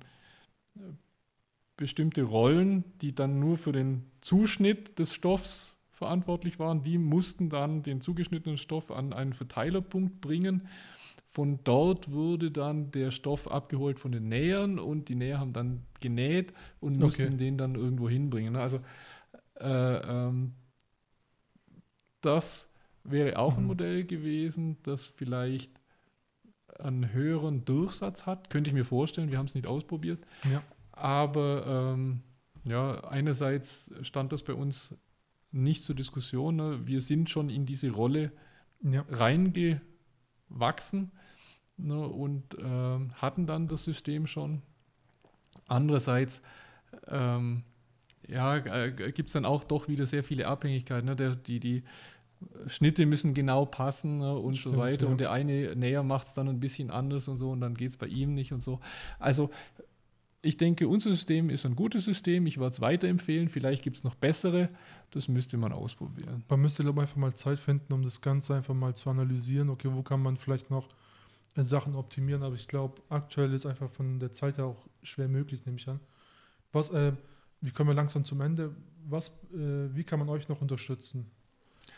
äh, 0.76 0.80
bestimmte 1.78 2.24
Rollen, 2.24 2.84
die 3.02 3.14
dann 3.14 3.40
nur 3.40 3.58
für 3.58 3.72
den 3.72 4.06
Zuschnitt 4.22 5.00
des 5.00 5.14
Stoffs 5.14 5.78
verantwortlich 5.92 6.60
waren. 6.60 6.84
Die 6.84 6.98
mussten 6.98 7.50
dann 7.50 7.84
den 7.84 8.02
zugeschnittenen 8.02 8.58
Stoff 8.58 8.92
an 8.92 9.14
einen 9.14 9.34
Verteilerpunkt 9.34 10.22
bringen. 10.22 10.68
Von 11.34 11.60
dort 11.64 12.12
wurde 12.12 12.52
dann 12.52 12.92
der 12.92 13.10
Stoff 13.10 13.50
abgeholt 13.50 14.00
von 14.00 14.12
den 14.12 14.30
Nähern 14.30 14.78
und 14.78 15.10
die 15.10 15.16
Näher 15.16 15.40
haben 15.40 15.52
dann 15.52 15.84
genäht 16.00 16.54
und 16.80 17.00
mussten 17.00 17.30
okay. 17.30 17.38
den 17.38 17.58
dann 17.58 17.74
irgendwo 17.74 18.08
hinbringen. 18.08 18.56
Also 18.56 18.82
äh, 19.56 19.68
ähm, 19.68 20.54
das 22.22 22.70
wäre 23.04 23.40
auch 23.40 23.54
mhm. 23.54 23.64
ein 23.64 23.66
Modell 23.66 24.04
gewesen, 24.04 24.78
das 24.84 25.08
vielleicht 25.08 25.72
einen 26.78 27.14
höheren 27.14 27.66
Durchsatz 27.66 28.28
hat. 28.28 28.52
Könnte 28.52 28.70
ich 28.70 28.76
mir 28.76 28.86
vorstellen, 28.86 29.32
wir 29.32 29.40
haben 29.40 29.48
es 29.48 29.56
nicht 29.56 29.66
ausprobiert. 29.66 30.24
Ja. 30.44 30.62
Aber 30.92 31.96
ähm, 31.96 32.22
ja, 32.64 33.04
einerseits 33.06 33.92
stand 34.04 34.34
das 34.34 34.44
bei 34.44 34.54
uns 34.54 34.96
nicht 35.52 35.84
zur 35.84 35.96
Diskussion. 35.96 36.58
Ne? 36.58 36.86
Wir 36.86 37.02
sind 37.02 37.32
schon 37.32 37.50
in 37.50 37.66
diese 37.66 37.90
Rolle 37.90 38.32
ja. 38.84 39.04
reingewachsen 39.10 41.12
ne? 41.78 42.08
und 42.08 42.58
äh, 42.58 43.14
hatten 43.16 43.48
dann 43.48 43.68
das 43.68 43.84
System 43.84 44.28
schon. 44.28 44.62
Andererseits 45.68 46.42
ähm, 47.08 47.64
ja, 48.28 48.58
äh, 48.58 48.92
gibt 48.92 49.30
es 49.30 49.34
dann 49.34 49.46
auch 49.46 49.64
doch 49.64 49.88
wieder 49.88 50.06
sehr 50.06 50.24
viele 50.24 50.48
Abhängigkeiten. 50.48 51.06
Ne? 51.06 51.16
Der, 51.16 51.36
die, 51.36 51.60
die 51.60 51.84
Schnitte 52.68 53.06
müssen 53.06 53.34
genau 53.34 53.66
passen 53.66 54.20
ne, 54.20 54.38
und 54.38 54.58
Stimmt, 54.58 54.76
so 54.76 54.82
weiter. 54.82 55.06
Ja. 55.06 55.12
Und 55.12 55.20
der 55.20 55.32
eine 55.32 55.76
näher 55.76 56.04
macht 56.04 56.28
es 56.28 56.34
dann 56.34 56.48
ein 56.48 56.60
bisschen 56.60 56.92
anders 56.92 57.28
und 57.28 57.38
so 57.38 57.52
und 57.52 57.62
dann 57.62 57.76
geht 57.76 57.92
es 57.92 57.98
bei 57.98 58.08
ihm 58.08 58.34
nicht 58.34 58.54
und 58.54 58.62
so. 58.62 58.80
Also 59.20 59.50
ich 60.42 60.58
denke, 60.58 60.90
unser 60.90 61.12
System 61.12 61.50
ist 61.50 61.66
ein 61.66 61.76
gutes 61.76 62.04
System. 62.04 62.46
Ich 62.48 62.58
würde 62.58 62.72
es 62.72 62.82
weiterempfehlen. 62.82 63.48
Vielleicht 63.48 63.82
gibt 63.82 63.96
es 63.96 64.04
noch 64.04 64.16
bessere. 64.16 64.70
Das 65.12 65.30
müsste 65.30 65.56
man 65.56 65.72
ausprobieren. 65.72 66.44
Man 66.50 66.60
müsste, 66.60 66.84
glaube 66.84 67.00
ich, 67.00 67.04
einfach 67.04 67.16
mal 67.16 67.34
Zeit 67.34 67.60
finden, 67.60 67.94
um 67.94 68.04
das 68.04 68.20
Ganze 68.20 68.54
einfach 68.54 68.74
mal 68.74 68.94
zu 68.94 69.10
analysieren. 69.10 69.70
Okay, 69.70 69.90
wo 69.94 70.04
kann 70.04 70.22
man 70.22 70.36
vielleicht 70.36 70.70
noch 70.70 70.90
Sachen 71.56 71.96
optimieren? 71.96 72.44
Aber 72.44 72.56
ich 72.56 72.68
glaube, 72.68 73.02
aktuell 73.10 73.54
ist 73.54 73.66
einfach 73.66 73.90
von 73.92 74.20
der 74.20 74.32
Zeit 74.32 74.58
her 74.58 74.66
auch 74.66 74.88
schwer 75.04 75.28
möglich, 75.28 75.66
nehme 75.66 75.78
ich 75.78 75.88
an. 75.88 76.00
Was, 76.72 76.90
äh, 76.90 77.14
wie 77.62 77.72
kommen 77.72 77.90
wir 77.90 77.96
langsam 77.96 78.26
zum 78.26 78.42
Ende? 78.42 78.76
Was, 79.08 79.30
äh, 79.54 79.96
wie 79.96 80.04
kann 80.04 80.20
man 80.20 80.30
euch 80.30 80.50
noch 80.50 80.62
unterstützen? 80.62 81.30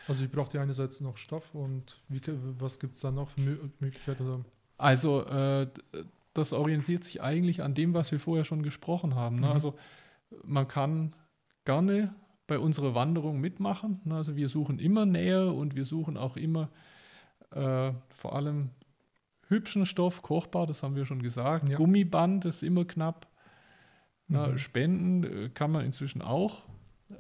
Also 0.08 0.24
ihr 0.24 0.30
braucht 0.30 0.54
ja 0.54 0.62
einerseits 0.62 1.02
noch 1.02 1.18
Stoff 1.18 1.56
und 1.56 2.02
wie, 2.10 2.22
was 2.60 2.80
gibt 2.80 2.96
es 2.96 3.02
da 3.02 3.12
noch 3.12 3.30
für 3.30 3.42
Möglichkeiten? 3.80 4.46
Also 4.78 5.24
äh, 5.26 5.68
das 6.34 6.54
orientiert 6.54 7.04
sich 7.04 7.22
eigentlich 7.22 7.64
an 7.64 7.74
dem, 7.74 7.94
was 7.94 8.12
wir 8.12 8.20
vorher 8.20 8.46
schon 8.46 8.62
gesprochen 8.62 9.16
haben. 9.16 9.38
Ne? 9.38 9.48
Mhm. 9.48 9.54
Also 9.54 9.76
man 10.44 10.68
kann 10.68 11.14
gerne 11.64 12.14
bei 12.46 12.60
unserer 12.60 12.94
Wanderung 12.94 13.40
mitmachen. 13.40 14.02
Ne? 14.04 14.16
Also 14.16 14.36
wir 14.36 14.50
suchen 14.50 14.78
immer 14.78 15.06
Nähe 15.06 15.52
und 15.52 15.76
wir 15.76 15.86
suchen 15.86 16.18
auch 16.18 16.38
immer 16.38 16.70
äh, 17.52 17.92
vor 18.10 18.36
allem 18.36 18.70
hübschen 19.48 19.86
Stoff, 19.86 20.22
kochbar, 20.22 20.66
das 20.66 20.84
haben 20.84 20.96
wir 20.96 21.06
schon 21.06 21.22
gesagt. 21.22 21.70
Ja. 21.70 21.78
Gummiband 21.78 22.46
ist 22.46 22.64
immer 22.64 22.86
knapp. 22.86 23.28
Mhm. 24.28 24.58
Spenden 24.58 25.24
äh, 25.24 25.50
kann 25.50 25.72
man 25.72 25.86
inzwischen 25.86 26.22
auch. 26.22 26.64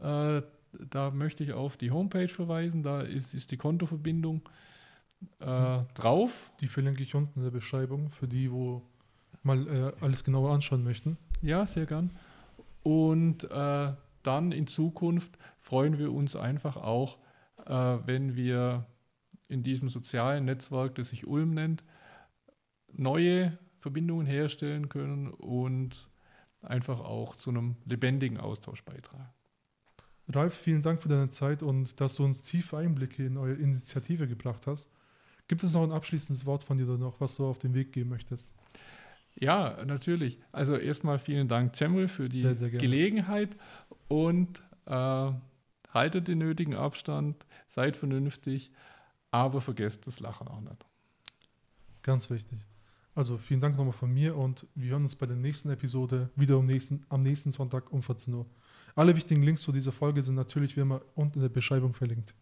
Äh, 0.01 0.41
da 0.89 1.11
möchte 1.11 1.43
ich 1.43 1.53
auf 1.53 1.78
die 1.78 1.91
Homepage 1.91 2.28
verweisen. 2.28 2.84
Da 2.84 3.01
ist, 3.01 3.34
ist 3.34 3.51
die 3.51 3.57
Kontoverbindung 3.57 4.41
äh, 5.39 5.80
drauf. 5.93 6.51
Die 6.59 6.67
verlinke 6.67 7.03
ich 7.03 7.15
unten 7.15 7.39
in 7.39 7.43
der 7.43 7.51
Beschreibung 7.51 8.09
für 8.11 8.28
die, 8.28 8.51
wo 8.51 8.82
mal 9.43 9.67
äh, 9.67 10.03
alles 10.03 10.23
genauer 10.23 10.51
anschauen 10.51 10.84
möchten. 10.84 11.17
Ja, 11.41 11.65
sehr 11.65 11.86
gern. 11.86 12.11
Und 12.84 13.49
äh, 13.51 13.93
dann 14.23 14.51
in 14.51 14.67
Zukunft 14.67 15.38
freuen 15.59 15.99
wir 15.99 16.11
uns 16.11 16.36
einfach 16.36 16.78
auch, 16.78 17.17
äh, 17.65 17.71
wenn 18.05 18.36
wir 18.36 18.86
in 19.47 19.63
diesem 19.63 19.89
sozialen 19.89 20.45
Netzwerk, 20.45 20.95
das 20.95 21.09
sich 21.09 21.28
Ulm 21.28 21.53
nennt, 21.53 21.84
neue 22.98 23.58
Verbindungen 23.80 24.26
herstellen 24.26 24.89
können 24.89 25.30
und 25.30 26.10
einfach 26.62 27.00
auch 27.00 27.36
zu 27.36 27.52
einem 27.52 27.76
lebendigen 27.86 28.39
Austausch 28.39 28.84
beitragen. 28.84 29.30
Ralf, 30.28 30.56
vielen 30.56 30.82
Dank 30.82 31.02
für 31.02 31.10
deine 31.10 31.30
Zeit 31.30 31.62
und 31.62 32.02
dass 32.02 32.16
du 32.16 32.26
uns 32.26 32.41
tiefe 32.41 32.78
Einblicke 32.78 33.26
in 33.26 33.38
eure 33.38 33.54
Initiative 33.54 34.28
gebracht 34.28 34.66
hast. 34.66 34.89
Gibt 35.48 35.64
es 35.64 35.74
noch 35.74 35.84
ein 35.84 35.91
abschließendes 35.91 36.46
Wort 36.46 36.64
von 36.64 36.78
dir 36.78 36.86
oder 36.86 36.98
noch, 36.98 37.22
was 37.22 37.36
du 37.36 37.46
auf 37.46 37.60
den 37.60 37.76
Weg 37.76 37.93
geben 37.93 38.10
möchtest? 38.10 38.56
Ja, 39.36 39.84
natürlich. 39.86 40.39
Also 40.52 40.78
erstmal 40.78 41.20
vielen 41.20 41.48
Dank, 41.48 41.76
Cemre, 41.76 42.08
für 42.08 42.30
die 42.30 42.41
sehr, 42.41 42.56
sehr 42.56 42.70
Gelegenheit 42.72 43.56
und 44.08 44.64
äh, 44.86 45.32
haltet 45.93 46.28
den 46.28 46.39
nötigen 46.39 46.74
Abstand, 46.74 47.46
seid 47.68 47.96
vernünftig, 47.96 48.72
aber 49.30 49.62
vergesst 49.62 50.08
das 50.08 50.20
Lachen 50.20 50.48
auch 50.48 50.62
nicht. 50.62 50.86
Ganz 52.02 52.30
wichtig. 52.30 52.60
Also 53.16 53.38
vielen 53.38 53.61
Dank 53.61 53.78
nochmal 53.78 53.93
von 53.93 54.13
mir 54.13 54.36
und 54.36 54.68
wir 54.76 54.91
hören 54.91 55.03
uns 55.03 55.16
bei 55.16 55.26
der 55.26 55.38
nächsten 55.38 55.70
Episode 55.70 56.30
wieder 56.36 56.57
am 56.57 56.66
nächsten, 56.66 57.05
am 57.07 57.24
nächsten 57.24 57.49
Sonntag 57.49 57.91
um 57.93 58.03
14 58.03 58.34
Uhr. 58.34 58.45
Alle 58.93 59.16
wichtigen 59.16 59.41
Links 59.41 59.61
zu 59.61 59.72
dieser 59.72 59.93
Folge 59.93 60.22
sind 60.22 60.36
natürlich 60.36 60.76
wie 60.76 60.82
immer 60.82 61.01
unten 61.16 61.39
in 61.39 61.43
der 61.43 61.49
Beschreibung 61.49 61.93
verlinkt. 61.93 62.36